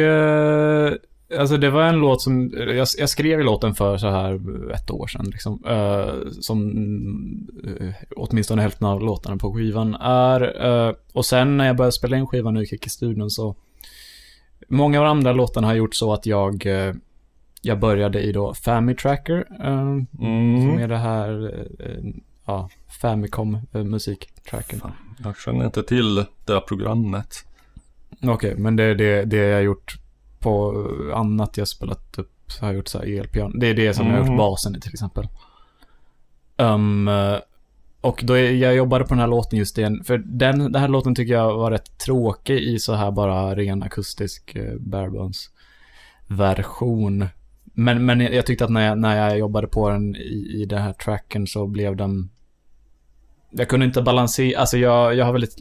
alltså 1.39 1.57
det 1.57 1.69
var 1.69 1.83
en 1.83 1.95
låt 1.95 2.21
som... 2.21 2.53
Jag, 2.57 2.87
jag 2.97 3.09
skrev 3.09 3.39
ju 3.39 3.43
låten 3.45 3.73
för 3.73 3.97
så 3.97 4.09
här 4.09 4.33
ett 4.71 4.91
år 4.91 5.07
sedan 5.07 5.25
liksom. 5.25 5.63
eh, 5.67 6.29
som 6.41 6.71
uh, 7.65 7.93
åtminstone 8.15 8.61
hälften 8.61 8.87
av 8.87 9.01
låtarna 9.01 9.37
på 9.37 9.53
skivan 9.53 9.95
är. 9.95 10.65
eh, 10.65 10.95
och 11.13 11.25
sen 11.25 11.57
när 11.57 11.67
jag 11.67 11.75
började 11.75 11.91
spela 11.91 12.17
in 12.17 12.27
skivan 12.27 12.57
och 12.57 12.63
gick 12.63 12.85
i 12.85 12.89
studion 12.89 13.29
så... 13.29 13.55
Många 14.67 14.99
av 14.99 15.05
de 15.05 15.11
andra 15.11 15.33
låtarna 15.33 15.67
har 15.67 15.73
gjort 15.73 15.95
så 15.95 16.13
att 16.13 16.25
jag... 16.25 16.65
jag 17.61 17.79
började 17.79 18.21
i 18.21 18.31
då 18.31 18.53
Family 18.53 18.95
Tracker. 18.95 19.47
eh, 19.63 19.97
Som 20.61 20.79
är 20.79 20.87
det 20.87 20.97
här... 20.97 21.55
ja, 22.45 22.69
Famicom 23.01 23.57
uh, 23.75 23.83
musiktracken. 23.83 24.81
Jag 25.23 25.37
känner 25.37 25.65
inte 25.65 25.83
till 25.83 26.25
det 26.45 26.61
programmet. 26.67 27.45
Okej, 28.23 28.55
men 28.57 28.75
det 28.75 28.83
är 28.83 28.95
det, 28.95 29.25
det 29.25 29.37
jag 29.37 29.63
gjort 29.63 30.00
på 30.41 30.85
annat 31.15 31.57
jag 31.57 31.67
spelat 31.67 32.17
upp. 32.19 32.31
Så 32.47 32.61
har 32.61 32.67
jag 32.67 32.75
gjort 32.75 32.87
så 32.87 32.97
här 32.99 33.19
elpiano. 33.19 33.59
Det 33.59 33.67
är 33.67 33.73
det 33.73 33.93
som 33.93 34.07
jag 34.07 34.13
har 34.13 34.21
Mhm. 34.21 34.31
gjort 34.31 34.37
basen 34.37 34.75
i 34.75 34.79
till 34.79 34.93
exempel. 34.93 35.27
Um, 36.57 37.07
eh, 37.07 37.35
och 38.01 38.21
då 38.23 38.37
jag 38.37 38.75
jobbade 38.75 39.03
på 39.03 39.09
den 39.09 39.19
här 39.19 39.27
låten 39.27 39.59
just 39.59 39.77
igen. 39.77 40.03
För 40.03 40.17
den, 40.17 40.71
den 40.71 40.81
här 40.81 40.87
låten 40.87 41.15
tycker 41.15 41.33
jag 41.33 41.57
var 41.57 41.71
rätt 41.71 41.97
tråkig 41.97 42.59
i 42.59 42.79
så 42.79 42.93
här 42.93 43.11
bara 43.11 43.55
ren 43.55 43.83
akustisk 43.83 44.55
uh, 44.55 44.75
barebones 44.79 45.49
version. 46.27 47.25
Men, 47.63 48.05
men 48.05 48.19
jag 48.19 48.45
tyckte 48.45 48.65
att 48.65 48.71
när 48.71 48.87
jag, 48.87 48.97
när 48.99 49.17
jag 49.29 49.37
jobbade 49.39 49.67
på 49.67 49.89
den 49.89 50.15
i, 50.15 50.51
i 50.61 50.65
den 50.65 50.81
här 50.81 50.93
tracken 50.93 51.47
så 51.47 51.67
blev 51.67 51.95
den... 51.95 52.29
Jag 53.51 53.67
kunde 53.69 53.85
inte 53.85 54.01
balansera, 54.01 54.59
alltså 54.59 54.77
jag, 54.77 55.15
jag 55.15 55.25
har 55.25 55.31
väldigt 55.31 55.57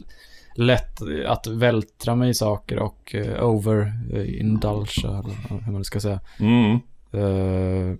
lätt 0.55 0.99
att 1.27 1.47
vältra 1.47 2.15
mig 2.15 2.29
i 2.29 2.33
saker 2.33 2.79
och 2.79 3.15
uh, 3.15 3.43
over-indulge, 3.43 5.05
eller 5.07 5.63
hur 5.65 5.71
man 5.71 5.83
ska 5.83 5.99
säga. 5.99 6.19
Mm. 6.39 6.71
Eh, 7.13 7.97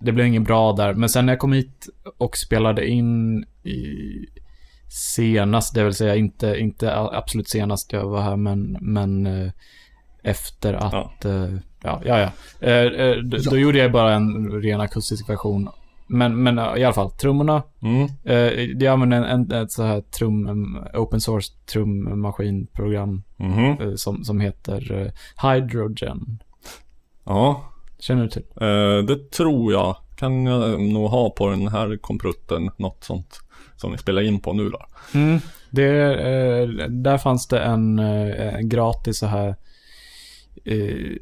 det 0.00 0.12
blev 0.12 0.26
inget 0.26 0.42
bra 0.44 0.72
där. 0.72 0.94
Men 0.94 1.08
sen 1.08 1.26
när 1.26 1.32
jag 1.32 1.40
kom 1.40 1.52
hit 1.52 1.88
och 2.18 2.36
spelade 2.36 2.86
in 2.88 3.42
i 3.62 3.84
senast, 4.88 5.74
det 5.74 5.84
vill 5.84 5.94
säga 5.94 6.16
inte, 6.16 6.56
inte 6.58 6.96
absolut 6.96 7.48
senast 7.48 7.92
jag 7.92 8.08
var 8.08 8.22
här, 8.22 8.36
men, 8.36 8.76
men 8.80 9.26
eh, 9.26 9.50
efter 10.22 10.74
att... 10.74 11.24
Ja, 11.82 12.02
ja, 12.04 12.18
ja. 12.18 12.30
Eh, 12.68 12.74
eh, 13.06 13.16
d- 13.16 13.38
Då 13.50 13.58
gjorde 13.58 13.78
jag 13.78 13.92
bara 13.92 14.14
en 14.14 14.50
ren 14.62 14.80
akustisk 14.80 15.28
version. 15.28 15.68
Men, 16.08 16.42
men 16.42 16.58
eh, 16.58 16.76
i 16.76 16.84
alla 16.84 16.94
fall, 16.94 17.10
trummorna. 17.10 17.62
Mm. 17.82 18.08
Eh, 18.24 18.36
jag 18.62 18.86
använder 18.92 19.16
en, 19.22 19.24
en, 19.52 19.62
ett 19.62 19.72
så 19.72 19.82
här 19.82 20.00
trum, 20.00 20.46
em, 20.48 20.78
open 20.94 21.20
source 21.20 21.52
trummaskinprogram 21.72 23.22
Mhm. 23.36 23.64
eh, 23.80 23.94
som, 23.94 24.24
som 24.24 24.40
heter 24.40 24.92
eh, 24.92 25.48
Hydrogen. 25.50 26.42
Ja, 27.24 27.62
Känner 27.98 28.22
du 28.22 28.28
till? 28.28 28.42
eh, 28.60 28.98
det 29.06 29.30
tror 29.30 29.72
jag. 29.72 29.96
Kan 30.16 30.46
jag 30.46 30.80
nog 30.80 31.10
ha 31.10 31.30
på 31.30 31.48
den 31.50 31.68
här 31.68 31.96
komprutten. 31.96 32.70
Något 32.76 33.04
sånt 33.04 33.40
som 33.76 33.92
ni 33.92 33.98
spelar 33.98 34.22
in 34.22 34.40
på 34.40 34.52
nu 34.52 34.68
då. 34.70 34.78
Mm. 35.14 35.38
Det, 35.70 36.14
eh, 36.14 36.68
där 36.88 37.18
fanns 37.18 37.46
det 37.48 37.60
en, 37.60 37.98
eh, 37.98 38.54
en 38.54 38.68
gratis 38.68 39.18
så 39.18 39.26
här 39.26 39.56
eh, 40.64 41.16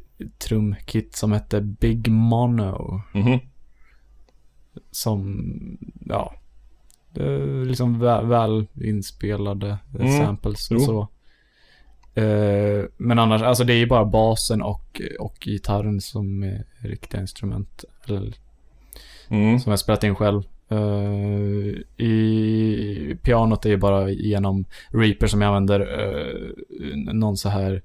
trumkit 0.47 1.15
som 1.15 1.31
hette 1.31 1.61
Big 1.61 2.07
Mono. 2.11 3.01
Mhm. 3.13 3.39
Som, 4.91 5.41
ja, 6.05 6.33
liksom 7.65 7.99
väl, 7.99 8.25
väl 8.25 8.65
inspelade 8.81 9.77
eh, 9.99 10.05
Mm. 10.05 10.25
samples 10.25 10.71
och 10.71 10.77
Jo. 10.79 10.85
så. 10.85 11.07
Eh, 12.21 12.85
men 12.97 13.19
annars, 13.19 13.41
alltså 13.41 13.63
det 13.63 13.73
är 13.73 13.77
ju 13.77 13.87
bara 13.87 14.05
basen 14.05 14.61
och, 14.61 15.01
och 15.19 15.37
gitarren 15.45 16.01
som 16.01 16.43
är 16.43 16.63
riktiga 16.77 17.21
instrument. 17.21 17.83
Eller 18.07 18.33
Mm. 19.29 19.59
som 19.59 19.69
jag 19.69 19.79
spelat 19.79 20.03
in 20.03 20.15
själv. 20.15 20.43
Eh, 20.69 22.05
I 22.05 23.17
pianot 23.21 23.65
är 23.65 23.69
ju 23.69 23.77
bara 23.77 24.09
genom 24.09 24.65
Reaper 24.89 25.27
som 25.27 25.41
jag 25.41 25.47
använder 25.55 25.79
uh, 25.81 27.13
någon 27.13 27.37
så 27.37 27.49
här 27.49 27.81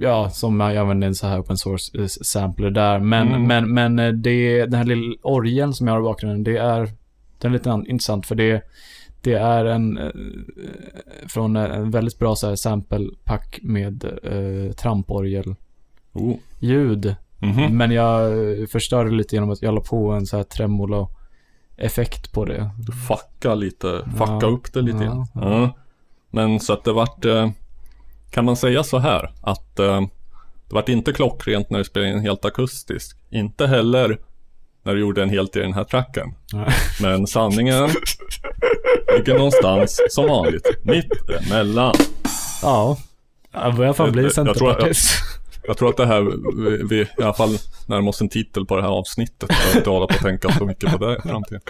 Ja, 0.00 0.30
som 0.30 0.60
jag 0.60 0.76
använder 0.76 1.06
en 1.06 1.14
så 1.14 1.26
här 1.26 1.40
open 1.40 1.56
source 1.56 1.98
eh, 1.98 2.06
sampler 2.06 2.70
där. 2.70 2.98
Men, 3.00 3.28
Mm. 3.28 3.46
men, 3.46 3.74
men 3.74 3.98
eh, 3.98 4.12
det, 4.12 4.60
den 4.66 4.74
här 4.74 4.84
lilla 4.84 5.16
orgeln 5.22 5.74
som 5.74 5.86
jag 5.86 5.94
har 5.94 6.00
i 6.00 6.04
bakgrunden, 6.04 6.44
det 6.44 6.56
är, 6.56 6.90
den 7.38 7.50
är 7.50 7.52
lite 7.52 7.72
an- 7.72 7.86
intressant 7.86 8.26
för 8.26 8.34
det, 8.34 8.62
det 9.20 9.32
är 9.34 9.64
en, 9.64 9.98
eh, 9.98 10.10
från 11.28 11.56
en 11.56 11.90
väldigt 11.90 12.18
bra 12.18 12.36
så 12.36 12.48
här 12.48 12.54
sample-pack 12.56 13.58
med 13.62 14.04
uh, 14.32 14.72
tramporgel 14.72 15.54
Oh. 16.12 16.36
ljud. 16.58 17.14
Mhm. 17.38 17.76
Men 17.76 17.90
jag 17.90 18.32
eh, 18.60 18.66
förstörde 18.66 19.10
lite 19.10 19.36
genom 19.36 19.50
att 19.50 19.62
jag 19.62 19.74
la 19.74 19.80
på 19.80 20.10
en 20.12 20.26
så 20.26 20.36
här 20.36 20.44
tremolo-effekt 20.44 22.32
på 22.32 22.44
det. 22.44 22.70
Du 22.78 22.92
fuckar 22.92 23.56
lite, 23.56 24.02
fucka 24.18 24.38
Ja. 24.40 24.46
upp 24.48 24.72
det 24.72 24.80
lite 24.82 25.04
Ja. 25.04 25.26
Ja. 25.34 25.70
Men 26.30 26.60
så 26.60 26.72
att 26.72 26.84
det 26.84 26.92
vart, 26.92 27.24
eh, 27.24 27.50
kan 28.34 28.44
man 28.44 28.56
säga 28.56 28.84
så 28.84 28.98
här 28.98 29.30
att 29.40 29.78
eh, 29.78 30.00
det 30.68 30.74
vart 30.74 30.88
inte 30.88 31.12
klockrent 31.12 31.70
när 31.70 31.78
du 31.78 31.84
spelade 31.84 32.10
in 32.12 32.20
helt 32.20 32.44
akustiskt. 32.44 33.18
Inte 33.30 33.66
heller 33.66 34.18
när 34.82 34.94
du 34.94 35.00
gjorde 35.00 35.22
en 35.22 35.30
helt 35.30 35.56
i 35.56 35.60
den 35.60 35.72
här 35.72 35.84
tracken. 35.84 36.34
Nej. 36.52 36.68
Men 37.02 37.26
sanningen 37.26 37.90
ligger 39.18 39.34
någonstans 39.34 40.00
som 40.10 40.26
vanligt, 40.28 40.70
mitt 40.82 41.12
emellan. 41.46 41.94
Ja. 42.62 42.98
Jag 43.52 43.74
börjar 43.74 43.92
fan 43.92 44.12
bli 44.12 44.22
Jag- 44.22 44.26
jag 44.26 44.34
centerpartist. 44.34 45.10
Jag 45.66 45.76
tror 45.78 45.88
att 45.88 45.96
det 45.96 46.06
här, 46.06 46.20
vi, 46.70 46.82
vi 46.90 47.00
i 47.00 47.22
alla 47.22 47.34
fall 47.34 47.56
närmar 47.86 48.08
oss 48.08 48.20
en 48.20 48.28
titel 48.28 48.66
på 48.66 48.76
det 48.76 48.82
här 48.82 48.88
avsnittet. 48.90 49.50
Att 49.50 49.76
inte 49.76 49.90
hålla 49.90 50.06
på 50.06 50.14
att 50.14 50.20
tänka 50.20 50.52
så 50.52 50.66
mycket 50.66 50.92
på 50.92 51.06
det 51.06 51.16
i 51.24 51.28
framtiden. 51.28 51.60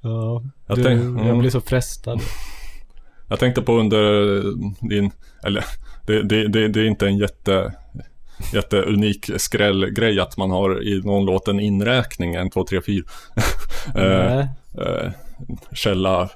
Ja, 0.00 0.42
Jag 0.66 0.76
du, 0.76 0.84
tänk- 0.84 1.00
mm. 1.02 1.26
jag 1.26 1.38
blir 1.38 1.50
så 1.50 1.60
frestad. 1.60 2.20
Jag 3.32 3.38
tänkte 3.38 3.62
på 3.62 3.72
under 3.72 4.42
din, 4.88 5.10
eller 5.44 5.64
det, 6.06 6.22
det, 6.22 6.48
det, 6.48 6.68
det 6.68 6.80
är 6.80 6.84
inte 6.84 7.06
en 7.06 7.16
jätte, 7.18 7.74
jätteunik 8.52 9.30
skrällgrej 9.36 10.20
att 10.20 10.36
man 10.36 10.50
har 10.50 10.82
i 10.82 11.00
någon 11.04 11.24
låt 11.24 11.48
en 11.48 11.60
inräkning, 11.60 12.34
en, 12.34 12.50
två, 12.50 12.64
tre, 12.64 12.80
fyra. 12.86 13.04
eh, 13.94 14.34
Nej. 14.34 14.48
eh, 14.78 15.10
Källa, 15.72 16.28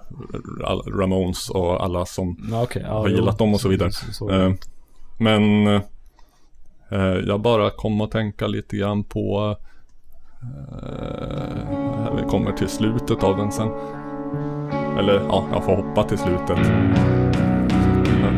all- 0.66 0.82
Ramones 0.92 1.50
och 1.50 1.84
alla 1.84 2.06
som 2.06 2.52
okej. 2.62 2.82
Ja, 2.86 2.92
har 2.92 3.08
jo. 3.08 3.16
gillat 3.16 3.38
dem 3.38 3.54
och 3.54 3.60
så 3.60 3.68
vidare. 3.68 3.90
Så, 3.92 4.12
så. 4.12 4.30
Eh, 4.30 4.52
men 5.18 5.66
eh, 5.66 5.80
jag 7.26 7.40
bara 7.40 7.70
kom 7.70 8.00
att 8.00 8.10
tänka 8.10 8.46
lite 8.46 8.76
grann 8.76 9.04
på 9.04 9.56
eh, 10.42 12.16
Vi 12.16 12.22
kommer 12.30 12.52
till 12.52 12.68
slutet 12.68 13.22
av 13.22 13.36
den 13.36 13.52
sen. 13.52 13.68
Eller 14.98 15.20
ja, 15.28 15.44
jag 15.52 15.64
får 15.64 15.76
hoppa 15.76 16.02
till 16.02 16.18
slutet. 16.18 16.58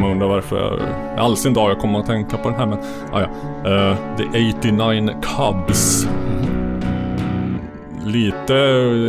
Man 0.00 0.10
undrar 0.10 0.28
varför 0.28 0.56
jag 0.56 0.80
är 0.80 1.16
all 1.16 1.36
sin 1.36 1.54
dag 1.54 1.70
jag 1.70 1.78
kommer 1.78 1.98
att 1.98 2.06
tänka 2.06 2.36
på 2.36 2.48
den 2.48 2.58
här 2.58 2.66
men 2.66 2.78
ah, 3.12 3.20
ja. 3.20 3.90
uh, 3.90 3.96
The 4.16 4.52
89 4.58 5.14
Cubs. 5.22 6.06
Lite, 8.04 8.54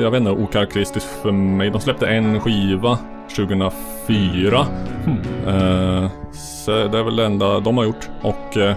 jag 0.04 0.12
vet 0.12 0.20
inte, 0.20 0.32
okaraktäristiskt 0.32 1.10
för 1.22 1.32
mig. 1.32 1.70
De 1.70 1.82
släppte 1.82 2.08
en 2.08 2.40
skiva 2.40 2.98
2004. 3.36 4.66
Eh, 5.48 6.08
så 6.32 6.72
det 6.72 7.00
är 7.00 7.04
väl 7.04 7.16
det 7.16 7.26
enda 7.26 7.60
de 7.60 7.78
har 7.78 7.86
gjort. 7.86 8.10
Och 8.22 8.58
Uh, 8.58 8.74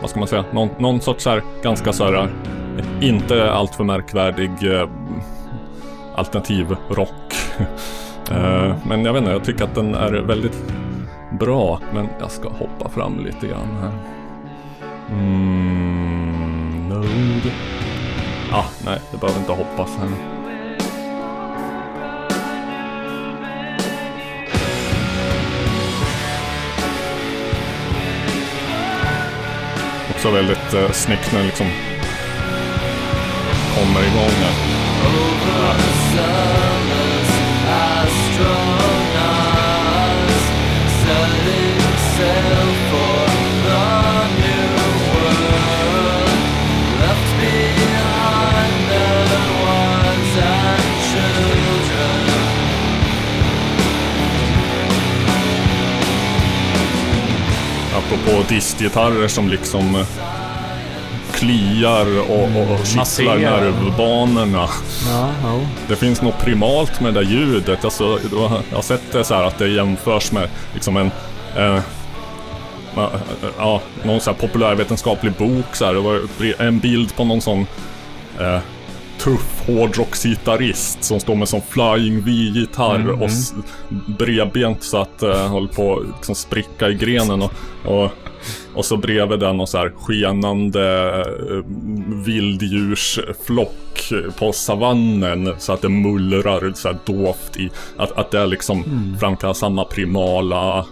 vad 0.00 0.10
ska 0.10 0.18
man 0.18 0.28
säga? 0.28 0.44
Någon, 0.52 0.68
någon 0.78 1.00
sorts 1.00 1.26
här 1.26 1.42
ganska 1.62 1.92
så 1.92 2.04
här 2.04 2.14
eh, 2.14 3.08
inte 3.08 3.52
alltför 3.52 3.84
märkvärdig 3.84 4.50
alternativ 6.20 6.76
rock. 6.88 7.34
Mm. 8.30 8.76
men 8.88 9.04
jag 9.04 9.12
vet 9.12 9.20
inte, 9.20 9.32
jag 9.32 9.44
tycker 9.44 9.64
att 9.64 9.74
den 9.74 9.94
är 9.94 10.12
väldigt 10.12 10.72
bra. 11.38 11.80
Men 11.94 12.08
jag 12.20 12.30
ska 12.30 12.48
hoppa 12.48 12.88
fram 12.88 13.24
lite 13.24 13.46
grann 13.46 13.76
här. 13.80 13.92
Mm, 15.10 16.88
node. 16.88 17.52
Ah, 18.52 18.64
nej, 18.84 19.00
det 19.10 19.16
behöver 19.16 19.40
inte 19.40 19.52
hoppas 19.52 19.96
här. 19.98 20.08
Också 30.10 30.30
väldigt 30.30 30.74
eh, 30.74 30.90
snyggt 30.90 31.32
när 31.32 31.40
det 31.40 31.46
liksom 31.46 31.66
kommer 33.74 34.00
igång 34.00 34.30
här. 34.30 34.79
Apropå 58.10 58.44
distgitarrer 58.48 59.28
som 59.28 59.48
liksom 59.48 59.94
eh, 59.94 60.06
kliar 61.40 62.06
och, 62.30 62.30
och, 62.30 62.72
och 62.80 62.86
kittlar 62.86 62.96
Masserar. 63.00 63.38
nervbanorna. 63.38 64.68
Ja, 65.08 65.28
ja. 65.42 65.60
Det 65.88 65.96
finns 65.96 66.22
något 66.22 66.38
primalt 66.38 67.00
med 67.00 67.14
det 67.14 67.20
där 67.24 67.30
ljudet. 67.30 67.84
Alltså, 67.84 68.18
jag 68.32 68.48
har 68.76 68.82
sett 68.82 69.12
det 69.12 69.24
så 69.24 69.34
här 69.34 69.42
att 69.44 69.58
det 69.58 69.68
jämförs 69.68 70.32
med 70.32 70.48
liksom 70.74 70.96
en... 70.96 71.10
Eh, 71.56 71.80
ja, 72.96 73.10
ja, 73.58 73.80
någon 74.02 74.20
så 74.20 74.30
här 74.30 74.38
populärvetenskaplig 74.38 75.32
bok 75.32 75.76
så 75.76 75.84
här. 75.84 75.94
Det 75.94 76.00
var 76.00 76.20
en 76.58 76.78
bild 76.78 77.16
på 77.16 77.24
någon 77.24 77.40
sån 77.40 77.66
eh, 78.40 78.58
tuff 79.18 79.62
hårdrocksgitarrist 79.66 81.04
som 81.04 81.20
står 81.20 81.34
med 81.34 81.48
sån 81.48 81.62
flying 81.68 82.20
V-gitarr 82.24 83.10
och 83.22 83.28
s- 83.28 83.54
bredbent 84.18 84.82
så 84.82 84.96
att 84.98 85.22
eh, 85.22 85.48
håller 85.48 85.68
på 85.68 85.96
att 85.96 86.06
liksom 86.16 86.34
spricka 86.34 86.88
i 86.88 86.94
grenen 86.94 87.42
och, 87.42 87.52
och 87.84 88.10
och 88.74 88.84
så 88.84 88.96
bredvid 88.96 89.38
den 89.40 89.56
någon 89.56 89.66
så 89.66 89.78
här 89.78 89.92
skenande 89.96 91.08
eh, 91.50 91.64
vilddjursflock 92.24 94.12
på 94.38 94.52
savannen 94.52 95.54
så 95.58 95.72
att 95.72 95.82
det 95.82 95.88
mullrar 95.88 96.72
så 96.74 96.88
här 96.88 96.96
dovt 97.06 97.56
i 97.56 97.70
att, 97.96 98.12
att 98.12 98.30
det 98.30 98.38
är 98.38 98.46
liksom 98.46 98.84
framkallar 99.20 99.54
samma 99.54 99.84
primala 99.84 100.78
eh, 100.78 100.84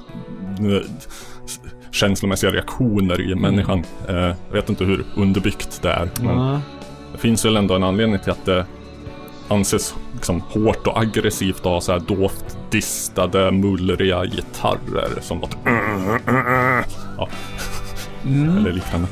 känslomässiga 1.90 2.50
reaktioner 2.52 3.20
i 3.20 3.34
människan. 3.34 3.84
Eh, 4.08 4.16
jag 4.16 4.52
vet 4.52 4.68
inte 4.68 4.84
hur 4.84 5.04
underbyggt 5.16 5.82
det 5.82 5.90
är. 5.90 6.08
Men 6.20 6.36
Ja. 6.38 6.60
det 7.12 7.18
finns 7.18 7.44
väl 7.44 7.56
ändå 7.56 7.74
en 7.74 7.82
anledning 7.84 8.18
till 8.18 8.32
att 8.32 8.44
det 8.44 8.66
anses 9.48 9.94
liksom 10.14 10.40
hårt 10.40 10.86
och 10.86 10.98
aggressivt 11.00 11.58
att 11.58 11.64
ha 11.64 11.80
så 11.80 11.92
här 11.92 12.00
dovt 12.00 12.57
distade, 12.70 13.50
mullriga 13.50 14.24
gitarrer 14.24 15.08
som 15.20 15.40
låter 15.40 15.58
ja. 17.18 17.28
Eller 18.24 18.72
liknande. 18.72 19.08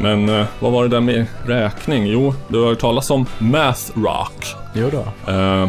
Men 0.00 0.28
eh, 0.28 0.46
vad 0.60 0.72
var 0.72 0.82
det 0.82 0.88
där 0.88 1.00
med 1.00 1.26
räkning? 1.46 2.06
Jo, 2.06 2.34
du 2.48 2.60
har 2.60 2.66
hört 2.68 2.78
talas 2.78 3.10
om 3.10 3.26
Math 3.38 3.82
Rock. 3.94 4.54
Jo 4.74 4.90
då. 4.92 5.32
Eh, 5.32 5.68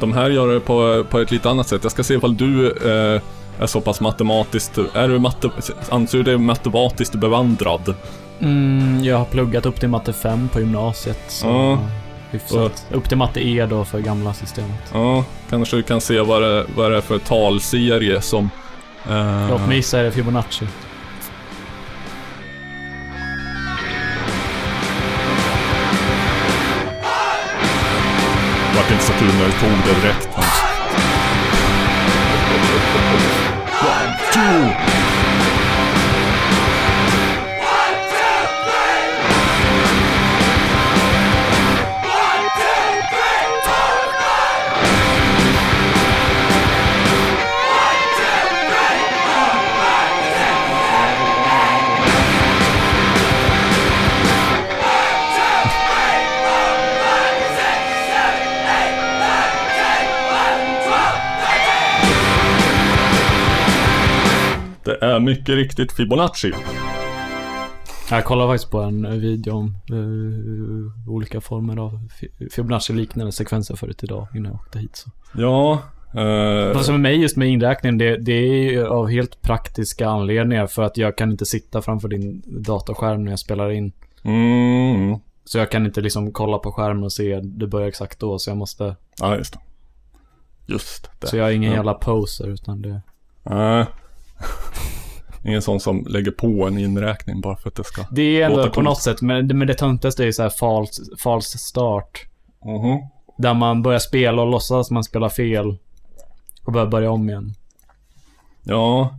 de 0.00 0.12
här 0.12 0.30
gör 0.30 0.54
det 0.54 0.60
på, 0.60 1.04
på 1.10 1.18
ett 1.18 1.30
lite 1.30 1.50
annat 1.50 1.68
sätt. 1.68 1.80
Jag 1.82 1.92
ska 1.92 2.02
se 2.02 2.14
ifall 2.14 2.36
du 2.36 2.66
eh, 2.70 3.22
är 3.58 3.66
så 3.66 3.80
pass 3.80 4.00
matematiskt... 4.00 4.78
Är 4.94 5.08
du 5.08 5.18
matte, 5.18 5.50
anser 5.88 6.18
du 6.18 6.24
dig 6.24 6.38
matematiskt 6.38 7.14
bevandrad? 7.14 7.94
Mm, 8.40 9.04
jag 9.04 9.18
har 9.18 9.24
pluggat 9.24 9.66
upp 9.66 9.80
till 9.80 9.88
matte 9.88 10.12
5 10.12 10.48
på 10.48 10.60
gymnasiet. 10.60 11.20
Så 11.28 11.46
Ja. 11.46 11.78
Hyfsat. 12.30 12.86
Upp 12.90 13.08
till 13.08 13.16
matte 13.18 13.40
E 13.48 13.66
då 13.70 13.84
för 13.84 14.00
gamla 14.00 14.34
systemet. 14.34 14.90
Ja, 14.92 15.24
kanske 15.50 15.76
du 15.76 15.82
kan 15.82 16.00
se 16.00 16.20
vad 16.20 16.42
det, 16.42 16.66
vad 16.76 16.90
det 16.90 16.96
är 16.96 17.00
för 17.00 17.18
talserie 17.18 18.20
som... 18.20 18.50
eh, 19.08 19.50
Låt 19.50 19.66
mig 19.66 19.76
gissa, 19.76 19.98
är 19.98 20.04
det 20.04 20.10
Fibonacci? 20.12 20.66
vart 28.76 28.90
inte 28.90 29.04
så 29.04 29.12
kul 29.12 29.28
när 29.38 29.46
du 29.46 29.52
tog 29.52 29.70
det 29.94 30.00
direkt. 30.00 30.28
One, 33.82 34.18
two! 34.32 34.87
Är 65.10 65.20
mycket 65.20 65.48
riktigt 65.54 65.92
Fibonacci. 65.92 66.52
Jag 68.10 68.24
kollade 68.24 68.52
faktiskt 68.52 68.70
på 68.70 68.80
en 68.80 69.20
video 69.20 69.52
om 69.54 69.76
eh, 69.90 71.10
olika 71.12 71.40
former 71.40 71.76
av 71.76 72.08
Fi- 72.20 72.48
Fibonacci-liknande 72.50 73.32
sekvenser 73.32 73.76
förut 73.76 74.02
idag 74.02 74.28
innan 74.34 74.52
jag 74.52 74.60
åkte 74.60 74.78
hit. 74.78 74.96
Så. 74.96 75.10
Ja. 75.34 75.72
Eh, 76.14 76.74
Vad 76.74 76.84
som 76.84 76.94
är 76.94 76.98
mig 76.98 77.16
just 77.20 77.36
med 77.36 77.48
inräkningen, 77.48 77.98
det, 77.98 78.16
det 78.16 78.32
är 78.32 78.84
av 78.84 79.08
helt 79.08 79.42
praktiska 79.42 80.08
anledningar 80.08 80.66
för 80.66 80.82
att 80.82 80.96
jag 80.96 81.16
kan 81.16 81.30
inte 81.30 81.46
sitta 81.46 81.82
framför 81.82 82.08
din 82.08 82.42
datorskärm 82.46 83.24
när 83.24 83.32
jag 83.32 83.38
spelar 83.38 83.70
in. 83.70 83.92
mm, 84.24 85.16
Så 85.44 85.58
jag 85.58 85.70
kan 85.70 85.86
inte 85.86 86.00
liksom 86.00 86.32
kolla 86.32 86.58
på 86.58 86.72
skärmen 86.72 87.04
och 87.04 87.12
se 87.12 87.40
det 87.42 87.66
börjar 87.66 87.88
exakt 87.88 88.20
då, 88.20 88.38
så 88.38 88.50
jag 88.50 88.56
måste... 88.56 88.96
ja, 89.20 89.36
just 89.36 89.52
det. 89.52 89.60
Just 90.66 91.10
det. 91.20 91.26
Så 91.26 91.36
jag 91.36 91.48
är 91.48 91.52
ingen 91.52 91.70
Ja. 91.70 91.76
jävla 91.76 91.94
poser, 91.94 92.48
utan 92.48 92.82
det... 92.82 93.00
Nej. 93.42 93.86
Ingen 95.44 95.62
sån 95.62 95.80
som 95.80 96.06
lägger 96.08 96.30
på 96.30 96.66
en 96.66 96.78
inräkning 96.78 97.40
bara 97.40 97.56
för 97.56 97.68
att 97.68 97.74
det 97.74 97.84
ska... 97.84 98.04
Det 98.10 98.40
är 98.40 98.46
ändå 98.46 98.70
på 98.70 98.82
något 98.82 99.02
sätt, 99.02 99.22
men, 99.22 99.46
men 99.46 99.66
det 99.66 99.74
töntigaste 99.74 100.22
är 100.22 100.26
ju 100.26 100.32
så 100.32 100.42
här 100.42 100.50
false, 100.50 101.02
false 101.18 101.58
start. 101.58 102.26
Mhm. 102.64 102.98
Där 103.38 103.54
man 103.54 103.82
börjar 103.82 103.98
spela 103.98 104.42
och 104.42 104.50
låtsas 104.50 104.86
att 104.86 104.90
man 104.90 105.04
spelar 105.04 105.28
fel. 105.28 105.76
Och 106.64 106.72
börjar 106.72 106.86
börja 106.86 107.10
om 107.10 107.28
igen. 107.28 107.54
Ja. 108.62 109.18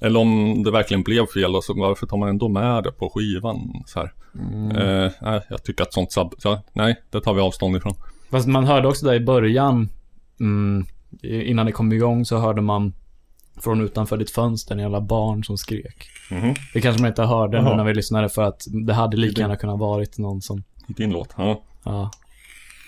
Eller 0.00 0.20
om 0.20 0.62
det 0.64 0.70
verkligen 0.70 1.02
blev 1.02 1.26
fel 1.26 1.56
och 1.56 1.64
så 1.64 1.74
varför 1.74 2.06
tar 2.06 2.16
man 2.16 2.28
ändå 2.28 2.48
med 2.48 2.84
det 2.84 2.92
på 2.92 3.10
skivan 3.14 3.82
så 3.86 3.98
här. 3.98 4.12
Eh, 4.34 5.12
nej, 5.20 5.40
jag 5.48 5.64
tycker 5.64 5.82
att 5.82 5.92
sånt 5.92 6.12
sab... 6.12 6.34
Ja, 6.44 6.62
nej, 6.72 7.02
det 7.10 7.20
tar 7.20 7.34
vi 7.34 7.40
avstånd 7.40 7.76
ifrån. 7.76 7.94
Fast 8.30 8.48
man 8.48 8.64
hörde 8.64 8.88
också 8.88 9.06
där 9.06 9.14
i 9.14 9.20
början, 9.20 9.88
mm, 10.40 10.86
innan 11.22 11.66
det 11.66 11.72
kom 11.72 11.92
igång 11.92 12.24
så 12.24 12.38
hörde 12.38 12.62
man 12.62 12.92
från 13.56 13.80
utanför 13.80 14.16
ditt 14.16 14.30
fönster 14.30 14.74
en 14.74 14.80
jävla 14.80 15.00
barn 15.00 15.44
som 15.44 15.58
skrek. 15.58 16.08
Mhm. 16.30 16.54
Det 16.74 16.80
kanske 16.80 17.02
man 17.02 17.08
inte 17.08 17.22
hörde 17.22 17.62
nu 17.62 17.68
Jaha. 17.68 17.76
när 17.76 17.84
vi 17.84 17.94
lyssnade 17.94 18.28
för 18.28 18.42
att 18.42 18.62
det 18.86 18.94
hade 18.94 19.16
lika 19.16 19.40
gärna 19.40 19.56
kunnat 19.56 19.78
varit 19.78 20.18
någon 20.18 20.42
som, 20.42 20.58
I 20.88 20.92
din 20.92 21.10
låt. 21.10 21.28
Ja. 21.36 21.62
ja. 21.84 22.10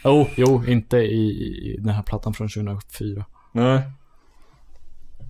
Oh, 0.04 0.26
jo, 0.36 0.64
inte 0.66 0.96
i, 0.96 1.30
i 1.72 1.76
den 1.80 1.94
här 1.94 2.02
plattan 2.02 2.34
från 2.34 2.48
2004. 2.48 3.24
Nej. 3.52 3.82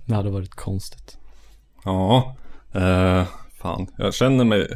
Det 0.06 0.14
hade 0.14 0.30
varit 0.30 0.54
konstigt. 0.54 1.18
Ja. 1.84 2.36
Eh, 2.72 3.24
fan, 3.54 3.86
jag 3.98 4.14
känner 4.14 4.44
mig 4.44 4.66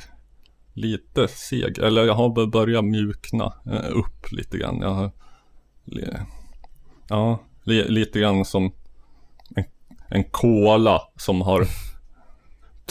lite 0.75 1.29
seg. 1.29 1.79
Eller 1.79 2.05
jag 2.05 2.15
har 2.15 2.47
börjat 2.47 2.85
mjukna 2.85 3.53
eh, 3.67 3.97
upp 3.97 4.33
lite 4.33 4.59
grann. 4.59 4.79
Jag 4.81 4.91
har... 4.91 5.11
Ja, 7.09 7.39
li, 7.65 7.89
lite 7.89 8.21
grann 8.21 8.45
som 8.45 8.73
en, 10.11 10.25
kola 10.25 11.01
som 11.17 11.41
har 11.41 11.67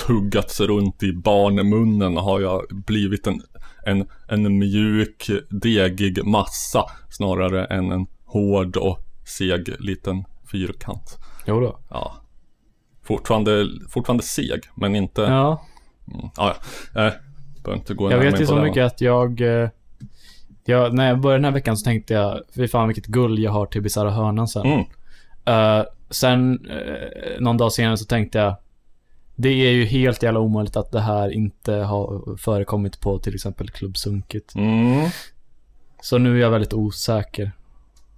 tuggats 0.08 0.60
runt 0.60 1.04
i 1.04 1.14
barnmunnen 1.14 2.18
har 2.18 2.40
jag 2.40 2.66
blivit 2.72 3.28
en, 3.28 3.42
en, 3.86 4.08
en 4.28 4.58
mjuk, 4.58 5.30
degig 5.50 6.26
massa 6.26 6.86
snarare 7.10 7.66
än 7.66 7.92
en 7.92 8.08
hård 8.26 8.78
och 8.78 9.00
seg 9.38 9.76
liten 9.80 10.26
fyrkant. 10.52 11.18
Jo 11.46 11.60
då. 11.60 11.80
Ja. 11.90 12.14
Fortfarande, 13.04 13.68
fortfarande 13.90 14.24
seg, 14.24 14.62
men 14.76 14.96
inte... 14.96 15.22
Ja, 15.22 15.66
mm, 16.14 16.30
ja. 16.38 16.56
Nej, 16.96 17.12
behöver 17.64 17.80
inte 17.80 17.94
gå 17.94 18.12
jag 18.12 18.20
vet 18.20 18.42
ju 18.42 18.46
så 18.46 18.56
det, 18.56 18.62
mycket 18.62 18.86
att 18.86 19.02
jag... 19.02 19.42
eh, 19.42 19.70
jag 20.66 20.94
när 20.94 21.08
jag 21.08 21.20
började 21.20 21.38
den 21.38 21.46
här 21.46 21.52
veckan 21.52 21.78
så 21.78 21.84
tänkte 21.86 22.14
jag, 22.14 22.42
fy 22.56 22.68
fan 22.68 22.88
vilket 22.88 23.06
guld 23.06 23.40
jag 23.40 23.52
har 23.52 23.66
till 23.66 23.82
Bisarra 23.82 24.12
Hörnan 24.12 24.48
sen. 24.48 24.66
Mm. 24.66 24.86
Eh, 25.46 25.86
sen, 26.10 26.70
eh, 26.70 27.40
någon 27.42 27.58
dag 27.58 27.72
senare 27.74 27.98
så 27.98 28.06
tänkte 28.06 28.38
jag, 28.38 28.56
det 29.36 29.50
är 29.50 29.72
ju 29.72 29.86
helt 29.86 30.24
jävla 30.24 30.40
omöjligt 30.40 30.76
att 30.76 30.92
det 30.92 31.00
här 31.02 31.30
inte 31.34 31.74
har 31.74 32.38
förekommit 32.38 33.00
på 33.02 33.20
till 33.20 33.36
exempel 33.36 33.70
Klubb 33.70 33.98
Sunkit. 33.98 34.54
Mm. 34.56 35.10
Så 36.02 36.18
nu 36.18 36.36
är 36.38 36.42
jag 36.42 36.52
väldigt 36.52 36.74
osäker. 36.74 37.52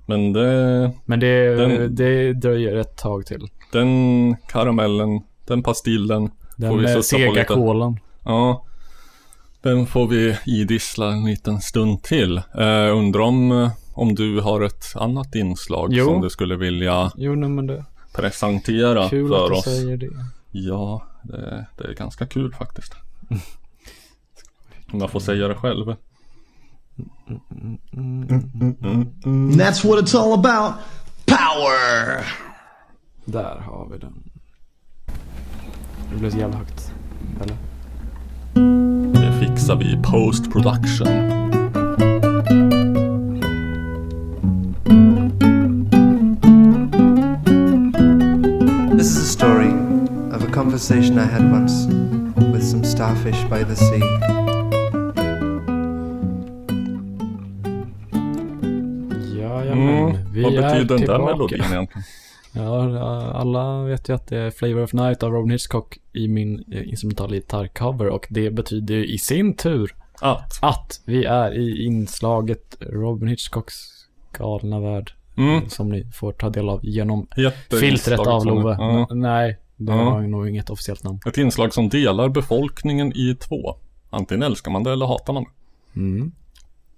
Men 0.06 0.34
det, 0.34 0.92
Men 1.06 1.20
det, 1.20 1.56
Den- 1.56 1.96
det 1.96 2.34
dröjer 2.34 2.76
ett 2.76 2.98
tag 2.98 3.26
till. 3.26 3.48
den 3.72 4.36
karamellen, 4.48 5.22
den 5.48 5.64
pastillen 5.64 6.28
får 6.30 6.58
Den 6.68 6.78
vi 6.78 6.88
sutta 6.88 6.98
på 6.98 7.04
sega 7.04 7.44
kolan. 7.46 8.00
Ja. 8.26 8.66
Den 9.62 9.86
får 9.86 10.08
vi 10.08 10.38
idissla 10.46 11.08
en 11.12 11.26
liten 11.26 11.62
stund 11.62 12.04
till. 12.04 12.38
Eh, 12.38 12.98
undrar 12.98 13.22
om, 13.22 13.52
eh, 13.52 13.70
om 14.02 14.16
du 14.16 14.40
har 14.42 14.62
ett 14.62 14.86
annat 14.96 15.36
inslag 15.36 15.90
Jo. 15.94 16.06
som 16.06 16.22
du 16.22 16.30
skulle 16.30 16.56
vilja 16.56 17.12
Jo, 17.16 17.36
nej, 17.36 17.50
men 17.50 17.68
det 17.68 17.86
presentera 18.16 19.10
kul 19.10 19.30
för 19.30 19.44
att 19.46 19.50
du 19.52 19.56
oss? 19.58 19.64
säger 19.64 19.98
det. 19.98 20.10
Ja, 20.52 21.04
det, 21.24 21.66
det 21.78 21.84
är 21.84 21.94
ganska 21.94 22.26
kul 22.28 22.54
faktiskt. 22.54 22.94
Om 24.92 25.00
jag 25.00 25.10
får 25.10 25.20
säga 25.20 25.48
det 25.48 25.56
själv. 25.56 25.90
And 27.56 29.52
that's 29.62 29.88
what 29.88 30.00
it's 30.04 30.16
all 30.20 30.34
about. 30.34 30.74
Power! 31.26 32.26
Där 33.26 33.60
har 33.60 33.90
vi 33.92 33.98
den. 33.98 34.24
Det 36.12 36.20
blev 36.20 36.32
så 36.32 36.38
jävla 36.38 36.58
högt. 36.58 36.94
Eller? 37.42 37.58
Det 39.22 39.40
fixar 39.48 39.76
vi 39.76 39.86
i 39.86 39.98
post 40.04 40.52
production. 40.52 41.41
Conversation 50.82 51.20
I 51.20 51.26
had 51.26 51.52
once 51.52 51.86
with 52.52 52.64
some 52.64 52.84
starfish 52.84 53.44
by 53.50 53.64
the 53.64 53.76
sea. 53.76 54.02
Jajamän. 59.38 60.06
Mm, 60.10 60.34
Vi 60.34 60.44
vad 60.44 60.54
är 60.54 60.62
betyder 60.62 60.78
den 60.78 60.88
där 60.88 60.98
tillbaka. 60.98 61.26
melodin 61.26 61.60
egentligen? 61.72 62.04
Ja, 62.54 63.32
alla 63.34 63.84
vet 63.84 64.10
ju 64.10 64.14
att 64.16 64.28
det 64.28 64.38
är 64.38 64.52
Flavor 64.52 64.84
of 64.84 64.94
Night 64.94 65.24
av 65.24 65.32
Robin 65.32 65.52
Hitchcock 65.52 65.98
i 66.14 66.28
min 66.28 66.64
eh, 66.72 66.90
instrumentala 66.90 67.34
gitarrcover 67.36 68.08
och 68.08 68.28
det 68.30 68.52
betyder 68.52 68.96
ju 68.96 69.06
i 69.06 69.18
sin 69.18 69.54
tur 69.56 69.96
Att? 70.22 70.60
att 70.62 71.02
vi 71.06 71.26
är 71.26 71.54
i 71.54 71.84
inslaget 71.86 72.78
Robin 72.80 73.28
Hitchcocks 73.30 73.76
galna 74.38 74.80
värld. 74.80 75.12
Mm. 75.38 75.70
Som 75.70 75.90
ni 75.90 76.04
får 76.14 76.32
ta 76.32 76.50
del 76.50 76.70
av 76.70 76.80
genom 76.84 77.28
filtret 77.80 78.20
av 78.20 78.46
Love. 78.46 78.76
Ja. 78.80 79.08
Nej, 79.12 79.58
det 79.86 79.92
Ja. 79.92 79.98
har 80.10 80.22
nog 80.22 80.50
inget 80.50 80.70
officiellt 80.70 81.04
namn. 81.04 81.20
Ett 81.26 81.38
inslag 81.38 81.74
som 81.74 81.90
delar 81.90 82.30
befolkningen 82.30 83.18
i 83.18 83.36
två. 83.36 83.76
Antingen 84.10 84.44
älskar 84.44 84.72
man 84.72 84.84
det 84.84 84.92
eller 84.92 85.06
hatar 85.06 85.34
man 85.34 85.44
det. 85.44 86.00
Mm. 86.00 86.32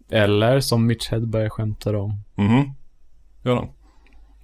Eller 0.09 0.59
som 0.59 0.85
Mitch 0.85 1.09
Hedberg 1.11 1.49
skämtar 1.49 1.93
om. 1.93 2.19
Mhm. 2.35 2.73
Gör 3.43 3.55
han? 3.55 3.67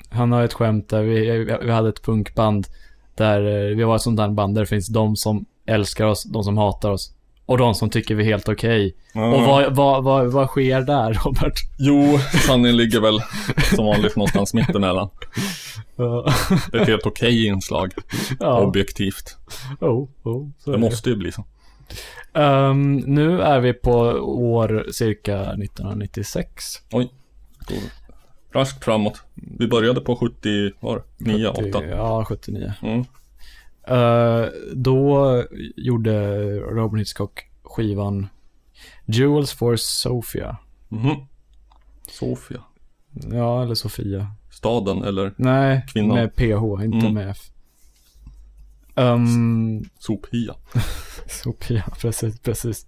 Han 0.09 0.31
har 0.31 0.43
ett 0.43 0.53
skämt 0.53 0.89
där 0.89 1.03
vi, 1.03 1.45
vi 1.63 1.71
hade 1.71 1.89
ett 1.89 2.03
punkband 2.03 2.67
där 3.15 3.69
eh, 3.69 3.75
vi 3.77 3.83
var 3.83 3.95
ett 3.95 4.01
sånt 4.01 4.17
där 4.17 4.29
band 4.29 4.55
där 4.55 4.61
det 4.61 4.67
finns 4.67 4.87
de 4.87 5.15
som 5.15 5.45
älskar 5.65 6.05
oss, 6.05 6.23
de 6.23 6.43
som 6.43 6.57
hatar 6.57 6.89
oss 6.91 7.13
och 7.49 7.57
de 7.57 7.75
som 7.75 7.89
tycker 7.89 8.15
vi 8.15 8.23
är 8.23 8.27
helt 8.27 8.49
okej. 8.49 8.95
Ja. 9.13 9.35
Och 9.35 9.41
vad, 9.41 9.75
vad, 9.75 10.03
vad, 10.03 10.31
vad 10.31 10.47
sker 10.47 10.81
där, 10.81 11.13
Robert? 11.13 11.53
Jo, 11.79 12.19
sanningen 12.45 12.77
ligger 12.77 12.99
väl 12.99 13.19
som 13.75 13.85
vanligt 13.85 14.15
någonstans 14.15 14.53
mittemellan. 14.53 15.09
Ja. 15.95 16.33
Det 16.71 16.77
är 16.77 16.81
ett 16.81 16.87
helt 16.87 17.05
okej 17.05 17.45
inslag. 17.45 17.93
Ja. 18.39 18.61
Objektivt. 18.61 19.37
Oh, 19.79 20.07
oh, 20.23 20.49
Det 20.65 20.71
är 20.71 20.77
måste 20.77 21.09
ju 21.09 21.15
bli 21.15 21.31
så. 21.31 21.45
Ehm, 22.33 22.95
nu 22.95 23.41
är 23.41 23.59
vi 23.59 23.73
på 23.73 23.93
år 24.21 24.85
cirka 24.91 25.41
1996. 25.41 26.63
Oj. 26.91 27.11
Raskt 28.51 28.83
framåt. 28.83 29.23
Vi 29.33 29.67
började 29.67 30.01
på 30.01 30.15
70, 30.15 30.71
var 30.79 31.03
det? 31.17 31.31
9, 31.31 31.47
8. 31.47 31.85
Ja, 31.85 32.25
79. 32.25 32.73
Mm. 32.81 33.05
Eh, 33.89 34.45
då 34.75 35.43
gjorde 35.75 36.45
Robin 36.59 36.99
Hitchcock 36.99 37.39
skivan 37.63 38.27
Jewels 39.05 39.53
for 39.53 39.75
Sofia. 39.75 40.57
Mhm. 40.89 41.15
Sofia. 42.09 42.63
Ja, 43.31 43.63
eller 43.63 43.75
Sofia. 43.75 44.27
Staden 44.51 45.03
eller 45.03 45.33
Nej, 45.37 45.85
Kvinnan. 45.93 46.15
med 46.15 46.35
PH, 46.35 46.83
inte 46.83 46.97
Mm. 47.07 47.13
med 47.13 47.29
F. 47.29 47.37
Um, 48.95 49.83
Sopia. 49.99 50.55
Sofia, 51.43 51.83
precis, 52.01 52.39
precis. 52.39 52.85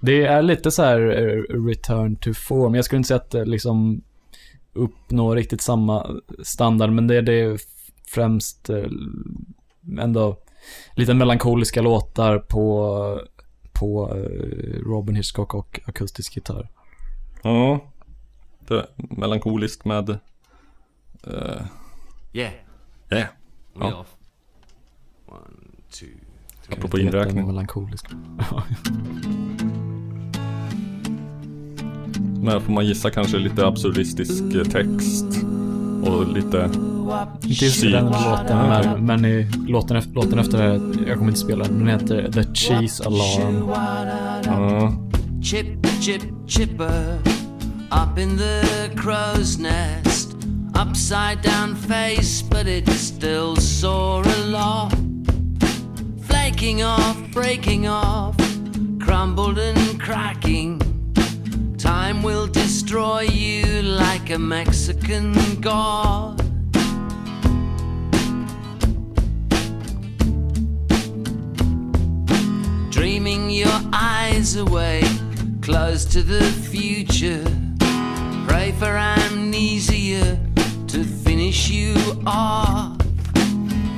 Det 0.00 0.24
är 0.26 0.42
lite 0.42 0.70
så 0.70 0.82
här 0.82 1.00
eh, 1.00 1.62
return 1.66 2.16
to 2.16 2.32
form. 2.34 2.74
Jag 2.74 2.84
skulle 2.84 2.96
inte 2.96 3.06
säga 3.08 3.16
att 3.20 3.30
det 3.30 3.44
liksom 3.44 4.02
uppnår 4.72 5.36
riktigt 5.36 5.60
samma 5.60 6.20
standard, 6.42 6.90
men 6.92 7.06
det 7.06 7.16
är 7.16 7.22
det 7.22 7.58
främst 8.08 8.70
eh, 8.70 8.84
ändå 9.98 10.36
lite 10.94 11.14
melankoliska 11.14 11.82
låtar 11.82 12.38
på, 12.38 13.20
på 13.72 14.16
eh, 14.16 14.80
Robin 14.86 15.16
Hitchcock 15.16 15.54
och 15.54 15.80
akustisk 15.84 16.36
gitarr. 16.36 16.68
Ja. 17.42 17.80
Det 18.58 18.74
är 18.74 18.86
melankoliskt 18.96 19.84
med... 19.84 20.18
Uh, 21.26 21.62
Yeah. 22.32 22.52
yeah. 23.10 23.28
Ja. 23.80 24.04
One, 25.26 25.40
two, 25.90 26.06
three. 26.62 26.76
Apropå 26.78 26.98
inräkning. 26.98 27.46
Melankolisk. 27.46 28.06
Men 32.42 32.60
får 32.60 32.72
man 32.72 32.86
gissa 32.86 33.10
kanske 33.10 33.38
lite 33.38 33.66
absurdistisk 33.66 34.70
text. 34.72 35.26
Och 36.02 36.28
lite... 36.28 36.70
Inte 37.42 37.64
just 37.64 37.82
den 37.82 38.04
låten, 38.04 38.46
Ja, 38.48 38.78
okej. 38.80 38.90
men, 38.92 39.06
men 39.06 39.24
i 39.24 39.46
låten 39.68 39.96
efter, 39.96 40.12
låten 40.12 40.38
efter 40.38 40.62
jag 41.06 41.18
kommer 41.18 41.28
inte 41.30 41.40
spela 41.40 41.64
den, 41.64 41.78
den 41.78 41.88
heter 41.88 42.32
The 42.32 42.54
Cheese 42.54 43.04
Alarm. 43.06 43.68
Ja. 44.46 44.92
Chip, 45.42 45.66
chip, 46.00 46.22
chipper, 46.46 47.14
up 47.90 48.18
in 48.18 48.36
the 48.38 48.62
crow's 48.96 49.58
nest. 49.60 50.36
Upside 50.74 51.42
down 51.42 51.74
face, 51.76 52.42
but 52.42 52.66
it's 52.66 52.92
still 52.92 53.56
sore 53.56 54.24
a 54.28 54.46
lot. 54.46 54.92
Flaking 56.26 56.84
off, 56.84 57.16
breaking 57.34 57.88
off, 57.88 58.36
crumbled 59.00 59.58
and 59.58 60.00
cracking. 60.00 60.80
Time 61.90 62.22
will 62.22 62.46
destroy 62.46 63.22
you 63.22 63.82
like 63.82 64.30
a 64.30 64.38
Mexican 64.38 65.32
god. 65.60 66.36
Dreaming 72.92 73.50
your 73.50 73.80
eyes 73.92 74.54
away, 74.54 75.02
close 75.62 76.04
to 76.04 76.22
the 76.22 76.44
future. 76.70 77.44
Pray 78.46 78.70
for 78.78 78.96
amnesia 78.96 80.38
to 80.86 81.02
finish 81.02 81.70
you 81.70 81.96
off. 82.24 82.98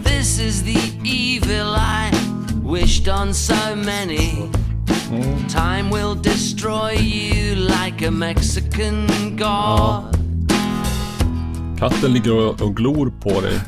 This 0.02 0.38
is 0.38 0.62
the 0.62 0.80
evil 1.04 1.74
I 1.76 2.10
wished 2.62 3.06
on 3.06 3.34
so 3.34 3.76
many. 3.76 4.50
Time 5.48 5.90
will 5.90 6.22
destroy 6.22 6.94
you 6.94 7.54
like 7.54 8.08
a 8.08 8.10
Mexican 8.10 9.06
god. 9.38 10.16
Katten 11.78 12.12
ligger 12.12 12.34
och, 12.34 12.62
och 12.62 12.76
glor 12.76 13.12
på 13.20 13.40
dig. 13.40 13.58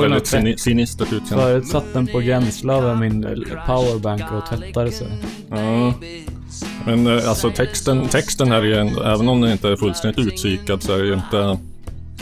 Väldigt 0.00 0.34
utseende. 0.34 0.86
Förut 1.28 1.66
satt 1.66 1.92
den 1.92 2.06
på 2.06 2.18
gränsle 2.18 2.72
över 2.72 2.94
min 2.94 3.22
powerbank 3.66 4.22
och 4.32 4.46
tvättade 4.46 4.92
sig. 4.92 5.08
Ja. 5.50 5.94
Men 6.86 7.06
eh, 7.06 7.28
alltså 7.28 7.50
texten, 7.50 8.08
texten 8.08 8.48
här 8.48 8.58
är 8.58 8.64
ju 8.64 8.76
ändå, 8.76 9.02
även 9.02 9.28
om 9.28 9.40
den 9.40 9.52
inte 9.52 9.68
är 9.68 9.76
fullständigt 9.76 10.26
utpsykad 10.26 10.82
så 10.82 10.92
är 10.92 10.98
det 10.98 11.06
ju 11.06 11.14
inte 11.14 11.58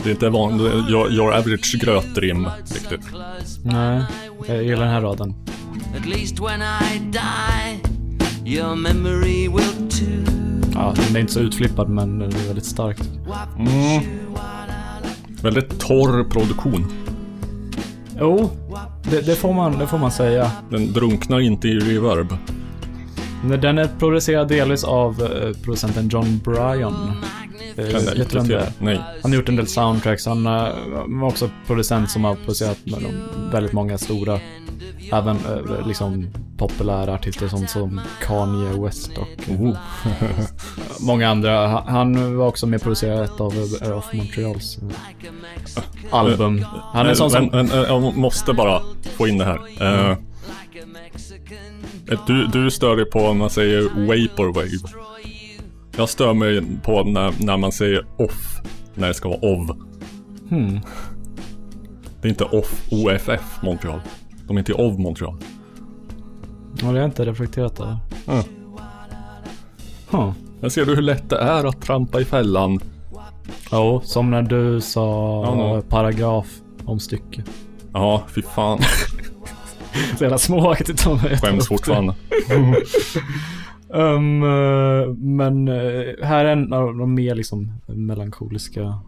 det 0.03 0.09
är 0.09 0.11
inte 0.11 0.29
vanligt, 0.29 0.73
your, 0.89 1.11
your 1.11 1.33
average 1.33 1.75
grötrim 1.81 2.47
riktigt. 2.73 3.01
Nej, 3.63 4.03
jag 4.47 4.63
gillar 4.63 4.81
den 4.81 4.93
här 4.93 5.01
raden. 5.01 5.33
At 5.95 6.05
least 6.05 6.39
when 6.39 6.61
I 6.61 6.99
die, 7.11 7.81
your 8.45 8.75
memory 8.75 9.47
will 9.47 9.89
too. 9.89 10.23
Ja, 10.73 10.93
den 10.95 11.15
är 11.15 11.19
inte 11.19 11.33
så 11.33 11.39
utflippad 11.39 11.89
men 11.89 12.19
den 12.19 12.33
är 12.33 12.47
väldigt 12.47 12.65
stark. 12.65 12.97
Mm. 13.57 14.03
Väldigt 15.41 15.79
torr 15.79 16.23
produktion. 16.23 16.85
Jo, 18.19 18.49
det, 19.03 19.21
det, 19.21 19.35
får 19.35 19.53
man, 19.53 19.79
det 19.79 19.87
får 19.87 19.97
man 19.97 20.11
säga. 20.11 20.51
Den 20.69 20.93
drunknar 20.93 21.39
inte 21.39 21.67
i 21.67 21.79
reverb. 21.79 22.33
Den 23.43 23.77
är 23.77 23.89
producerad 23.99 24.47
delvis 24.47 24.83
av 24.83 25.21
eh, 25.23 25.53
producenten 25.63 26.09
John 26.09 26.37
Bryan. 26.45 27.11
Eh, 27.75 27.85
Kan 27.91 27.93
jag 27.93 27.99
vet 28.01 28.15
du 28.15 28.21
inte 28.21 28.35
vem 28.37 28.47
det 28.47 28.65
till. 28.65 28.67
är? 28.67 28.71
Nej. 28.79 29.01
Han 29.21 29.31
har 29.31 29.37
gjort 29.39 29.49
en 29.49 29.55
del 29.55 29.67
soundtracks. 29.67 30.25
Han 30.25 30.45
eh, 30.45 30.67
var 31.07 31.27
också 31.27 31.49
producent 31.67 32.11
som 32.11 32.23
har 32.23 32.35
producerat 32.35 32.77
väldigt 33.51 33.73
många 33.73 33.97
stora, 33.97 34.39
även 35.11 35.37
liksom 35.87 36.27
populära 36.57 37.13
artister 37.13 37.47
som, 37.47 37.67
som 37.67 38.01
Kanye 38.21 38.81
West 38.83 39.11
och 39.17 39.27
Oh. 39.59 39.77
många 40.99 41.29
andra. 41.29 41.67
Han- 41.67 42.37
var 42.37 42.47
också 42.47 42.67
med 42.67 42.77
och 42.77 42.83
producerade 42.83 43.23
ett 43.23 43.39
av 43.41 43.53
Off 43.97 44.13
Montreals 44.13 44.77
album. 46.11 46.65
Han 46.93 47.07
är 47.07 47.13
sån 47.13 47.31
som... 47.31 47.45
Men, 47.45 47.65
men, 47.67 47.81
jag 47.83 48.17
måste 48.17 48.53
bara 48.53 48.81
få 49.17 49.27
in 49.27 49.37
det 49.37 49.45
här. 49.45 49.59
Ett, 50.11 50.17
Du, 52.27 52.47
du 52.47 52.71
stör 52.71 52.95
dig 52.95 53.05
på 53.05 53.19
om 53.19 53.37
man 53.37 53.49
säger 53.49 53.81
vaporwave. 53.81 54.69
Jag 55.97 56.09
stör 56.09 56.33
mig 56.33 56.63
på 56.83 57.03
när, 57.03 57.33
när 57.45 57.57
man 57.57 57.71
säger 57.71 58.05
off. 58.17 58.59
När 58.93 59.07
det 59.07 59.13
ska 59.13 59.29
vara 59.29 59.39
OV. 59.41 59.71
Hmm. 60.49 60.79
Det 62.21 62.27
är 62.27 62.29
inte 62.29 62.43
off, 62.43 62.87
OFF 62.91 63.63
Montreal. 63.63 63.99
De 64.47 64.57
är 64.57 64.59
inte 64.59 64.73
OV 64.73 64.99
Montreal. 64.99 65.35
Ja, 65.39 65.45
det 66.79 66.85
har 66.85 66.95
jag 66.95 67.05
inte 67.05 67.25
reflekterat 67.25 67.79
över. 67.79 67.97
Mm. 68.27 68.43
Huh. 70.09 70.31
Ser 70.69 70.85
du 70.85 70.95
hur 70.95 71.01
lätt 71.01 71.29
det 71.29 71.37
är 71.37 71.65
att 71.65 71.81
trampa 71.81 72.21
i 72.21 72.25
fällan. 72.25 72.79
Jo, 73.71 74.01
som 74.03 74.31
när 74.31 74.41
du 74.41 74.81
sa 74.81 75.43
Ja, 75.45 75.55
nå. 75.55 75.81
paragraf 75.81 76.47
om 76.85 76.99
stycke. 76.99 77.43
Ja, 77.93 78.23
fy 78.35 78.41
fan. 78.41 78.79
Så 80.17 80.23
jävla 80.23 80.37
småaktigt 80.37 81.05
mig. 81.23 81.37
Skäms 81.37 81.67
fortfarande. 81.67 82.13
um, 83.89 84.43
eh, 84.43 85.13
men 85.15 85.67
eh, 85.67 86.25
här 86.27 86.45
är 86.45 86.51
en 86.51 86.73
av 86.73 86.97
de 86.97 87.13
mer 87.13 87.35
liksom 87.35 87.73
melankoliska. 87.85 88.99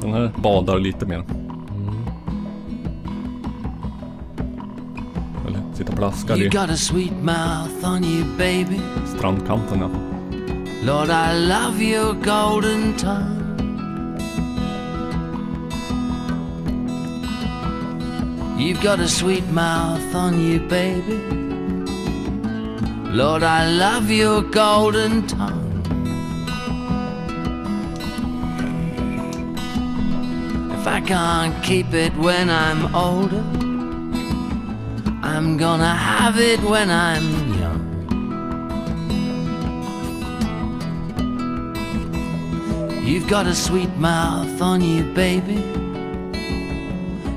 Den 0.00 0.12
här 0.12 0.32
badar 0.42 0.78
lite 0.78 1.06
mer. 1.06 1.24
Eller 5.46 5.60
sitta 5.74 5.92
och 5.92 5.98
plaskar 5.98 6.42
i 6.42 6.48
got 6.48 6.70
a 6.70 6.76
sweet 6.76 7.22
mouth 7.22 7.94
on 7.94 8.04
you, 8.04 8.24
baby. 8.38 8.80
strandkanten 9.16 9.78
i 9.78 9.82
alla 9.82 9.92
fall. 9.94 10.18
Lord, 10.82 11.08
I 11.08 11.34
love 11.48 11.82
your 11.82 12.14
golden 12.14 12.96
tongue. 12.96 13.37
You've 18.58 18.82
got 18.82 18.98
a 18.98 19.06
sweet 19.06 19.46
mouth 19.50 20.12
on 20.16 20.40
you, 20.40 20.58
baby. 20.58 21.16
Lord, 23.08 23.44
I 23.44 23.70
love 23.70 24.10
your 24.10 24.42
golden 24.42 25.28
tongue. 25.28 25.66
If 30.72 30.86
I 30.88 31.00
can't 31.00 31.62
keep 31.62 31.94
it 31.94 32.12
when 32.16 32.50
I'm 32.50 32.92
older, 32.96 33.44
I'm 35.22 35.56
gonna 35.56 35.94
have 35.94 36.40
it 36.40 36.60
when 36.62 36.90
I'm 36.90 37.26
young. 37.60 37.84
You've 43.06 43.28
got 43.28 43.46
a 43.46 43.54
sweet 43.54 43.94
mouth 43.98 44.60
on 44.60 44.80
you, 44.80 45.04
baby. 45.14 45.87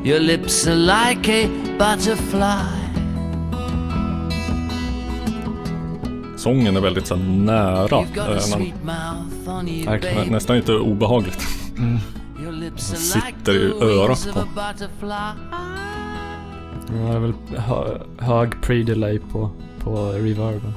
Your 0.04 0.20
lips 0.20 0.68
are 0.68 0.76
like 0.76 1.30
a 1.30 1.48
butterfly. 1.78 2.82
Sången 6.38 6.78
är 6.78 6.82
väldigt 6.82 7.08
så 7.08 7.16
nära. 7.16 8.00
Eh, 8.00 8.64
nä, 10.16 10.26
nästan 10.30 10.58
inte 10.58 10.74
obehagligt. 10.74 11.48
Like 12.52 12.78
sitter 12.78 13.54
i 13.54 13.72
örat 13.84 14.30
på. 14.34 14.40
Ja, 16.88 17.04
det 17.08 17.16
är 17.16 17.20
väl 17.20 17.34
hö 17.58 18.00
hög 18.18 18.50
pre-delay 18.50 19.20
på, 19.32 19.50
på 19.80 20.12
reverben. 20.12 20.74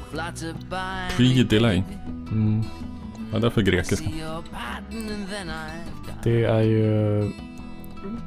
Pre-delay. 1.16 1.82
Mm. 2.30 2.64
Vad 3.32 3.44
är 3.44 3.46
det 3.46 3.50
för 3.50 3.62
grekiska? 3.62 4.08
Det 6.22 6.44
är 6.44 6.60
ju 6.62 7.32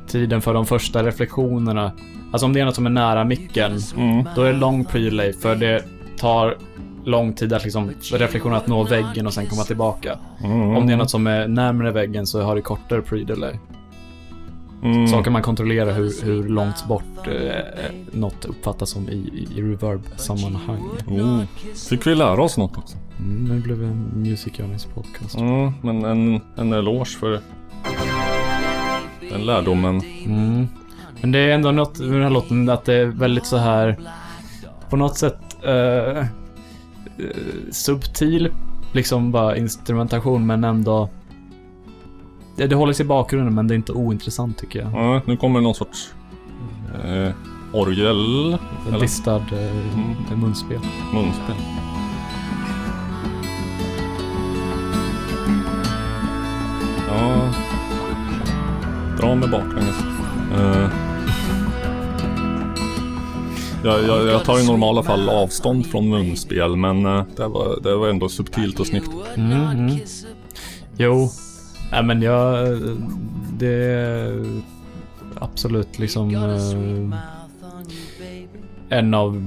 tiden 0.08 0.42
för 0.42 0.54
de 0.54 0.66
första 0.66 1.04
reflektionerna. 1.04 1.92
Alltså 2.32 2.46
om 2.46 2.54
det 2.54 2.60
är 2.60 2.66
något 2.66 2.76
som 2.76 2.86
är 2.86 2.90
nära 2.90 3.24
micken, 3.24 3.80
Mm. 3.98 4.26
då 4.36 4.42
är 4.42 4.54
det 4.54 4.60
lång 4.60 4.86
pre-delay 4.86 5.32
för 5.34 5.56
det 5.56 5.84
tar 6.18 6.58
lång 7.06 7.34
tid 7.34 7.54
att 7.54 7.64
liksom 7.64 7.92
reflektionen 8.14 8.58
att 8.58 8.68
nå 8.68 8.84
väggen 8.84 9.28
och 9.28 9.34
sen 9.34 9.48
komma 9.48 9.64
tillbaka. 9.64 10.18
Mm. 10.44 10.78
Om 10.78 10.88
det 10.88 10.94
är 10.94 10.98
något 10.98 11.10
som 11.10 11.28
är 11.28 11.48
närmare 11.48 11.92
väggen 11.92 12.28
så 12.28 12.42
har 12.42 12.56
det 12.56 12.62
kortare 12.62 13.02
pre-delay. 13.02 13.58
Mm. 14.84 15.08
Så 15.08 15.24
kan 15.24 15.34
man 15.34 15.42
kontrollera 15.42 15.92
hur, 15.92 16.26
hur 16.26 16.50
långt 16.50 16.88
bort 16.88 17.28
eh, 17.28 17.92
något 18.12 18.46
uppfattas 18.46 18.90
som 18.90 19.10
i, 19.10 19.48
i, 19.56 19.62
reverb-sammanhang. 19.62 20.84
Oh. 21.08 21.42
Fick 21.90 22.08
vi 22.08 22.16
lära 22.16 22.44
oss 22.44 22.58
något 22.58 22.78
också? 22.78 22.98
Mm, 23.20 23.46
nu 23.46 23.62
blev 23.62 23.80
det 23.80 23.86
en 23.86 24.12
Music 24.16 24.54
Journeys 24.58 24.86
podcast. 24.86 25.38
Mm, 25.38 25.72
men 25.82 26.06
en, 26.06 26.42
en 26.56 26.74
eloge 26.74 27.18
för 27.20 27.40
den 29.38 29.46
lärdomen. 29.46 30.02
Mm. 30.26 30.68
Men 31.22 31.32
det 31.32 31.40
är 31.40 31.50
ändå 31.50 31.72
något 31.72 32.00
med 32.00 32.12
den 32.12 32.24
här 32.24 32.30
låten 32.30 32.70
att 32.70 32.86
det 32.86 32.94
är 32.94 33.06
väldigt 33.06 33.46
så 33.46 33.58
här 33.58 33.98
på 34.90 34.96
något 34.96 35.18
sätt 35.18 35.40
eh, 35.64 36.26
subtil, 37.72 38.52
liksom 38.92 39.32
bara 39.32 39.58
instrumentation 39.58 40.46
men 40.48 40.64
ändå 40.64 41.10
det, 42.56 42.68
det 42.68 42.76
håller 42.76 42.94
sig 42.94 43.06
i 43.06 43.08
bakgrunden 43.08 43.56
men 43.56 43.68
det 43.68 43.74
är 43.74 43.76
inte 43.76 43.92
ointressant 43.92 44.58
tycker 44.58 44.80
jag. 44.80 44.92
Ja, 44.94 45.22
nu 45.26 45.38
kommer 45.38 45.62
någon 45.62 45.76
sorts 45.76 46.14
eh, 47.06 47.32
orgel. 47.74 48.58
Distad 49.00 49.36
eh, 49.36 50.38
munspel. 50.38 50.80
munspel. 51.14 51.56
Ja. 57.08 57.67
Dra 59.18 59.36
med 59.36 59.50
baklänges. 59.50 60.00
Eh. 60.54 60.90
Jag, 63.84 64.04
jag, 64.04 64.28
jag 64.28 64.44
tar 64.44 64.60
i 64.60 64.68
normala 64.68 65.04
fall 65.04 65.30
avstånd 65.30 65.86
från 65.86 66.10
munspel 66.10 66.76
men 66.76 67.06
eh, 67.06 67.24
det, 67.36 67.48
var, 67.48 67.80
det 67.82 67.96
var 67.96 68.08
ändå 68.10 68.30
subtilt 68.30 68.80
och 68.80 68.88
snyggt. 68.88 69.10
Mm, 69.36 69.52
mm. 69.52 69.98
Jo, 70.98 71.30
nej 71.92 72.04
men 72.04 72.22
jag, 72.22 72.68
det 73.54 73.84
är 73.84 74.46
absolut 75.36 76.00
liksom 76.00 76.36
eh, 76.36 77.20
en 78.98 79.14
av, 79.14 79.44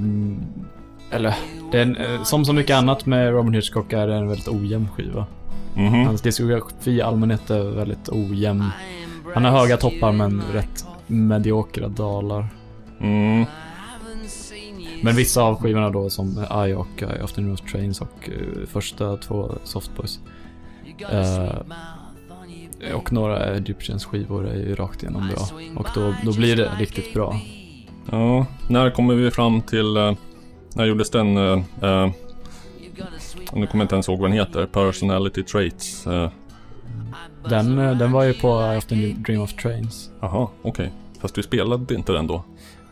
eller 1.10 1.34
det 1.72 1.78
är 1.78 1.82
en, 1.82 1.96
eh, 1.96 2.22
som 2.22 2.44
så 2.44 2.52
mycket 2.52 2.76
annat 2.76 3.06
med 3.06 3.30
Robin 3.32 3.54
Hitchcock 3.54 3.92
är 3.92 4.06
det 4.06 4.14
en 4.14 4.28
väldigt 4.28 4.48
ojämn 4.48 4.88
skiva. 4.96 5.26
Mhm. 5.74 6.06
Hans 6.06 6.22
diskografi 6.22 6.90
i 6.90 7.02
allmänhet 7.02 7.50
är 7.50 7.62
väldigt 7.62 8.08
ojämn. 8.08 8.64
Han 9.34 9.44
har 9.44 9.50
höga 9.50 9.76
toppar 9.76 10.12
men 10.12 10.42
rätt 10.52 10.86
mediokra 11.06 11.88
dalar. 11.88 12.48
Mm. 13.00 13.44
Men 15.02 15.16
vissa 15.16 15.42
av 15.42 15.56
skivorna 15.56 15.90
då 15.90 16.10
som 16.10 16.46
I 16.68 16.72
och 16.72 17.02
I 17.02 17.22
Afternoon 17.22 17.52
of 17.52 17.60
Trains 17.60 18.00
och 18.00 18.30
eh, 18.30 18.66
första 18.66 19.16
två 19.16 19.52
Softboys. 19.64 20.20
Eh, 21.12 21.54
och 22.94 23.12
några 23.12 23.54
Egyptians 23.54 24.04
skivor 24.04 24.48
är 24.48 24.56
ju 24.56 24.74
rakt 24.74 25.02
igenom 25.02 25.28
bra. 25.28 25.48
Och 25.76 25.88
då, 25.94 26.14
då 26.24 26.32
blir 26.32 26.56
det 26.56 26.70
riktigt 26.78 27.14
bra. 27.14 27.40
Ja, 28.10 28.46
när 28.68 28.90
kommer 28.90 29.14
vi 29.14 29.30
fram 29.30 29.62
till... 29.62 29.96
Eh, 29.96 30.12
när 30.74 30.84
gjordes 30.84 31.10
den? 31.10 31.36
Eh, 31.36 31.52
eh, 31.82 32.10
nu 33.52 33.66
kommer 33.66 33.66
jag 33.72 33.84
inte 33.84 33.94
ens 33.94 34.08
ihåg 34.08 34.20
vad 34.20 34.30
den 34.30 34.38
heter. 34.38 34.66
Personality 34.66 35.42
Traits. 35.42 36.06
Den, 37.48 37.78
eh, 37.78 37.96
den 37.96 38.12
var 38.12 38.22
ju 38.24 38.32
på 38.34 38.72
I 38.74 38.78
Often 38.78 39.22
Dream 39.22 39.42
of 39.42 39.52
Trains. 39.52 40.10
Jaha, 40.20 40.48
okej. 40.62 40.92
Fast 41.20 41.38
vi 41.38 41.42
spelade 41.42 41.94
inte 41.94 42.12
den 42.12 42.26
då. 42.26 42.44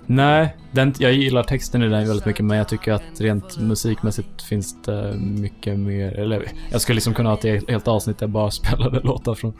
Nej, 0.06 0.56
den, 0.72 0.94
jag 0.98 1.12
gillar 1.12 1.42
texten 1.42 1.82
i 1.82 1.88
den 1.88 2.08
väldigt 2.08 2.26
mycket 2.26 2.44
men 2.44 2.58
jag 2.58 2.68
tycker 2.68 2.92
att 2.92 3.20
rent 3.20 3.58
musikmässigt 3.58 4.42
finns 4.42 4.82
det 4.82 5.14
mycket 5.18 5.78
mer, 5.78 6.18
eller 6.18 6.46
jag 6.70 6.80
skulle 6.80 6.94
liksom 6.94 7.14
kunna 7.14 7.28
ha 7.30 7.38
ett 7.38 7.68
helt- 7.68 7.88
avsnitt 7.88 8.18
där 8.18 8.26
jag 8.26 8.30
bara 8.30 8.50
spelade 8.50 9.00
låtar 9.00 9.34
från 9.34 9.52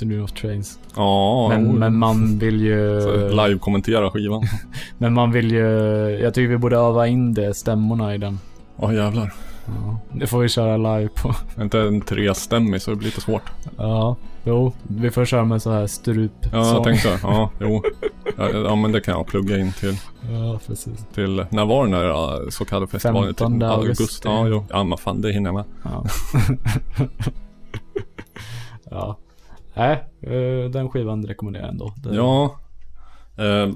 Dream 0.00 0.24
of 0.24 0.32
Trains. 0.32 0.78
Ja, 0.96 1.48
Men, 1.48 1.66
jo. 1.66 1.72
men 1.72 1.96
man 1.96 2.38
vill 2.38 2.60
ju... 2.60 3.00
Live-kommentera 3.28 4.10
skivan. 4.10 4.42
Men 4.98 5.12
man 5.12 5.32
vill 5.32 5.50
ju... 5.52 5.66
Jag 6.22 6.34
tycker 6.34 6.48
vi 6.48 6.58
borde 6.58 6.76
öva 6.76 7.06
in 7.06 7.34
det, 7.34 7.54
stämmorna 7.54 8.14
i 8.14 8.18
den. 8.18 8.38
Ja, 8.80 8.92
jävlar. 8.92 9.32
Ja, 9.66 9.98
det 10.12 10.26
får 10.26 10.38
vi 10.40 10.48
köra 10.48 10.76
live 10.76 11.08
på. 11.08 11.34
Inte 11.62 11.80
en 11.80 12.00
trestämmig 12.00 12.82
så 12.82 12.90
det 12.90 12.96
blir 12.96 13.06
lite 13.08 13.20
svårt. 13.20 13.42
Ja, 13.78 14.16
jo. 14.44 14.72
Vi 14.82 15.10
får 15.10 15.24
köra 15.24 15.44
med 15.44 15.62
så 15.62 15.70
här 15.72 15.86
strup. 15.86 16.32
Ja, 16.52 16.66
jag 16.74 16.84
tänkte 16.84 17.18
Ja, 17.22 17.50
jo. 17.60 17.82
Ja, 18.36 18.48
ja, 18.50 18.74
men 18.74 18.92
det 18.92 19.00
kan 19.00 19.14
jag 19.14 19.26
plugga 19.26 19.58
in 19.58 19.72
till. 19.72 19.96
Ja, 20.30 20.60
precis. 20.66 21.06
till 21.14 21.44
när 21.50 21.64
var 21.64 21.82
den 21.86 21.90
där 21.92 22.50
så 22.50 22.64
kallade 22.64 22.86
festivalen? 22.86 23.26
15 23.34 23.52
Till 23.52 23.62
augusti. 23.68 24.28
Ja, 24.28 24.46
jo. 24.48 24.64
ja, 24.70 24.84
men 24.84 24.98
fan 24.98 25.20
det 25.20 25.32
hinner 25.32 25.48
jag 25.48 25.54
med. 25.54 25.64
Ja. 25.84 26.04
ja. 28.90 29.18
Nej, 29.74 30.04
eh, 30.20 30.70
den 30.70 30.88
skivan 30.90 31.26
rekommenderar 31.26 31.64
jag 31.64 31.72
ändå. 31.72 31.92
Det- 31.96 32.14
Ja. 32.14 32.56
Eh, 33.36 33.72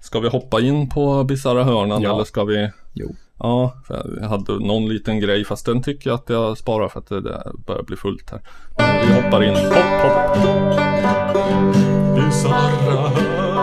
ska 0.00 0.20
vi 0.20 0.28
hoppa 0.28 0.60
in 0.60 0.88
på 0.88 1.24
Bisarra 1.24 1.64
hörnan 1.64 2.02
Ja. 2.02 2.14
eller 2.14 2.24
ska 2.24 2.44
vi? 2.44 2.70
Jo. 2.92 3.14
Ja, 3.38 3.74
för 3.86 4.18
jag 4.20 4.28
hade 4.28 4.52
någon 4.52 4.88
liten 4.88 5.20
grej 5.20 5.44
fast 5.44 5.66
den 5.66 5.82
tycker 5.82 6.10
jag 6.10 6.14
att 6.14 6.28
jag 6.28 6.58
sparar 6.58 6.88
för 6.88 7.00
att 7.00 7.06
det 7.06 7.20
börjar 7.66 7.82
bli 7.82 7.96
fullt 7.96 8.30
här. 8.30 8.40
Men 8.78 9.08
vi 9.08 9.22
hoppar 9.22 9.42
in. 9.42 9.54
Hopp, 9.54 9.74
hopp. 10.02 10.36
Bisarra 12.16 13.53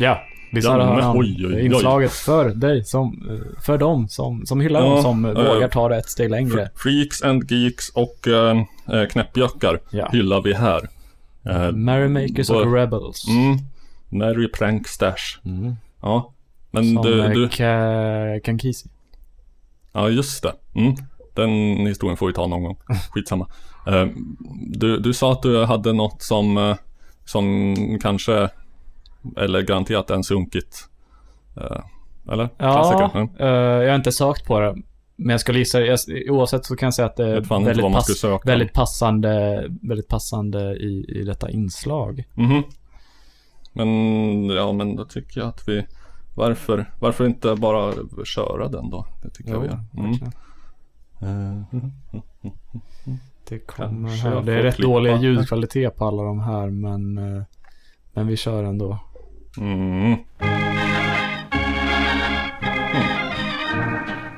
Ja, 0.00 0.22
visst 0.52 0.66
Ja, 0.68 0.72
har 0.72 1.00
han 1.02 1.16
oj, 1.18 1.46
oj, 1.46 1.54
oj. 1.54 1.64
inslaget 1.66 2.12
för 2.12 2.48
dig, 2.48 2.84
som, 2.84 3.22
för 3.64 3.78
dem 3.78 4.08
som, 4.08 4.46
som 4.46 4.60
hyllar 4.60 4.80
Ja, 4.80 4.86
dem, 4.94 5.02
som 5.02 5.24
eh, 5.24 5.30
vågar 5.32 5.68
ta 5.68 5.88
det 5.88 5.96
ett 5.96 6.08
steg 6.08 6.30
längre. 6.30 6.64
Fre- 6.64 6.68
Freaks 6.74 7.22
and 7.22 7.50
Geeks 7.50 7.88
och 7.88 8.28
äh, 8.28 8.62
äh, 8.92 9.06
Knäppjökar 9.08 9.80
Ja. 9.90 10.08
hyllar 10.12 10.42
vi 10.42 10.54
här. 10.54 10.88
Äh, 11.46 11.72
Merrymakers 11.72 12.50
och 12.50 12.74
Rebels. 12.74 13.28
Mm. 13.28 13.58
Merry 14.08 14.48
Prank 14.52 14.88
Stash. 14.88 15.38
Mm. 15.44 15.74
Ja. 16.02 16.32
Men 16.70 16.94
som 16.94 17.02
du, 17.02 17.28
du, 17.28 17.46
Ka- 17.48 18.40
Kankisi. 18.40 18.88
ja 19.92 20.08
just 20.08 20.42
det. 20.42 20.52
Mm. 20.74 20.94
Den 21.34 21.50
historien 21.86 22.16
får 22.16 22.26
vi 22.26 22.32
ta 22.32 22.46
någon 22.46 22.62
gång. 22.62 22.76
Skitsamma. 23.10 23.46
Eh, 23.86 24.06
du, 24.66 24.98
du 24.98 25.12
sa 25.12 25.32
att 25.32 25.42
du 25.42 25.64
hade 25.64 25.92
något 25.92 26.22
som, 26.22 26.76
som 27.24 27.74
kanske, 28.02 28.48
eller 29.36 29.62
garanterat 29.62 30.10
en 30.10 30.24
sunkigt. 30.24 30.88
Eh, 31.56 31.80
eller? 32.32 32.48
Ja. 32.58 33.10
Mm. 33.14 33.28
jag 33.82 33.88
har 33.88 33.96
inte 33.96 34.12
sökt 34.12 34.46
på 34.46 34.60
det. 34.60 34.76
Men 35.16 35.30
jag 35.30 35.40
skulle 35.40 35.58
gissa, 35.58 35.80
jag, 35.80 35.98
oavsett 36.28 36.64
så 36.64 36.76
kan 36.76 36.86
jag 36.86 36.94
säga 36.94 37.06
att 37.06 37.16
det 37.16 37.26
är 37.26 37.64
väldigt, 37.64 37.92
pass, 37.92 38.24
väldigt 38.44 38.72
passande, 38.72 39.64
väldigt 39.82 40.08
passande 40.08 40.76
i, 40.76 41.04
i 41.08 41.24
detta 41.24 41.50
inslag. 41.50 42.24
Mhm. 42.34 42.62
Men, 43.72 43.88
ja 44.48 44.72
men 44.72 44.96
då 44.96 45.04
tycker 45.04 45.40
jag 45.40 45.48
att 45.48 45.68
vi 45.68 45.86
Varför, 46.34 46.90
varför 47.00 47.26
inte 47.26 47.54
bara 47.56 47.92
köra 48.24 48.68
den 48.68 48.90
då? 48.90 49.06
Det 49.22 49.30
tycker 49.30 49.50
jag 49.50 49.60
vi 49.60 49.68
Jo, 49.92 50.02
gör. 50.02 50.04
Mm. 51.22 51.62
Eh, 51.72 51.82
Det 53.48 53.58
kommer 53.58 54.08
här. 54.08 54.40
Det 54.42 54.52
är 54.54 54.62
rätt 54.62 54.74
klippa. 54.74 54.90
dålig 54.92 55.16
ljudkvalitet 55.16 55.96
på 55.96 56.04
alla 56.04 56.22
de 56.22 56.40
här, 56.40 56.70
men, 56.70 57.14
men 58.12 58.26
vi 58.26 58.36
kör 58.36 58.64
ändå. 58.64 58.98
Mm. 59.56 60.24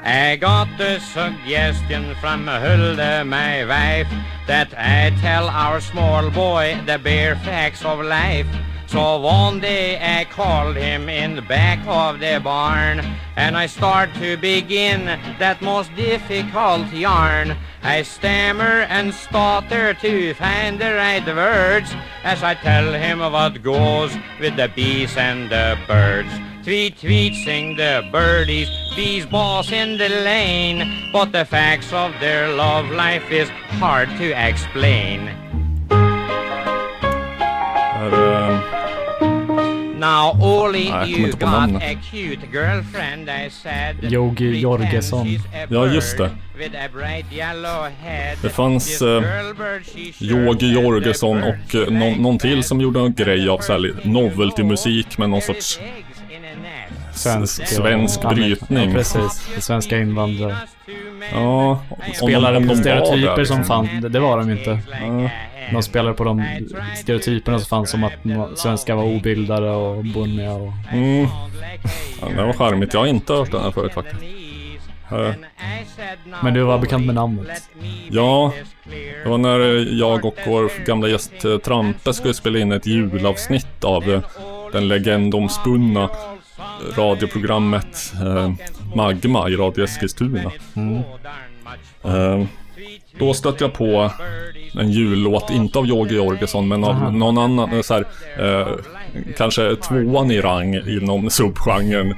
I 0.05 0.37
got 0.41 0.81
a 0.81 1.01
suggestion 1.01 2.15
from 2.15 2.47
Hulda, 2.47 3.23
my 3.25 3.65
wife, 3.67 4.09
that 4.47 4.73
I 4.77 5.11
tell 5.21 5.49
our 5.49 5.83
small 5.83 6.31
boy 6.31 6.81
the 6.87 6.99
bare 6.99 7.37
facts 7.37 7.85
of 7.85 8.01
life. 8.01 8.47
So 8.93 9.19
one 9.21 9.59
day 9.59 9.99
I 9.99 10.27
called 10.27 10.77
him 10.77 11.09
in 11.09 11.35
the 11.35 11.41
back 11.41 11.79
of 11.87 12.21
the 12.21 12.39
barn, 12.45 13.01
and 13.37 13.57
I 13.57 13.65
start 13.65 14.13
to 14.17 14.37
begin 14.37 15.07
that 15.39 15.63
most 15.63 15.97
difficult 15.97 16.93
yarn. 16.93 17.57
I 17.83 18.03
stammer 18.03 18.85
and 18.93 19.15
stutter 19.15 19.95
to 19.95 20.35
find 20.35 20.79
the 20.79 20.93
right 20.93 21.25
words 21.25 21.91
as 22.23 22.43
I 22.43 22.53
tell 22.53 22.93
him 22.93 23.21
what 23.21 23.63
goes 23.63 24.15
with 24.39 24.57
the 24.57 24.69
bees 24.69 25.17
and 25.17 25.51
the 25.51 25.79
birds. 25.89 26.29
Tweet, 26.63 27.01
tweet, 27.01 27.35
sing 27.47 27.77
the 27.77 28.07
birdies, 28.13 28.69
bees 28.95 29.25
boss 29.25 29.73
in 29.73 29.97
the 29.97 30.11
lane. 30.11 31.11
But 31.15 31.33
the 31.33 31.47
facts 31.47 31.95
of 31.95 32.13
their 32.21 32.53
love 32.53 32.91
life 32.91 33.31
is 33.31 33.49
hard 33.81 34.11
to 34.19 34.33
explain. 34.33 35.31
Eh, 38.05 38.82
Now 40.03 40.37
only 40.41 40.91
Nej, 40.91 41.11
you 41.11 41.31
got 41.31 41.41
namnet. 41.41 41.83
a 41.83 41.95
cute 42.11 42.47
girlfriend 42.53 43.29
I 43.31 43.49
said. 43.51 44.13
Yogi 44.13 44.61
Jorgesson. 44.61 45.39
Ja, 45.69 45.87
just 45.87 46.19
det. 46.19 46.31
With 46.59 46.75
a 46.77 46.89
bright 46.93 47.33
yellow 47.33 47.89
head. 48.03 48.37
Det 48.43 48.51
fanns 48.51 49.03
eh, 49.03 49.23
Yogi 50.21 50.73
Jorgesson 50.73 51.41
the 51.41 51.49
och 51.49 51.75
eh, 51.75 51.93
någon, 51.93 52.23
någon 52.23 52.39
till 52.39 52.65
som 52.65 52.81
gjorde 52.81 53.01
en 53.01 53.15
grej 53.15 53.49
av 53.49 53.59
så 53.59 53.73
här 53.73 53.95
novelty-musik 54.05 55.19
med 55.19 55.31
någon 55.31 55.43
sorts 55.43 55.81
Svensk, 57.23 57.67
svensk 57.67 58.25
eh, 58.25 58.31
brytning. 58.31 58.89
Ja, 58.89 58.95
precis. 58.95 59.49
Svenska 59.59 59.99
invandrare. 59.99 60.57
Ja, 61.33 61.83
Spelade 62.15 62.67
på 62.69 62.77
stereotyper 62.77 63.37
där, 63.37 63.45
som 63.45 63.59
liksom. 63.59 63.65
fanns. 63.65 63.91
Det, 64.13 64.21
var 64.21 64.39
de 64.39 64.51
inte. 64.51 64.79
De 65.73 65.83
spelade 65.83 66.15
på 66.15 66.25
de 66.25 66.45
stereotyperna 66.97 67.59
som 67.59 67.67
fanns 67.67 67.91
som 67.91 68.05
att 68.05 68.13
svenskar 68.59 68.95
var 68.95 69.05
obildade 69.05 69.71
och 69.71 70.05
bonniga 70.05 70.53
och... 70.53 70.73
Mm. 70.93 71.27
Ja, 72.21 72.29
det 72.37 72.43
var 72.43 72.53
charmigt. 72.53 72.95
Jag 72.95 73.01
har 73.01 73.07
inte 73.07 73.33
hört 73.33 73.51
den 73.51 73.63
här 73.63 73.71
förut 73.71 73.93
faktiskt. 73.95 74.23
Men 76.43 76.55
du 76.55 76.63
var 76.63 76.79
bekant 76.79 77.07
med 77.07 77.15
namnet. 77.15 77.71
Ja, 78.11 78.53
det 79.25 79.29
var 79.29 79.39
när 79.39 79.59
jag 80.01 80.25
och 80.25 80.39
vår 80.47 80.85
gamla 80.87 81.09
gäst 81.09 81.45
eh, 81.45 81.59
Trampe 81.59 82.15
skulle 82.15 82.35
spela 82.35 82.59
in 82.59 82.73
ett 82.73 82.87
julavsnitt 82.87 83.85
av 83.85 84.11
eh, 84.11 84.23
den 84.73 84.89
legendomspunna 84.89 86.11
radioprogrammet 86.97 88.13
eh, 88.15 88.53
Magma 88.95 89.49
i 89.49 89.57
Radio 89.57 89.85
Eskilstuna. 89.85 90.53
Mm. 90.75 91.03
Eh, 92.05 92.47
då 93.19 93.35
stötte 93.35 93.65
jag 93.65 93.73
på 93.73 94.11
en 94.79 94.91
jullåt, 94.91 95.51
inte 95.51 95.79
av 95.79 95.87
Yogi 95.87 96.15
Jorgesson, 96.15 96.69
men 96.69 96.85
av 96.85 96.91
Aha. 96.91 97.11
någon 97.11 97.39
annan, 97.39 97.73
eh, 97.73 97.83
så 97.83 97.95
här, 97.95 98.07
eh, 98.39 98.69
kanske 99.37 99.77
tvåan 99.77 100.31
i 100.31 100.41
rang 100.41 100.75
inom 100.75 101.31
subgenren 101.31 102.15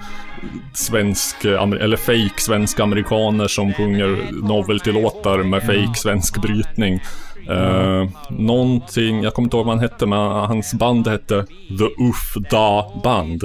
svensk, 0.75 1.45
eller 1.45 1.97
fake 1.97 2.41
svenska 2.43 2.83
amerikaner 2.83 3.49
som 3.49 3.73
sjunger 3.73 4.19
novelty-låtar 4.43 5.43
med 5.43 5.63
fake 5.63 5.95
svensk 5.95 6.43
brytning. 6.43 7.01
Eh, 7.51 8.09
någonting, 8.31 9.23
jag 9.23 9.35
kommer 9.35 9.47
inte 9.47 9.57
ihåg 9.57 9.67
vad 9.67 9.75
han 9.75 9.83
hette, 9.83 10.07
men 10.07 10.19
hans 10.19 10.75
band 10.75 11.09
hette 11.09 11.47
The 11.79 12.05
Uff 12.09 12.35
Da 12.51 12.93
Band. 13.05 13.45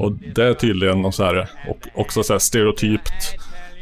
Och 0.00 0.12
det 0.12 0.44
är 0.44 0.54
tydligen 0.54 1.02
något 1.02 1.14
så 1.14 1.24
här, 1.24 1.48
och 1.68 2.00
också 2.00 2.22
så 2.22 2.32
här 2.32 2.38
stereotypt 2.38 3.36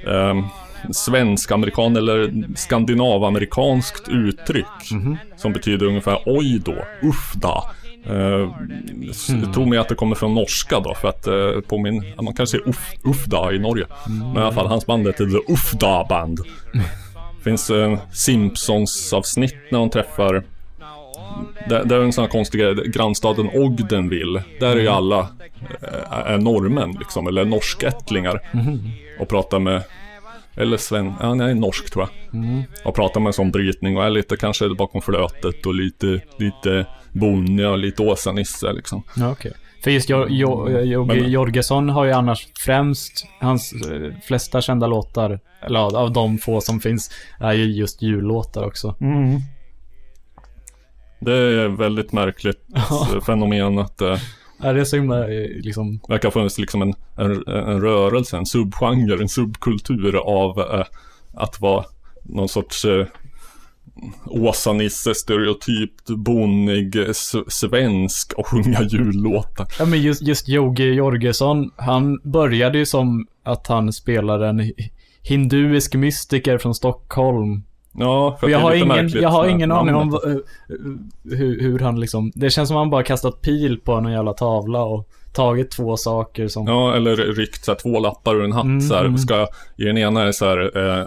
eh, 0.06 0.46
svensk-amerikan 0.92 1.96
eller 1.96 2.34
skandinav-amerikanskt 2.56 4.08
uttryck. 4.08 4.66
Som 5.36 5.52
betyder 5.52 5.86
ungefär 5.86 6.18
oj 6.26 6.62
då, 6.64 6.84
uff 7.02 7.32
da. 7.34 7.70
Uh, 8.10 8.54
Mm. 9.28 9.52
Tror 9.52 9.66
mig 9.66 9.78
att 9.78 9.88
det 9.88 9.94
kommer 9.94 10.14
från 10.14 10.34
norska 10.34 10.80
då 10.80 10.94
för 10.94 11.08
att 11.08 11.28
uh, 11.28 11.60
på 11.60 11.78
min, 11.78 12.04
man 12.22 12.34
kan 12.34 12.46
säga 12.46 12.62
uff, 12.66 12.92
uffda 13.04 13.52
i 13.52 13.58
Norge. 13.58 13.86
Men 14.08 14.36
i 14.36 14.40
alla 14.40 14.52
fall, 14.52 14.66
hans 14.66 14.86
band 14.86 15.06
heter 15.06 15.26
The 15.26 15.52
Uffda 15.52 16.04
Band. 16.08 16.40
Finns 17.48 17.70
uh, 17.70 17.98
Simpsons 18.12 19.12
avsnitt 19.12 19.56
när 19.70 19.78
de 19.78 19.90
träffar 19.90 20.42
det, 21.68 21.84
det 21.84 21.94
är 21.94 22.00
en 22.00 22.12
sån 22.12 22.24
här 22.24 22.30
konstig 22.30 22.60
grej, 22.60 22.74
grannstaden 22.74 23.50
Ogdenville. 23.54 24.42
Där 24.60 24.76
är 24.76 24.80
ju 24.80 24.88
alla 24.88 25.20
eh, 25.82 26.12
är 26.12 26.38
norrmän 26.38 26.96
liksom, 26.98 27.26
eller 27.26 27.44
norskättlingar. 27.44 28.40
Mhm. 28.52 28.90
Och 29.20 29.28
pratar 29.28 29.58
med, 29.58 29.82
eller 30.54 30.76
sven, 30.76 31.12
ja 31.20 31.34
nej, 31.34 31.54
norsk 31.54 31.90
tror 31.90 32.08
jag. 32.08 32.42
Mm. 32.42 32.62
Och 32.84 32.94
pratar 32.94 33.20
med 33.20 33.26
en 33.26 33.32
sån 33.32 33.50
brytning 33.50 33.96
och 33.96 34.04
är 34.04 34.10
lite 34.10 34.36
kanske 34.36 34.68
bakom 34.68 35.02
flötet 35.02 35.66
och 35.66 35.74
lite, 35.74 36.20
lite 36.38 36.86
bonniga 37.12 37.70
och 37.70 37.78
lite 37.78 38.02
Åsa-Nisse 38.02 38.72
liksom. 38.72 39.02
Ja, 39.16 39.30
okej. 39.30 39.52
För 39.82 39.90
just 39.90 40.08
jo, 40.10 40.26
jo, 40.28 40.68
Yogi 40.70 41.20
Men- 41.20 41.30
Jorgesson 41.30 41.88
har 41.88 42.04
ju 42.04 42.12
annars 42.12 42.48
främst, 42.58 43.26
hans 43.40 43.72
eh, 43.72 44.12
flesta 44.26 44.60
kända 44.60 44.86
låtar, 44.86 45.40
eller 45.66 45.96
av 45.96 46.12
de 46.12 46.38
få 46.38 46.60
som 46.60 46.80
finns, 46.80 47.10
är 47.40 47.52
ju 47.52 47.64
just 47.64 48.02
jullåtar 48.02 48.64
också. 48.64 48.94
Det 51.20 51.32
är 51.32 51.68
väldigt 51.68 52.12
märkligt 52.12 52.60
fenomen 53.26 53.78
att 53.78 53.98
det 53.98 54.20
Ja, 54.62 54.72
det 54.72 54.80
är 54.80 54.84
så 54.84 54.96
himla, 54.96 55.18
eh, 55.32 55.48
liksom, 55.48 56.00
verkar 56.08 56.28
ha 56.28 56.32
funnits 56.32 56.58
liksom 56.58 56.82
en, 56.82 56.94
en, 57.16 57.46
en 57.46 57.80
rörelse, 57.80 58.36
en 58.36 58.46
subgenre, 58.46 59.22
en 59.22 59.28
subkultur 59.28 60.16
av 60.16 60.58
eh, 60.58 60.84
att 61.34 61.60
vara 61.60 61.84
någon 62.22 62.48
sorts 62.48 62.84
eh, 62.84 63.06
Åsa-Nisse, 64.24 65.14
stereotypt 65.14 66.08
bonnig 66.10 66.96
s- 66.96 67.32
svensk 67.48 68.32
och 68.32 68.46
sjunga 68.46 68.82
jullåtar. 68.82 69.66
ja 69.78 69.84
men 69.84 70.02
just, 70.02 70.22
just 70.22 70.48
Yogi 70.48 70.92
Jorgesson, 70.94 71.70
han 71.76 72.20
började 72.24 72.78
ju 72.78 72.86
som 72.86 73.26
att 73.44 73.66
han 73.66 73.92
spelade 73.92 74.46
en 74.48 74.60
hi- 74.60 74.90
hinduisk 75.22 75.94
mystiker 75.94 76.58
från 76.58 76.74
Stockholm. 76.74 77.62
Ja, 77.92 78.36
för 78.40 78.48
jag 78.48 78.58
har 78.58 78.74
ingen, 78.74 79.08
jag 79.08 79.28
har 79.28 79.46
ingen 79.46 79.72
aning 79.72 79.94
om 79.94 80.08
eh, 80.14 81.36
hur, 81.36 81.60
hur 81.60 81.78
han 81.78 82.00
liksom, 82.00 82.32
det 82.34 82.50
känns 82.50 82.68
som 82.68 82.76
att 82.76 82.80
han 82.80 82.90
bara 82.90 83.02
kastat 83.02 83.42
pil 83.42 83.78
på 83.84 83.92
en 83.92 84.12
jävla 84.12 84.32
tavla 84.32 84.82
och 84.82 85.08
tagit 85.32 85.70
två 85.70 85.96
saker 85.96 86.48
som... 86.48 86.66
Ja, 86.66 86.94
eller 86.96 87.16
ryckt 87.16 87.64
så 87.64 87.70
här, 87.72 87.78
två 87.78 87.98
lappar 87.98 88.34
ur 88.36 88.44
en 88.44 88.52
hatt 88.52 88.64
Mm, 88.64 88.80
så 88.80 88.94
här. 88.94 89.04
mm. 89.04 89.18
Ska, 89.18 89.36
jag- 89.36 89.48
I 89.76 89.84
den 89.84 89.98
ena 89.98 90.22
är 90.22 90.26
det 90.26 90.32
så 90.32 90.44
här, 90.44 90.76
eh, 91.00 91.06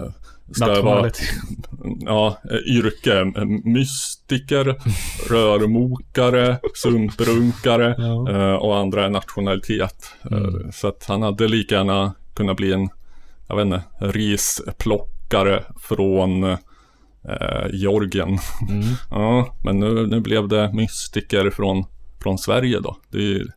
ska 0.54 0.82
vara, 0.82 1.10
ja, 2.00 2.38
eh, 2.50 2.76
yrke, 2.76 3.24
mystiker, 3.64 4.64
rörmokare, 5.30 6.58
sumprunkare 6.74 7.94
eh, 8.30 8.54
och 8.54 8.76
andra 8.76 9.04
är 9.04 9.10
nationalitet. 9.10 10.14
Eh, 10.30 10.70
så 10.72 10.88
att 10.88 11.04
han 11.08 11.22
hade 11.22 11.48
lika 11.48 11.74
gärna 11.74 12.14
kunnat 12.34 12.56
bli 12.56 12.72
en, 12.72 12.88
jag 13.48 13.56
vet 13.56 13.64
inte, 13.64 13.82
risplockare 13.98 15.64
från 15.80 16.44
eh, 16.44 16.58
Georgien. 17.72 18.38
ja, 19.10 19.56
men 19.64 19.80
nu, 19.80 20.06
nu 20.06 20.20
blev 20.20 20.48
det 20.48 20.72
mystiker 20.72 21.50
från, 21.50 21.84
från 22.22 22.38
Sverige 22.38 22.80
då. 22.80 22.96
Det 23.10 23.18
är 23.18 23.52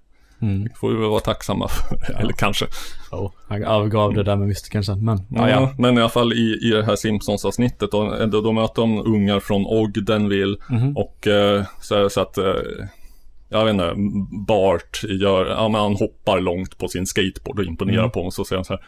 Mm. 0.45 0.69
får 0.75 0.89
vi 0.89 0.95
väl 0.95 1.09
vara 1.09 1.19
tacksamma 1.19 1.67
för. 1.67 2.15
Eller 2.19 2.33
kanske. 2.33 2.65
Oh, 3.11 3.31
han 3.47 3.63
övergav 3.63 4.13
det 4.13 4.23
där 4.23 4.35
med 4.35 4.47
mystikern 4.47 4.83
sen, 4.83 5.05
men 5.05 5.17
Ja, 5.17 5.25
ja, 5.29 5.49
ja. 5.49 5.73
Men 5.77 5.97
i 5.97 6.01
alla 6.01 6.09
fall 6.09 6.33
i, 6.33 6.59
i 6.61 6.69
det 6.69 6.85
här 6.85 6.95
Simpsons-avsnittet 6.95 7.91
då, 7.91 8.25
då, 8.25 8.41
då 8.41 8.51
möter 8.51 8.81
de 8.81 8.99
ungar 9.07 9.39
från 9.39 9.65
Ogdenville 9.65 10.57
Mhm. 10.69 10.97
och 10.97 11.27
eh, 11.27 11.63
så 11.81 11.95
är 11.95 11.99
det 12.03 12.09
så 12.09 12.21
att 12.21 12.37
eh, 12.37 12.53
jag 13.49 13.65
vet 13.65 13.73
inte, 13.73 13.93
Bart 14.47 15.01
gör, 15.03 15.45
ja 15.45 15.67
men 15.69 15.81
han 15.81 15.95
hoppar 15.95 16.39
långt 16.41 16.77
på 16.77 16.87
sin 16.87 17.05
skateboard 17.05 17.59
och 17.59 17.65
imponerar 17.65 17.99
Mm. 17.99 18.11
på 18.11 18.19
honom 18.19 18.31
så 18.31 18.45
säger 18.45 18.57
han 18.57 18.65
så 18.65 18.73
här 18.73 18.83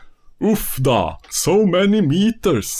Uff 0.51 0.75
da, 0.77 1.19
so 1.29 1.65
many 1.65 2.01
meters. 2.01 2.73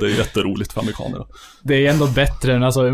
Det 0.00 0.06
är 0.06 0.18
jätteroligt 0.18 0.72
för 0.72 0.80
amerikaner. 0.80 1.26
Det 1.62 1.86
är 1.86 1.90
ändå 1.92 2.06
bättre 2.06 2.54
än, 2.54 2.62
alltså, 2.62 2.88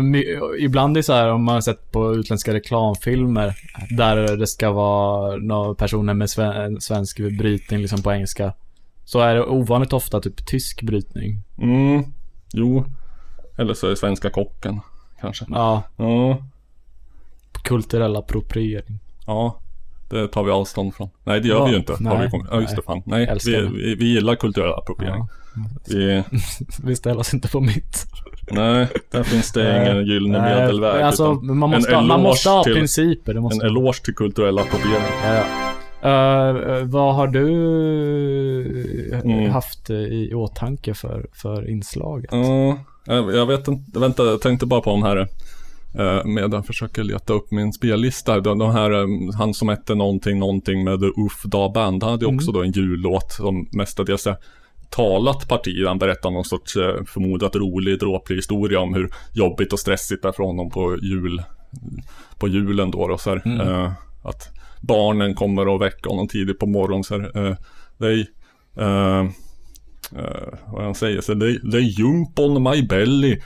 ibland 0.59 0.97
är 0.97 0.99
det 0.99 1.03
så 1.03 1.13
här 1.13 1.29
om 1.29 1.43
man 1.43 1.53
har 1.53 1.61
sett 1.61 1.91
på 1.91 2.15
utländska 2.15 2.53
reklamfilmer 2.53 3.55
där 3.89 4.37
det 4.37 4.47
ska 4.47 4.71
vara 4.71 5.35
några 5.37 5.75
personer 5.75 6.13
med 6.13 6.29
sven, 6.29 6.81
svensk 6.81 7.19
brytning 7.19 7.79
liksom 7.79 8.01
på 8.01 8.11
engelska. 8.11 8.53
Så 9.05 9.19
är 9.19 9.35
det 9.35 9.43
ovanligt 9.43 9.93
ofta 9.93 10.21
typ 10.21 10.45
tysk 10.45 10.81
brytning. 10.81 11.41
Mm, 11.57 12.03
jo. 12.53 12.85
Eller 13.57 13.73
så 13.73 13.85
är 13.85 13.89
det 13.89 13.95
svenska 13.95 14.29
kocken, 14.29 14.79
kanske. 15.21 15.45
Ja, 15.49 15.83
Ja, 15.97 16.37
kulturell 17.63 18.15
appropriering. 18.15 18.99
ja. 19.25 19.59
Det 20.09 20.27
tar 20.27 20.43
vi 20.43 20.51
avstånd 20.51 20.95
från. 20.95 21.09
Nej, 21.23 21.41
det 21.41 21.47
gör 21.47 21.55
Ja, 21.57 21.65
vi 21.65 21.71
ju 21.71 21.77
inte. 21.77 21.95
nej, 21.99 22.15
har 22.17 22.23
vi 22.23 22.29
kommit. 22.29 22.47
ja, 22.51 22.61
just 22.61 22.75
det. 22.75 22.81
Fan. 22.81 23.01
Nej, 23.05 23.37
vi, 23.45 23.51
vi, 23.73 23.95
vi 23.95 24.05
gillar 24.05 24.35
kulturell 24.35 24.73
appropriering. 24.73 25.27
Vi, 25.89 26.23
Vi 26.83 26.95
ställer 26.95 27.19
oss 27.19 27.33
inte 27.33 27.47
på 27.47 27.59
mitt. 27.59 28.05
nej, 28.51 28.87
där 29.11 29.23
finns 29.23 29.51
det 29.51 29.81
ingen 29.81 30.05
gyllene 30.05 30.41
Nej, 30.41 30.55
medelväg. 30.55 31.01
Alltså, 31.01 31.33
man 31.33 31.69
måste, 31.69 32.01
man 32.01 32.21
måste 32.21 32.49
ha 32.49 32.63
till- 32.63 32.73
principer. 32.73 33.33
Det 33.33 33.41
måste 33.41 33.65
En 33.65 33.71
eloge 33.71 34.03
till 34.03 34.15
kulturell 34.15 34.59
appropriering. 34.59 35.03
Ja, 35.23 35.33
ja. 35.33 35.43
Eh, 36.01 36.83
vad 36.83 37.15
har 37.15 37.27
du 37.27 37.47
Mm. 39.23 39.51
haft 39.51 39.89
eh, 39.89 39.95
i 39.97 40.33
åtanke 40.33 40.93
för, 40.93 41.25
för 41.33 41.69
inslaget? 41.69 42.29
Ja, 42.31 42.77
jag 43.05 43.35
jag 43.35 43.45
vet 43.45 43.67
inte, 43.67 43.99
vänta, 43.99 44.23
jag 44.25 44.41
tänkte 44.41 44.65
bara 44.65 44.81
på 44.81 44.89
de 44.89 45.03
här 45.03 45.27
eh, 45.97 46.25
medan 46.25 46.51
jag 46.51 46.65
försöker 46.65 47.03
leta 47.03 47.33
upp 47.33 47.51
min 47.51 47.73
spellista. 47.73 48.39
De, 48.39 48.57
de 48.59 48.71
här, 48.71 48.91
eh, 48.91 49.07
han 49.37 49.53
som 49.53 49.69
hette 49.69 49.95
någonting, 49.95 50.39
någonting 50.39 50.83
med 50.83 50.99
The 50.99 51.05
Uff 51.05 51.43
Da 51.43 51.69
Band, 51.69 52.03
han 52.03 52.11
hade 52.11 52.25
ju 52.25 52.35
också 52.35 52.49
Mm. 52.51 52.53
då 52.61 52.63
en 52.63 52.71
jullåt 52.71 53.31
som 53.31 53.69
mestadels 53.71 54.27
är 54.27 54.35
talat 54.89 55.47
parti. 55.47 55.85
Han 55.87 55.99
berättar 55.99 56.31
någon 56.31 56.45
sorts 56.45 56.75
eh, 56.75 57.03
förmodat 57.07 57.55
rolig, 57.55 57.99
dråplig 57.99 58.35
historia 58.35 58.79
om 58.79 58.93
hur 58.93 59.09
jobbigt 59.33 59.73
och 59.73 59.79
stressigt 59.79 60.21
det 60.21 60.27
är 60.27 60.31
för 60.33 60.43
honom 60.43 60.69
på 60.69 60.97
jul, 61.01 61.41
på 62.39 62.47
julen 62.47 62.91
då. 62.91 62.99
Och 62.99 63.21
så 63.21 63.29
här, 63.29 63.41
Mm. 63.45 63.59
eh, 63.61 63.91
att 64.23 64.49
barnen 64.81 65.33
kommer 65.35 65.67
och 65.67 65.81
väcker 65.81 66.09
honom 66.09 66.27
tidigt 66.27 66.59
på 66.59 66.65
morgonen. 66.65 67.03
Så 67.03 67.19
här, 67.19 67.57
they, 67.99 68.19
eh, 68.77 69.25
vad 70.73 70.83
han 70.83 70.95
säger, 70.95 71.21
så 71.21 71.39
they, 71.39 71.71
they 71.71 71.81
jump 71.81 72.39
on 72.39 72.63
my 72.63 72.83
belly. 72.87 73.41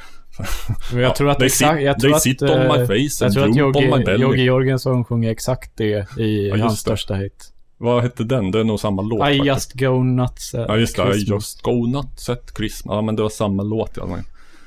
Men 0.94 1.02
jag 1.02 1.16
tror 1.16 1.30
att 1.30 1.38
they 1.40 1.46
exakt, 1.48 1.82
jag 1.82 2.00
tror 2.00 2.14
att, 2.16 2.22
sit 2.22 2.42
on 2.42 2.50
eh, 2.50 2.58
my 2.80 2.86
face 2.86 3.26
jag 3.26 3.34
tror 3.34 3.50
att 3.50 4.20
Yogi, 4.20 4.44
Jorgensson 4.44 5.06
sjunger 5.06 5.32
exakt 5.32 5.72
det 5.78 6.08
i 6.18 6.48
just 6.48 6.62
hans 6.62 6.74
det. 6.74 6.80
största 6.80 7.16
hit. 7.16 7.54
Vad 7.78 8.04
hette 8.04 8.24
den? 8.24 8.52
Det 8.52 8.60
är 8.60 8.64
nog 8.64 8.80
samma 8.80 9.02
låt 9.02 9.20
I 9.20 9.22
faktiskt. 9.22 9.46
just 9.46 9.74
go 9.74 10.04
nuts 10.04 10.56
at 10.56 10.66
Ja 10.68 10.78
just 10.78 10.96
det, 10.96 11.16
I 11.16 11.24
just 11.24 11.62
go 11.62 11.72
nuts 11.88 12.30
at 12.30 12.52
Christmas. 12.58 12.96
Ja 12.96 13.02
men 13.02 13.16
det 13.16 13.22
var 13.22 13.30
samma 13.30 13.64
låt 13.64 13.92
ja. 13.98 14.06
men- 14.06 14.24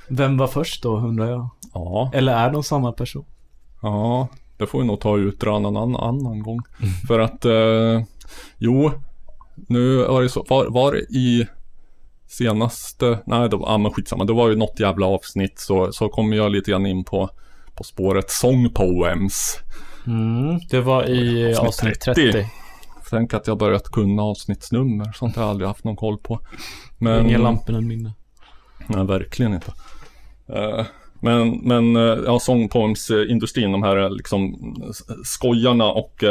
Vem 0.08 0.36
var 0.36 0.46
först 0.46 0.82
då, 0.82 0.96
undrar 0.96 1.30
jag? 1.30 1.48
Ja, 1.74 2.10
Eller 2.14 2.32
är 2.34 2.50
de 2.50 2.62
samma 2.62 2.92
person? 2.92 3.24
ja. 3.82 4.28
Det 4.56 4.66
får 4.66 4.78
vi 4.80 4.86
nog 4.86 5.00
ta 5.00 5.18
utröna 5.18 5.68
en 5.68 5.76
annan, 5.76 5.96
annan 5.96 6.42
gång. 6.42 6.60
Mm. 6.80 6.92
För 7.08 7.18
att, 7.20 7.44
eh, 7.44 8.02
jo, 8.58 8.90
nu 9.68 9.96
var 9.96 10.22
det 10.22 10.28
så, 10.28 10.46
var, 10.48 10.66
var 10.66 10.92
det 10.92 10.98
i 11.00 11.46
senaste, 12.32 13.18
nej 13.26 13.48
det 13.48 13.56
var, 13.56 13.70
ja 13.70 13.78
men 13.78 13.92
skitsamma, 13.92 14.24
det 14.24 14.32
var 14.32 14.48
ju 14.48 14.56
något 14.56 14.80
jävla 14.80 15.06
avsnitt 15.06 15.58
så, 15.58 15.92
så 15.92 16.08
kommer 16.08 16.36
jag 16.36 16.52
lite 16.52 16.70
grann 16.70 16.86
in 16.86 17.04
på, 17.04 17.30
på 17.74 17.84
spåret 17.84 18.30
Song 18.30 18.70
Poems. 18.74 19.58
Mm, 20.06 20.58
det 20.70 20.80
var 20.80 21.08
i 21.08 21.54
avsnitt 21.54 22.00
30. 22.00 22.46
Tänk 23.10 23.34
att 23.34 23.46
jag 23.46 23.58
börjat 23.58 23.88
kunna 23.88 24.22
avsnittsnummer, 24.22 25.12
sånt 25.12 25.36
har 25.36 25.42
jag 25.42 25.50
aldrig 25.50 25.68
haft 25.68 25.84
någon 25.84 25.96
koll 25.96 26.18
på. 26.18 26.40
Men, 26.98 27.26
Ingen 27.26 27.42
lampen 27.42 27.88
minne. 27.88 28.12
Nej, 28.86 29.06
verkligen 29.06 29.54
inte. 29.54 29.72
Eh, 30.48 30.86
men, 31.20 31.50
men 31.50 31.96
eh, 31.96 32.18
ja, 32.26 32.38
sångpoemsindustrin, 32.38 33.72
de 33.72 33.82
här 33.82 33.96
eh, 33.96 34.10
liksom 34.10 34.56
skojarna 35.24 35.92
och 35.92 36.24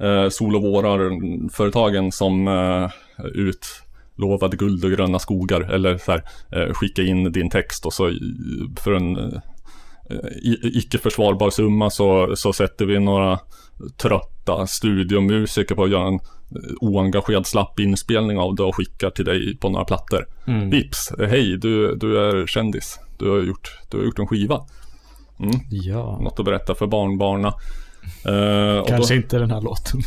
uh, 0.00 0.28
sol 0.28 0.56
och 0.56 0.62
vårar-företagen 0.62 2.12
som 2.12 2.48
uh, 2.48 2.90
utlovade 4.14 4.56
guld 4.56 4.84
och 4.84 4.90
gröna 4.90 5.18
skogar 5.18 5.60
eller 5.60 5.98
så 5.98 6.12
här, 6.12 6.22
eh, 6.52 6.72
skicka 6.72 7.02
in 7.02 7.32
din 7.32 7.50
text 7.50 7.86
och 7.86 7.92
så 7.92 8.12
för 8.80 8.92
en 8.92 9.16
eh, 9.16 9.40
icke 10.62 10.98
försvarbar 10.98 11.50
summa 11.50 11.90
så, 11.90 12.36
så 12.36 12.52
sätter 12.52 12.84
vi 12.84 13.00
några 13.00 13.38
trötta 13.96 14.66
studiomusiker 14.66 15.74
på 15.74 15.84
att 15.84 15.90
göra 15.90 16.08
en 16.08 16.14
eh, 16.14 16.20
oengagerad 16.80 17.46
slapp 17.46 17.80
inspelning 17.80 18.38
av 18.38 18.54
det 18.54 18.62
och 18.62 18.76
skickar 18.76 19.10
till 19.10 19.24
dig 19.24 19.56
på 19.56 19.68
några 19.68 19.84
plattor. 19.84 20.26
Mm. 20.46 20.70
Vips, 20.70 21.12
hej 21.18 21.58
du, 21.58 21.94
du 21.94 22.18
är 22.18 22.46
kändis. 22.46 22.98
Du 23.18 23.30
har 23.30 23.38
gjort, 23.38 23.78
du 23.90 23.96
har 23.96 24.04
gjort 24.04 24.18
en 24.18 24.26
skiva. 24.26 24.60
Mm. 25.40 25.60
Ja. 25.70 26.18
Något 26.22 26.38
att 26.38 26.44
berätta 26.44 26.74
för 26.74 26.86
barnbarna. 26.86 27.48
Och 27.48 28.88
Kanske 28.88 29.14
då, 29.14 29.16
inte 29.16 29.38
den 29.38 29.50
här 29.50 29.60
låten. 29.60 30.00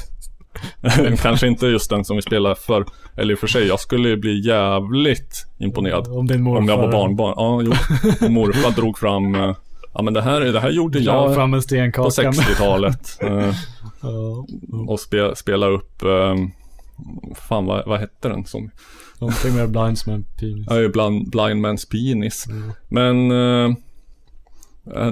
kanske 1.22 1.48
inte 1.48 1.66
just 1.68 1.90
den 1.90 2.06
som 2.06 2.16
vi 2.16 2.22
spelar 2.22 2.56
för. 2.56 2.86
Eller 3.16 3.32
i 3.32 3.36
och 3.36 3.40
för 3.40 3.48
sig, 3.48 3.68
jag 3.68 3.80
skulle 3.80 4.10
ju 4.10 4.18
bli 4.18 4.48
jävligt 4.48 5.46
imponerad. 5.60 6.08
Om 6.08 6.28
din 6.28 6.42
morfar. 6.42 6.62
Om 6.62 6.68
jag 6.68 6.78
var 6.78 6.92
barnbarn. 6.92 7.34
Ja, 7.38 7.62
jo. 7.62 8.30
Morfar 8.30 8.72
drog 8.72 8.98
fram 8.98 9.36
eh, 9.36 9.56
Ja 9.98 10.04
men 10.04 10.14
det 10.14 10.22
här, 10.22 10.42
det 10.42 10.60
här 10.60 10.70
gjorde 10.70 11.00
Dra 11.00 11.12
jag 11.12 11.36
fram 11.36 11.54
en 11.54 11.60
på 11.60 11.62
stenkaka. 11.62 12.10
60-talet. 12.10 13.20
eh, 13.22 13.54
och 14.88 15.00
spe, 15.00 15.36
spela 15.36 15.68
upp 15.68 16.04
eh, 16.04 16.36
Fan 17.50 17.66
vad, 17.66 17.88
vad 17.88 18.00
hette 18.00 18.30
den 18.30 18.46
som 18.46 18.72
Någonting 19.20 19.56
med 19.56 19.72
Blindsman 19.72 20.26
penis. 20.40 20.68
Ja, 20.70 20.76
blind, 20.76 21.30
blind 21.30 21.66
Man's 21.66 21.92
Penis. 21.92 22.46
Men 22.88 23.32
eh, 23.32 23.76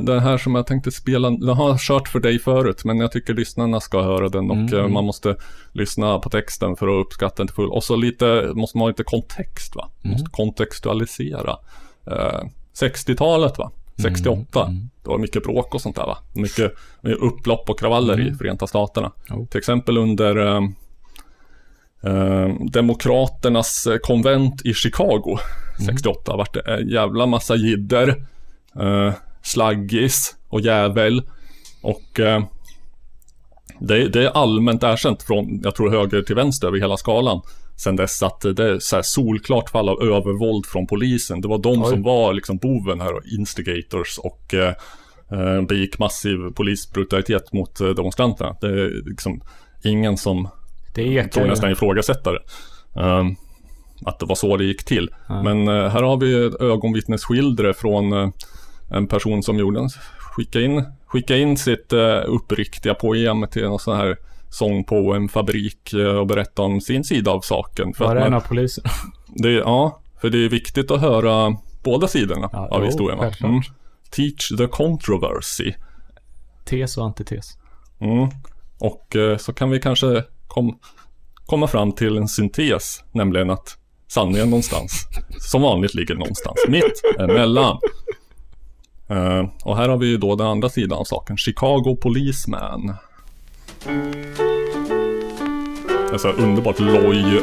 den 0.01 0.19
här 0.19 0.37
som 0.37 0.55
jag 0.55 0.67
tänkte 0.67 0.91
spela, 0.91 1.29
den 1.29 1.47
har 1.49 1.69
jag 1.69 1.79
kört 1.79 2.07
för 2.07 2.19
dig 2.19 2.39
förut, 2.39 2.85
men 2.85 2.99
jag 2.99 3.11
tycker 3.11 3.33
lyssnarna 3.33 3.79
ska 3.79 4.01
höra 4.01 4.29
den 4.29 4.49
och 4.51 4.55
Mm, 4.57 4.73
eh, 4.73 4.79
mm. 4.79 4.93
man 4.93 5.05
måste 5.05 5.35
lyssna 5.71 6.19
på 6.19 6.29
texten 6.29 6.75
för 6.75 6.87
att 6.87 7.05
uppskatta 7.05 7.35
den 7.37 7.47
till 7.47 7.55
full. 7.55 7.69
Och 7.69 7.83
så 7.83 7.95
lite, 7.95 8.51
måste 8.53 8.77
man 8.77 8.83
ha 8.83 8.87
lite 8.89 9.03
kontext 9.03 9.75
va? 9.75 9.89
Mm. 10.03 10.11
Måste 10.11 10.29
kontextualisera. 10.31 11.57
Eh, 12.07 12.41
60-talet 12.79 13.57
va? 13.57 13.71
68. 14.01 14.65
Mm, 14.65 14.89
Det 15.03 15.09
var 15.09 15.17
mycket 15.17 15.43
bråk 15.43 15.75
och 15.75 15.81
sånt 15.81 15.95
där 15.95 16.05
va? 16.05 16.17
Mycket, 16.33 16.73
mycket 17.01 17.21
upplopp 17.21 17.69
och 17.69 17.79
kravaller 17.79 18.19
i 18.19 18.23
Mm. 18.23 18.37
Förenta 18.37 18.67
Staterna. 18.67 19.11
Jo. 19.29 19.47
Till 19.51 19.57
exempel 19.57 19.97
under 19.97 20.37
eh, 20.55 20.61
eh, 22.03 22.49
Demokraternas 22.71 23.87
eh, 23.87 23.97
konvent 23.97 24.61
i 24.65 24.73
Chicago 24.73 25.37
68 25.85 26.35
vart 26.37 26.53
det 26.53 26.59
en 26.59 26.89
jävla 26.89 27.25
massa 27.25 27.55
jidder, 27.55 28.07
eh, 28.79 29.13
slaggis 29.45 30.35
och 30.49 30.61
jävel. 30.61 31.23
Och 31.81 32.19
eh, 32.19 32.43
det, 33.79 34.07
det 34.07 34.23
är 34.23 34.29
allmänt 34.29 34.83
erkänt 34.83 35.23
från, 35.23 35.61
jag 35.63 35.75
tror 35.75 35.89
höger 35.89 36.21
till 36.21 36.35
vänster 36.35 36.67
över 36.67 36.79
hela 36.79 36.97
skalan. 36.97 37.41
Sen 37.77 37.95
dess 37.95 38.23
att 38.23 38.41
det 38.41 38.69
är 38.69 38.79
så 38.79 39.03
solklart 39.03 39.69
fall 39.69 39.89
av 39.89 40.01
övervåld 40.01 40.65
från 40.65 40.87
polisen. 40.87 41.41
Det 41.41 41.47
var 41.47 41.57
de 41.57 41.83
Oj. 41.83 41.89
som 41.89 42.03
var 42.03 42.33
liksom 42.33 42.57
boven 42.57 43.01
här 43.01 43.13
och 43.13 43.21
instigators 43.37 44.17
och 44.17 44.53
eh, 44.53 44.73
eh, 45.31 45.61
begick 45.61 45.99
massiv 45.99 46.37
polisbrutalitet 46.55 47.53
mot 47.53 47.81
eh, 47.81 47.89
demonstranterna. 47.89 48.55
Det 48.61 48.67
är 48.67 49.09
liksom 49.09 49.41
ingen 49.83 50.17
som 50.17 50.49
Det 50.95 51.01
ekar 51.01 51.29
tror 51.29 51.45
nästan 51.45 51.71
ifrågasätta 51.71 52.31
det. 52.31 52.41
Ehm, 53.01 53.35
att 54.05 54.19
det 54.19 54.25
var 54.25 54.35
så 54.35 54.57
det 54.57 54.65
gick 54.65 54.85
till. 54.85 55.09
Ja. 55.27 55.43
Men 55.43 55.67
eh, 55.67 55.89
här 55.89 56.03
har 56.03 56.17
vi 56.17 56.33
ögonvittnesskildre 56.59 57.73
från 57.73 58.13
eh, 58.13 58.29
en 58.89 59.07
person 59.07 59.43
som 59.43 59.59
gjorde 59.59 59.79
en, 59.79 59.89
skicka 60.19 60.61
in, 60.61 60.83
skicka 61.05 61.37
in 61.37 61.57
sitt 61.57 61.93
uh, 61.93 62.23
uppriktiga 62.25 62.93
poem 62.93 63.47
till 63.51 63.63
någon 63.63 63.79
sån 63.79 63.97
här 63.97 64.17
sångpoemfabrik 64.49 65.93
uh, 65.93 66.07
och 66.07 66.27
berätta 66.27 66.61
om 66.61 66.81
sin 66.81 67.03
sida 67.03 67.31
av 67.31 67.41
saken. 67.41 67.93
För 67.93 68.05
Var 68.05 68.15
det 68.15 68.21
en 68.21 68.33
av 68.33 68.39
poliserna? 68.41 68.89
ja, 69.65 70.01
för 70.21 70.29
det 70.29 70.45
är 70.45 70.49
viktigt 70.49 70.91
att 70.91 71.01
höra 71.01 71.57
båda 71.83 72.07
sidorna 72.07 72.49
Ja, 72.53 72.67
av 72.67 72.79
jo, 72.81 72.85
historien. 72.85 73.19
självklart. 73.19 73.71
Teach 74.09 74.57
the 74.57 74.67
controversy. 74.67 75.73
Tes 76.65 76.97
och 76.97 77.05
antites. 77.05 77.57
Mm. 77.99 78.29
Och 78.79 79.15
eh, 79.15 79.37
så 79.37 79.53
kan 79.53 79.69
vi 79.69 79.79
kanske 79.79 80.23
kom, 80.47 80.79
komma 81.45 81.67
fram 81.67 81.91
till 81.91 82.17
en 82.17 82.27
syntes, 82.27 83.03
nämligen 83.11 83.49
att 83.49 83.77
sanningen 84.07 84.49
någonstans, 84.49 85.07
som 85.39 85.61
vanligt 85.61 85.93
ligger 85.93 86.15
någonstans 86.15 86.55
mitt 86.67 87.01
emellan. 87.19 87.79
Eh, 89.07 89.45
och 89.63 89.77
här 89.77 89.89
har 89.89 89.97
vi 89.97 90.07
ju 90.07 90.17
då 90.17 90.35
den 90.35 90.47
andra 90.47 90.69
sidan 90.69 90.99
av 90.99 91.03
saken, 91.03 91.37
Chicago 91.37 91.97
Policeman. 92.01 92.93
Det 95.87 96.13
är 96.13 96.17
så 96.17 96.27
här 96.27 96.39
underbart 96.39 96.79
loj, 96.79 97.41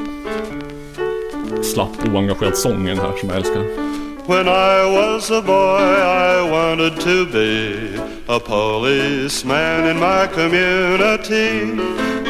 slapp 1.63 2.09
oengagerad 2.15 2.57
sången 2.57 2.99
här 2.99 3.13
som 3.21 3.29
jag 3.29 3.39
älskar. 3.39 3.93
When 4.27 4.47
I 4.47 4.85
was 4.97 5.31
a 5.31 5.43
boy, 5.43 5.83
I 5.83 6.51
wanted 6.51 7.01
to 7.01 7.27
be 7.33 7.99
a 8.29 8.39
policeman 8.39 9.89
in 9.89 9.99
my 9.99 10.27
community. 10.35 11.77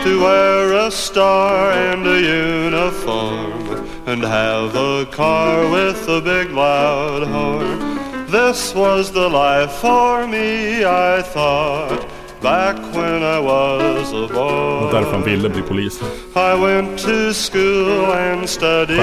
To 0.05 0.21
wear 0.21 0.87
a 0.87 0.91
star 0.91 1.73
and 1.73 2.07
a 2.07 2.19
uniform 2.19 3.69
and 4.07 4.25
have 4.25 4.75
a 4.75 5.05
car 5.13 5.71
with 5.71 6.09
a 6.09 6.21
big 6.21 6.51
loud 6.51 7.29
horn. 7.29 7.92
This 8.33 8.75
was 8.75 9.13
the 9.13 9.29
life 9.29 9.73
for 9.73 10.27
me, 10.27 10.87
I 10.87 11.21
thought, 11.21 12.09
back 12.41 12.77
when 12.97 13.23
I 13.23 13.39
was 13.39 14.11
a 14.11 14.27
boy. 14.27 14.87
Och 14.87 14.93
därför 14.93 15.13
han 15.13 15.23
ville 15.23 15.49
bli 15.49 15.63
polis. 15.63 16.01
I 16.35 16.55
went 16.55 16.99
to 16.99 17.35
school 17.35 18.13
and 18.13 18.49
studied 18.49 18.99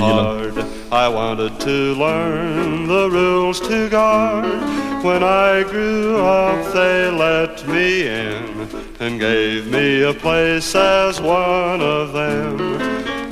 hard. 0.00 0.64
I 0.90 1.08
wanted 1.08 1.60
to 1.60 1.94
learn 1.94 2.88
the 2.88 3.10
rules 3.10 3.60
to 3.60 3.88
guard. 3.90 4.62
When 5.04 5.22
I 5.22 5.62
grew 5.70 6.16
up, 6.16 6.72
they 6.72 7.10
let 7.10 7.68
me 7.68 8.08
in 8.08 8.66
and 8.98 9.20
gave 9.20 9.66
me 9.66 10.04
a 10.04 10.14
place 10.14 10.74
as 10.74 11.20
one 11.20 11.82
of 11.82 12.14
them. 12.14 12.56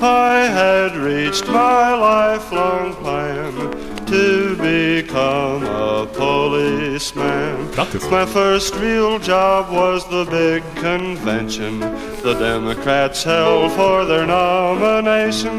I 0.03 0.47
had 0.47 0.95
reached 0.95 1.49
my 1.49 1.95
lifelong 1.95 2.93
plan 2.95 3.88
to 4.09 4.57
become 4.57 5.65
a 5.65 6.07
policeman. 6.07 7.71
My 8.11 8.25
first 8.25 8.75
real 8.77 9.19
job 9.19 9.71
was 9.71 10.09
the 10.09 10.25
big 10.25 10.63
convention 10.77 11.81
the 11.81 12.35
Democrats 12.39 13.23
held 13.23 13.73
for 13.73 14.07
their 14.07 14.27
nomination. 14.27 15.59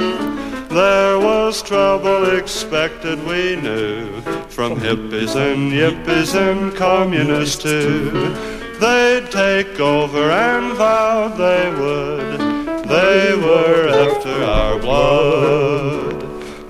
There 0.69 1.19
was 1.19 1.61
trouble 1.61 2.37
expected, 2.37 3.23
we 3.25 3.55
knew, 3.55 4.21
from 4.49 4.77
hippies 4.77 5.35
and 5.35 5.71
yippies 5.71 6.33
and 6.33 6.75
communists 6.75 7.61
too. 7.61 8.09
They'd 8.79 9.29
take 9.29 9.79
over 9.79 10.31
and 10.31 10.75
vowed 10.75 11.37
they 11.37 11.69
would. 11.79 12.39
They 12.87 13.35
were 13.35 13.89
after 13.89 14.43
our 14.43 14.79
blood. 14.79 15.98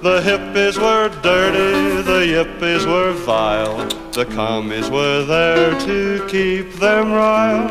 The 0.01 0.21
hippies 0.21 0.77
were 0.77 1.09
dirty, 1.21 2.01
the 2.03 2.21
yippies 2.33 2.85
were 2.85 3.11
vile. 3.11 3.85
The 4.13 4.25
commies 4.25 4.89
were 4.89 5.25
there 5.25 5.77
to 5.81 6.25
keep 6.29 6.71
them 6.75 7.11
riled. 7.11 7.69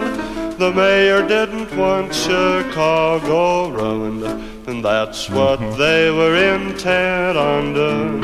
The 0.59 0.71
mayor 0.71 1.27
didn't 1.27 1.75
want 1.75 2.15
Chicago 2.15 3.71
ruined, 3.71 4.25
and 4.69 4.85
that's 4.85 5.31
what 5.31 5.59
they 5.79 6.11
were 6.11 6.37
intent 6.55 7.39
on 7.39 7.73
doing. 7.73 8.21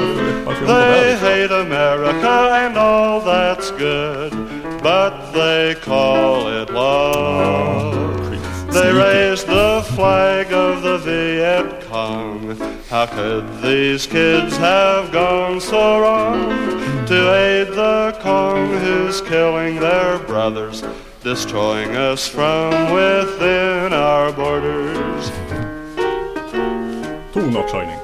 They 0.66 1.16
hate 1.16 1.50
America 1.50 2.50
and 2.52 2.76
all 2.76 3.22
that's 3.22 3.70
good, 3.70 4.32
but 4.82 5.32
they 5.32 5.76
call 5.80 6.48
it 6.48 6.68
love. 6.70 8.04
They 8.70 8.92
raised 8.92 9.46
the 9.46 9.82
flag 9.94 10.52
of 10.52 10.82
the 10.82 10.98
Viet 10.98 11.80
Cong. 11.88 12.73
How 12.94 13.06
could 13.06 13.60
these 13.60 14.06
kids 14.06 14.56
have 14.58 15.10
gone 15.10 15.60
so 15.60 15.98
wrong 15.98 16.48
to 17.06 17.34
aid 17.34 17.74
the 17.74 18.16
Kong 18.22 18.68
who's 18.68 19.20
killing 19.20 19.80
their 19.80 20.20
brothers, 20.20 20.84
destroying 21.20 21.96
us 21.96 22.28
from 22.28 22.70
within 22.92 23.92
our 23.92 24.30
borders? 24.32 25.28
Tonartshöjning. 27.32 27.98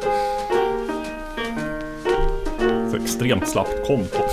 Så 2.90 2.96
extremt 2.96 3.48
slappt 3.48 3.86
konto. 3.86 4.24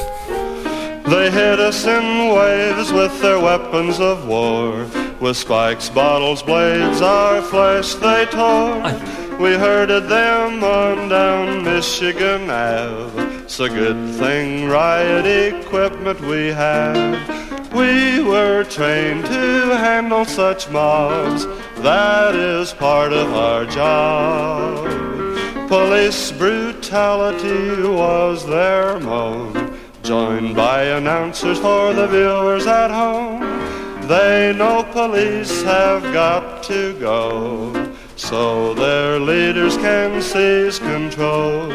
They 1.05 1.29
hit 1.29 1.59
us 1.59 1.85
in 1.85 2.33
waves 2.33 2.91
with 2.91 3.21
their 3.21 3.39
weapons 3.39 3.99
of 3.99 4.27
war. 4.27 4.87
With 5.21 5.37
spikes, 5.37 5.91
bottles, 5.91 6.41
blades, 6.41 7.01
our 7.03 7.43
flesh 7.43 7.93
they 7.93 8.25
tore. 8.25 9.26
We 9.39 9.51
heard 9.51 9.89
herded 9.89 10.09
them 10.09 10.63
on 10.63 11.09
down 11.09 11.63
Michigan 11.63 12.49
Ave. 12.49 13.43
It's 13.43 13.59
a 13.59 13.69
good 13.69 14.15
thing 14.15 14.67
riot 14.67 15.27
equipment 15.27 16.19
we 16.21 16.47
have. 16.47 17.71
We 17.71 18.23
were 18.23 18.63
trained 18.63 19.25
to 19.25 19.77
handle 19.77 20.25
such 20.25 20.69
mobs. 20.69 21.45
That 21.83 22.33
is 22.33 22.73
part 22.73 23.13
of 23.13 23.31
our 23.33 23.65
job. 23.65 24.87
Police 25.67 26.31
brutality 26.31 27.87
was 27.87 28.43
their 28.47 28.99
mode 28.99 29.77
joined 30.01 30.55
by 30.55 30.83
announcers 30.83 31.59
for 31.59 31.93
the 31.93 32.07
viewers 32.07 32.65
at 32.65 32.89
home. 32.89 33.41
They 34.07 34.53
know 34.57 34.83
police 34.83 35.61
have 35.63 36.01
got 36.13 36.63
to 36.63 36.97
go, 36.97 37.86
so 38.17 38.73
their 38.73 39.19
leaders 39.19 39.77
can 39.77 40.21
seize 40.21 40.79
control. 40.79 41.67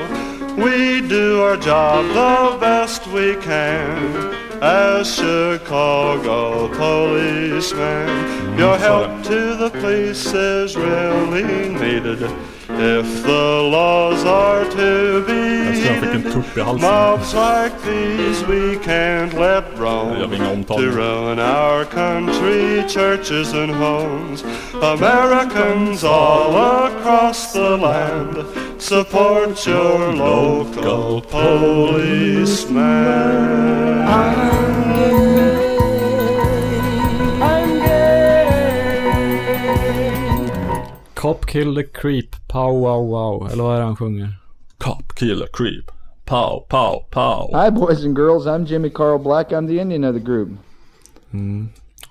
We 0.57 1.01
do 1.01 1.41
our 1.41 1.57
job 1.57 2.05
the 2.09 2.59
best 2.59 3.07
we 3.07 3.37
can 3.37 4.35
as 4.61 5.15
Chicago 5.15 6.69
policemen. 6.69 8.59
Your 8.59 8.77
help 8.77 9.23
to 9.25 9.57
the 9.57 9.71
police 9.71 10.27
is 10.35 10.77
really 10.77 11.69
needed. 11.71 12.52
If 12.85 13.23
the 13.23 13.63
laws 13.63 14.25
are 14.25 14.65
to 14.65 15.25
be 15.25 15.43
Jag 15.65 15.75
tror 15.75 15.87
jag 15.87 16.01
fick 16.01 16.15
en 16.15 16.23
tupp. 16.33 16.57
Mobs 16.81 17.35
like 17.35 17.81
these 17.85 18.45
we 18.47 18.77
can't 18.79 19.35
let 19.35 19.79
roam 19.79 20.65
to 20.65 20.91
ruin 20.91 21.39
our 21.39 21.85
country, 21.85 22.83
churches 22.89 23.53
and 23.53 23.71
homes. 23.71 24.45
Americans 24.75 26.03
all 26.03 26.57
across 26.87 27.53
the 27.53 27.77
land, 27.77 28.45
support 28.79 29.65
your 29.65 30.13
local 30.13 31.21
policeman. 31.21 32.83
Cop 41.23 41.47
kill 41.47 41.75
the 41.75 41.83
creep, 41.85 42.49
pow 42.49 42.81
wow 42.81 43.09
wow. 43.09 43.51
Eller 43.53 43.63
vad 43.63 43.75
är 43.77 43.81
det 43.81 43.87
han 43.87 43.97
sjunger? 43.97 44.35
Cop, 44.79 45.15
killer, 45.17 45.47
creep. 45.53 45.85
Pow, 46.25 46.67
pow, 46.69 47.05
pow. 47.11 47.63
Hi, 47.65 47.71
boys 47.71 48.05
and 48.05 48.19
girls. 48.19 48.47
I'm 48.47 48.67
Jimmy 48.67 48.91
Carl 48.91 49.19
Black. 49.23 49.51
I'm 49.53 49.69
the 49.69 49.79
Indian 49.81 50.05
of 50.05 50.15
the 50.15 50.21
group. 50.21 50.49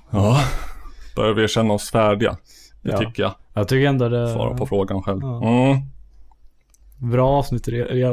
Ja, 0.09 0.41
börjar 1.15 1.33
vi 1.33 1.47
känna 1.47 1.73
oss 1.73 1.91
färdiga? 1.91 2.37
Det 2.81 2.91
Ja. 2.91 2.97
tycker 2.97 3.23
jag. 3.23 3.33
Jag 3.53 3.67
tycker 3.67 3.87
ändå 3.87 4.09
det... 4.09 4.33
Svara 4.33 4.57
på 4.57 4.65
frågan 4.65 5.03
själv. 5.03 5.19
Ja. 5.21 5.47
Mm. 5.47 5.77
Bra 7.11 7.29
avsnitt, 7.29 7.67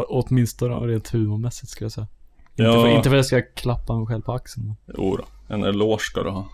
åtminstone 0.08 0.74
rent 0.74 1.08
humormässigt 1.10 1.68
skulle 1.72 1.84
jag 1.84 1.92
säga. 1.92 2.06
Inte, 2.50 2.62
Ja. 2.62 2.72
för, 2.72 2.88
inte 2.88 3.08
för 3.10 3.16
att 3.16 3.32
jag 3.32 3.44
ska 3.44 3.60
klappa 3.62 3.96
mig 3.96 4.06
själv 4.06 4.22
på 4.22 4.32
axeln. 4.32 4.74
Jo 4.96 5.16
då, 5.16 5.54
en 5.54 5.64
eloge 5.64 6.00
ska 6.02 6.22
du 6.22 6.30
ha. 6.30 6.44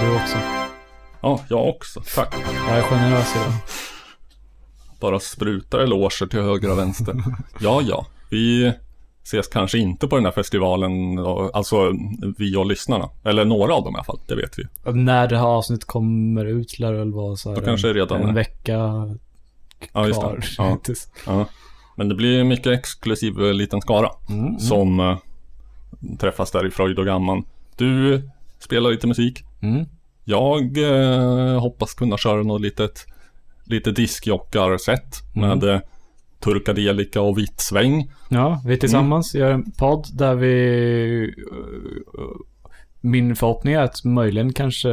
Du 0.00 0.14
också. 0.22 0.38
Ja, 1.22 1.40
jag 1.48 1.68
också. 1.68 2.02
Tack. 2.14 2.34
Jag 2.68 2.78
är 2.78 2.82
generös 2.82 3.36
idag. 3.36 3.52
Bara 5.00 5.20
sprutar 5.20 5.78
eloger 5.78 6.26
till 6.26 6.40
höger 6.40 6.70
och 6.70 6.78
vänster. 6.78 7.14
ja, 7.60 7.82
ja. 7.82 8.06
Vi 8.30 8.72
ses 9.24 9.48
kanske 9.48 9.78
inte 9.78 10.08
på 10.08 10.16
den 10.16 10.24
här 10.24 10.32
festivalen, 10.32 11.18
alltså 11.52 11.92
vi 12.38 12.56
och 12.56 12.66
lyssnarna. 12.66 13.08
Eller 13.24 13.44
några 13.44 13.74
av 13.74 13.84
dem 13.84 13.92
i 13.94 13.96
alla 13.96 14.04
fall, 14.04 14.20
det 14.28 14.34
vet 14.34 14.58
vi. 14.58 14.92
När 14.92 15.28
det 15.28 15.38
här 15.38 15.46
avsnittet 15.46 15.84
kommer 15.84 16.44
ut 16.44 16.78
lär 16.78 16.92
det 16.92 16.98
väl 16.98 17.12
vara 17.12 17.36
så 17.36 17.48
här 17.48 17.56
Då 17.56 17.62
kanske 17.62 17.88
en, 17.88 17.94
redan 17.94 18.22
en 18.22 18.28
är. 18.28 18.34
vecka 18.34 18.72
Ja, 19.92 20.06
just 20.06 20.20
kvar. 20.20 20.36
det. 20.36 20.46
Ja. 20.58 20.78
ja. 21.26 21.46
Men 21.96 22.08
det 22.08 22.14
blir 22.14 22.44
mycket 22.44 22.66
exklusiv 22.78 23.44
eh, 23.46 23.52
liten 23.54 23.80
skara 23.80 24.10
Mm, 24.28 24.58
som 24.58 25.00
eh, 25.00 25.18
träffas 26.18 26.50
där 26.50 26.66
i 26.66 26.70
fröjd 26.70 26.98
och 26.98 27.06
gamman. 27.06 27.44
Du 27.76 28.22
spelar 28.58 28.90
lite 28.90 29.06
musik. 29.06 29.44
Mm. 29.62 29.84
Jag 30.24 30.78
eh, 30.78 31.60
hoppas 31.60 31.94
kunna 31.94 32.16
köra 32.16 32.42
något 32.42 32.60
litet, 32.60 33.06
lite 33.64 33.90
diskjockarsätt 33.90 35.22
Mm. 35.36 35.48
med 35.48 35.74
eh, 35.74 35.80
turkadelika 36.40 37.20
och 37.20 37.38
vitt 37.38 37.60
sväng. 37.60 38.10
Ja, 38.28 38.62
vi 38.66 38.78
tillsammans 38.78 39.34
gör 39.34 39.52
en 39.52 39.70
podd 39.72 40.06
där 40.12 40.34
vi... 40.34 41.34
eh, 42.12 42.22
Min 43.00 43.36
förhoppning 43.36 43.74
är 43.74 43.80
att 43.82 44.04
möjligen 44.04 44.52
kanske 44.52 44.88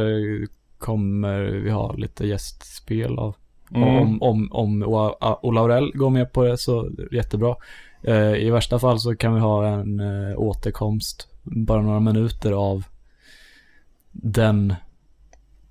kommer 0.78 1.40
vi 1.40 1.70
ha 1.70 1.92
lite 1.92 2.26
gästspel 2.26 3.18
av. 3.18 3.34
Mm. 3.74 3.88
Om, 3.88 4.22
om, 4.22 4.52
om 4.52 4.82
Ola- 4.82 5.38
Ola 5.42 5.60
Aurell 5.60 5.92
går 5.94 6.10
med 6.10 6.32
på 6.32 6.44
det 6.44 6.58
så 6.58 6.90
jättebra. 7.12 7.56
Eh, 8.02 8.34
I 8.34 8.50
värsta 8.50 8.78
fall 8.78 9.00
så 9.00 9.16
kan 9.16 9.34
vi 9.34 9.40
ha 9.40 9.66
en 9.66 10.00
eh, 10.00 10.38
återkomst, 10.38 11.28
bara 11.42 11.82
några 11.82 12.00
minuter 12.00 12.52
av 12.52 12.84
den 14.12 14.74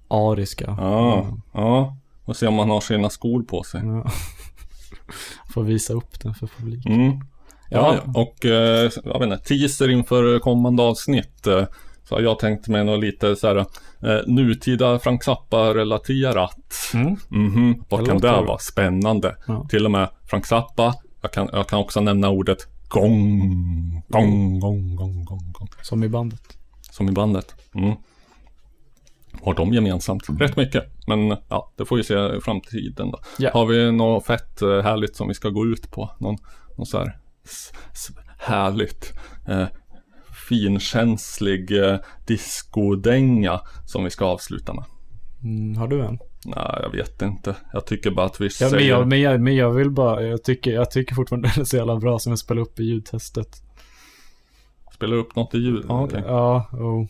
ariska. 0.09 0.75
Ja, 0.77 1.27
ja. 1.53 1.97
Och 2.25 2.35
se 2.35 2.47
om 2.47 2.59
han 2.59 2.69
har 2.69 2.81
sina 2.81 3.09
skor 3.09 3.43
på 3.43 3.63
sig. 3.63 3.81
Ja. 3.85 4.11
Får 5.53 5.63
visa 5.63 5.93
upp 5.93 6.19
den 6.19 6.33
för 6.33 6.47
publiken. 6.47 6.93
Mm. 6.93 7.11
Ja, 7.69 7.95
ja. 8.05 8.21
och 8.21 8.45
eh, 8.45 8.91
jag 9.03 9.19
vet 9.19 9.31
inte, 9.31 9.37
teaser 9.37 9.89
inför 9.89 10.39
kommande 10.39 10.83
avsnitt. 10.83 11.47
Eh, 11.47 11.65
så 12.03 12.15
har 12.15 12.21
jag 12.21 12.39
tänkt 12.39 12.67
mig 12.67 12.85
något 12.85 12.99
lite 12.99 13.35
så 13.35 13.47
här 13.47 13.57
eh, 13.57 14.27
nutida 14.27 14.99
Frank 14.99 15.23
Zappa-relaterat. 15.23 16.73
Mm. 16.93 17.17
Mhm, 17.29 17.83
vad 17.89 17.99
Det 17.99 18.05
kan 18.05 18.17
det 18.17 18.31
vara? 18.31 18.57
Spännande. 18.57 19.35
Ja. 19.47 19.67
Till 19.69 19.85
och 19.85 19.91
med 19.91 20.09
Frank 20.25 20.45
Zappa. 20.45 20.95
Jag 21.21 21.31
kan, 21.31 21.49
jag 21.51 21.67
kan 21.67 21.79
också 21.79 22.01
nämna 22.01 22.29
ordet 22.29 22.67
gong, 22.87 24.01
gong, 24.07 24.59
gong, 24.59 24.95
gong, 24.95 25.25
gong, 25.25 25.51
gong. 25.51 25.69
Som 25.81 26.03
i 26.03 26.09
bandet. 26.09 26.41
Som 26.91 27.09
i 27.09 27.11
bandet. 27.11 27.55
Mm. 27.75 27.95
Har 29.43 29.53
de 29.53 29.73
gemensamt? 29.73 30.23
Rätt 30.39 30.57
mycket. 30.57 30.83
Men 31.07 31.37
ja, 31.49 31.73
det 31.77 31.85
får 31.85 31.97
vi 31.97 32.03
se 32.03 32.13
i 32.13 32.41
framtiden 32.41 33.11
då. 33.11 33.19
Ja. 33.37 33.49
Har 33.53 33.65
vi 33.65 33.91
något 33.91 34.25
fett 34.25 34.61
eh, 34.61 34.81
härligt 34.81 35.15
som 35.15 35.27
vi 35.27 35.33
ska 35.33 35.49
gå 35.49 35.65
ut 35.65 35.91
på? 35.91 36.11
Någon, 36.19 36.37
någon 36.77 36.85
så 36.85 36.97
här 36.97 37.17
härligt 38.39 39.13
eh, 39.47 39.67
finkänslig 40.49 41.83
eh, 41.83 41.97
discodänga 42.27 43.61
som 43.85 44.03
vi 44.03 44.09
ska 44.09 44.25
avsluta 44.25 44.73
med? 44.73 44.83
Mm, 45.43 45.75
har 45.75 45.87
du 45.87 46.01
en? 46.05 46.19
Nej, 46.45 46.79
jag 46.81 46.91
vet 46.91 47.21
inte. 47.21 47.55
Jag 47.73 47.85
tycker 47.85 48.11
bara 48.11 48.25
att 48.25 48.41
vi 48.41 48.45
Ja, 48.45 48.49
säger... 48.49 48.75
men, 48.75 48.87
jag, 48.87 49.07
men, 49.07 49.21
jag, 49.21 49.41
men 49.41 49.55
jag 49.55 49.71
vill 49.71 49.91
bara, 49.91 50.21
jag 50.21 50.43
tycker, 50.43 50.71
jag 50.71 50.91
tycker 50.91 51.15
fortfarande 51.15 51.47
den 51.55 51.61
är 51.61 51.65
så 51.65 51.77
jävla 51.77 51.95
bra 51.95 52.19
som 52.19 52.31
jag 52.31 52.39
spelar 52.39 52.61
upp 52.61 52.79
i 52.79 52.83
ljudtestet. 52.83 53.63
Spelar 54.93 55.17
upp 55.17 55.35
något 55.35 55.55
i 55.55 55.57
ljud? 55.57 55.85
Ja, 55.87 56.03
okej. 56.03 56.23
Ja, 56.27 56.69
oh. 56.73 57.05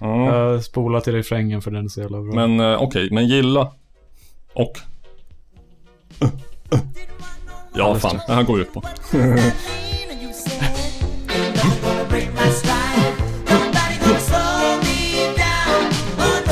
Ja. 0.00 0.36
Jag 0.50 0.64
spolar 0.64 1.00
till 1.00 1.12
refrängen 1.12 1.62
för 1.62 1.70
den 1.70 1.84
är 1.84 1.88
så 1.88 2.00
jävla 2.00 2.20
bra. 2.22 2.34
Men 2.46 2.60
eh, 2.72 2.82
okej, 2.82 3.08
men 3.12 3.26
gilla 3.26 3.72
och... 4.54 4.72
Ja, 7.76 7.84
Alldeles 7.84 8.02
fan. 8.02 8.14
rätt. 8.16 8.26
Det 8.26 8.32
här 8.34 8.42
går 8.42 8.60
ut 8.60 8.72
på. 8.72 8.82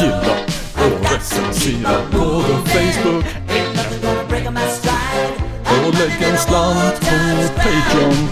Gilla 0.01 0.37
och 0.75 1.11
recensera 1.13 2.01
på 2.11 2.43
Facebook. 2.67 3.25
Och 5.87 5.95
lägg 5.95 6.31
en 6.31 6.39
slant 6.39 7.01
på 7.01 7.49
Patreon. 7.57 8.29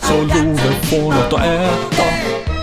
Så 0.00 0.14
Love 0.22 0.72
får 0.82 1.12
något 1.12 1.32
att 1.32 1.40
äta. 1.44 2.55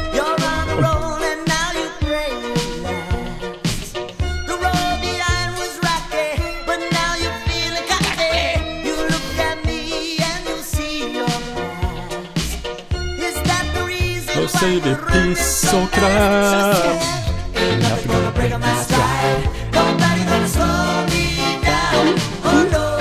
Säger 14.63 14.81
vi 14.81 14.95
piss 14.95 15.73
och 15.73 15.91
kräm. 15.91 16.75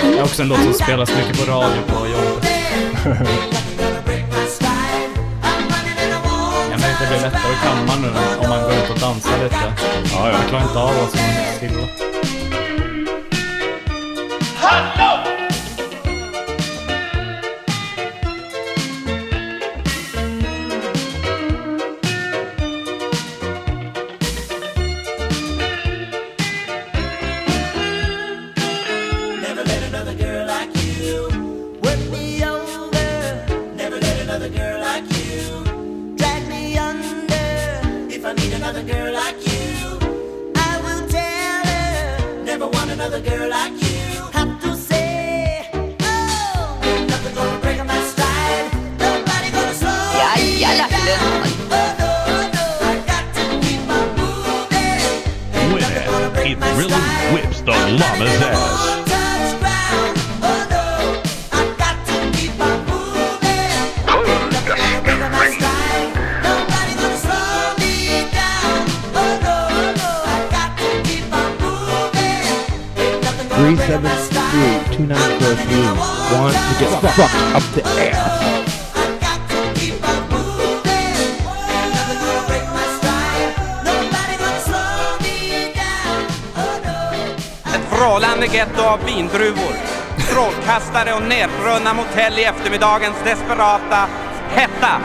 Det 0.02 0.18
är 0.18 0.22
också 0.22 0.42
en 0.42 0.48
låt 0.48 0.62
som 0.62 0.72
spelas 0.72 1.10
mycket 1.16 1.46
på 1.46 1.52
radio 1.52 1.82
på 1.86 2.06
jobbet. 2.06 2.48
Jag 6.70 6.80
att 6.90 7.00
det 7.00 7.06
blir 7.08 7.20
lättare 7.20 7.52
att 7.52 7.62
kamma 7.64 7.96
nu 8.02 8.08
om 8.38 8.48
man 8.48 8.62
går 8.62 8.72
ut 8.72 8.90
och 8.90 8.98
dansar 8.98 9.42
lite. 9.42 9.56
Ja, 9.56 9.72
ja. 10.12 10.32
Jag 10.32 10.48
klarar 10.48 10.64
inte 10.64 10.78
av 10.78 10.88
att 10.88 10.96
vara 10.96 11.06
så 11.06 11.18
stilla. 11.56 12.11
Ass. 58.28 59.00
Three 73.54 73.76
seven 73.76 74.10
three 74.50 74.96
two 74.96 75.06
nine 75.06 75.40
four 75.40 75.54
three. 75.54 75.86
Want 76.32 76.54
to 76.54 76.60
get 76.80 76.90
fucked 77.00 77.18
up 77.54 77.64
the 77.74 77.82
ass. 77.84 78.71
Getto 88.46 88.82
av 88.82 89.04
vindruvor. 89.04 89.74
Strålkastare 90.18 91.14
och 91.14 91.22
nerrunna 91.22 91.94
motell 91.94 92.38
i 92.38 92.44
eftermiddagens 92.44 93.16
desperata 93.24 94.08
hetta. 94.48 95.00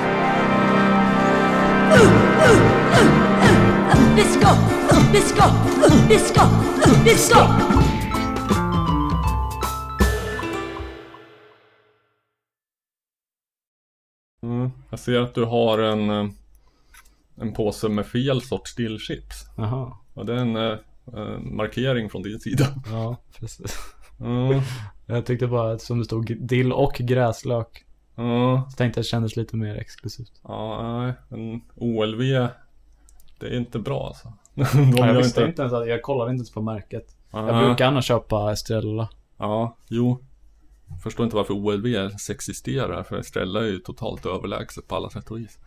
Mm. 14.44 14.72
Jag 14.90 15.00
ser 15.00 15.20
att 15.20 15.36
du 15.36 15.46
har 15.46 15.78
en, 15.78 16.10
eh, 16.10 16.30
en 17.42 17.54
påse 17.54 17.90
med 17.90 18.06
fel 18.06 18.42
sorts 18.42 18.76
dillchips. 18.76 19.46
Jaha. 19.58 19.94
Och 20.14 20.26
det 20.26 20.34
är 20.34 20.38
en 20.38 20.80
eh, 21.16 21.40
markering 21.40 22.10
från 22.10 22.22
din 22.22 22.40
sida. 22.40 22.68
Ja, 22.92 23.18
precis. 23.40 23.78
Mm. 24.20 24.62
Jag 25.06 25.26
tyckte 25.26 25.48
bara 25.48 25.72
att 25.74 25.82
som 25.82 26.00
det 26.00 26.06
stod 26.06 26.48
dill 26.48 26.74
och 26.74 26.94
gräslök. 27.00 27.86
Ja. 28.16 28.68
Så 28.72 28.78
tänkte 28.78 28.84
jag 28.84 28.90
att 28.90 28.96
det 28.96 29.04
kändes 29.10 29.36
lite 29.36 29.56
mer 29.56 29.76
exklusivt. 29.76 30.32
Ja, 30.44 31.00
nej. 31.02 31.14
Men 31.30 31.62
OLV, 31.76 32.20
det 33.40 33.48
är 33.48 33.58
inte 33.58 33.80
bra 33.80 34.08
alltså. 34.08 34.34
Ja, 34.98 35.08
jag 35.08 35.14
visste 35.14 35.44
inte 35.44 35.62
ens 35.62 35.74
att, 35.74 35.88
jag 35.88 36.02
kollade 36.02 36.32
inte 36.32 36.40
ens 36.40 36.52
på 36.52 36.62
märket. 36.62 37.16
Jag 37.32 37.50
Ah. 37.50 37.66
brukar 37.66 37.88
annars 37.88 38.06
köpa 38.06 38.52
Estrella. 38.52 39.10
Ja, 39.38 39.78
jo. 39.88 40.24
Förstår 41.04 41.24
inte 41.24 41.36
varför 41.36 41.54
OLV 41.54 41.86
existerar, 42.30 43.04
för 43.04 43.18
Estrella 43.18 43.60
är 43.60 43.66
ju 43.66 43.80
totalt 43.80 44.26
överlägset 44.26 44.88
på 44.88 44.96
alla 44.96 45.10
sätt 45.10 45.32
och 45.32 45.38
vis. 45.38 45.60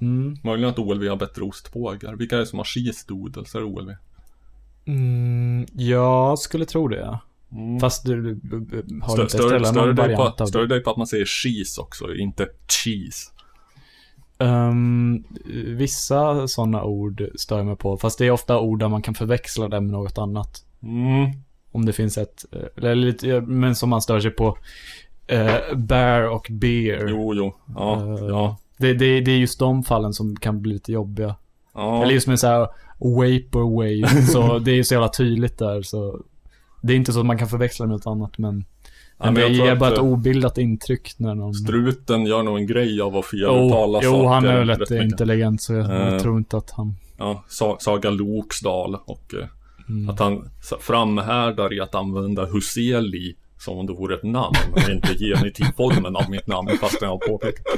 Mm. 0.00 0.36
Möjligen 0.44 0.70
att 0.70 0.78
OLV 0.78 1.08
har 1.08 1.16
bättre 1.16 1.42
ostbågar. 1.42 2.14
Vilka 2.14 2.36
är 2.36 2.40
det 2.40 2.46
som 2.46 2.58
har 2.58 2.64
cheese 2.64 3.04
doodles? 3.08 3.54
Är 3.54 3.58
det 3.58 3.64
OLV? 3.66 3.90
Mm, 4.86 5.66
jag 5.72 6.38
skulle 6.38 6.64
tro 6.64 6.88
det 6.88 6.98
ja. 6.98 7.20
Fast 7.80 8.04
du, 8.04 8.34
du, 8.34 8.60
du 8.60 9.00
har 9.02 9.08
Stör, 9.08 9.22
inte 9.22 9.34
stör, 9.34 9.44
Estrella 9.44 9.66
stör, 9.66 9.92
variant 9.92 10.36
på, 10.36 10.42
av 10.42 10.46
stör 10.46 10.60
det? 10.60 10.66
dig 10.66 10.82
på 10.82 10.90
att 10.90 10.96
man 10.96 11.06
säger 11.06 11.24
cheese 11.24 11.80
också, 11.80 12.14
inte 12.14 12.48
cheese. 12.68 13.30
Ehm, 14.38 15.24
vissa 15.66 16.48
sådana 16.48 16.84
ord 16.84 17.22
stör 17.34 17.56
jag 17.56 17.66
mig 17.66 17.76
på. 17.76 17.96
Fast 17.96 18.18
det 18.18 18.26
är 18.26 18.30
ofta 18.30 18.60
ord 18.60 18.78
där 18.78 18.88
man 18.88 19.02
kan 19.02 19.14
förväxla 19.14 19.68
det 19.68 19.80
med 19.80 19.92
något 19.92 20.18
annat. 20.18 20.64
Mm. 20.82 21.30
Om 21.72 21.86
det 21.86 21.92
finns 21.92 22.18
ett, 22.18 22.44
eh, 22.52 22.60
eller 22.76 22.94
lite, 22.94 23.40
men 23.40 23.74
som 23.74 23.90
man 23.90 24.02
stör 24.02 24.20
sig 24.20 24.30
på. 24.30 24.58
Uh, 25.32 25.76
bear 25.76 26.22
och 26.22 26.46
beer. 26.50 27.06
Jo, 27.08 27.34
jo. 27.34 27.54
Ja, 27.74 28.02
Eh, 28.02 28.24
ja. 28.24 28.56
Det, 28.76 28.94
det, 28.94 29.20
det 29.20 29.30
är 29.30 29.38
just 29.38 29.58
de 29.58 29.82
fallen 29.82 30.12
som 30.12 30.36
kan 30.36 30.62
bli 30.62 30.72
lite 30.72 30.92
jobbiga. 30.92 31.34
Ja. 31.76 32.02
Eller 32.02 32.12
just 32.14 32.26
med 32.26 32.40
så 32.40 32.46
här 32.46 32.68
vaporwave. 32.98 34.22
så 34.22 34.58
det 34.64 34.70
är 34.70 34.74
ju 34.74 34.84
så 34.84 34.94
jävla 34.94 35.08
tydligt 35.08 35.58
där. 35.58 35.82
Så 35.82 36.20
det 36.82 36.92
är 36.92 36.96
inte 36.96 37.12
så 37.12 37.20
att 37.20 37.26
man 37.26 37.38
kan 37.38 37.48
förväxla 37.48 37.86
med 37.86 37.92
något 37.92 38.06
annat. 38.06 38.38
Men, 38.38 38.54
men 39.18 39.34
men 39.34 39.34
det 39.34 39.48
ger 39.48 39.76
bara 39.76 39.92
ett 39.92 39.98
eh, 39.98 40.04
obildat 40.04 40.58
intryck 40.58 41.14
när 41.18 41.34
någon... 41.34 41.54
Struten 41.54 42.26
gör 42.26 42.42
nog 42.42 42.58
en 42.58 42.66
grej 42.66 43.00
av 43.00 43.16
att 43.16 43.26
feluttala 43.26 44.00
Jo, 44.02 44.10
jo, 44.10 44.12
saker 44.12 44.28
han 44.28 44.44
är 44.44 44.58
väl 44.58 44.68
rätt 44.70 44.90
intelligent 44.90 45.62
så 45.62 45.72
jag, 45.74 45.90
jag 45.90 46.22
tror 46.22 46.38
inte 46.38 46.56
att 46.56 46.70
han... 46.70 46.96
ja, 47.18 47.44
Sa- 47.48 47.76
Saga 47.80 48.10
Loksdal 48.10 48.94
och 48.94 49.34
eh, 49.34 49.46
Mm. 49.88 50.08
att 50.10 50.18
han 50.20 50.50
framhärdar 50.80 51.72
i 51.72 51.80
att 51.80 51.94
använda 51.94 52.44
Huseli 52.46 53.36
som 53.58 53.78
om 53.78 53.86
det 53.86 53.92
vore 53.92 54.14
ett 54.14 54.22
namn 54.22 54.56
och 54.72 54.90
inte 54.90 55.14
genitivformen 55.18 56.16
av 56.16 56.30
mitt 56.30 56.46
namn 56.46 56.68
fast 56.80 56.98
jag 57.02 57.08
har 57.08 57.18
påpekat. 57.28 57.64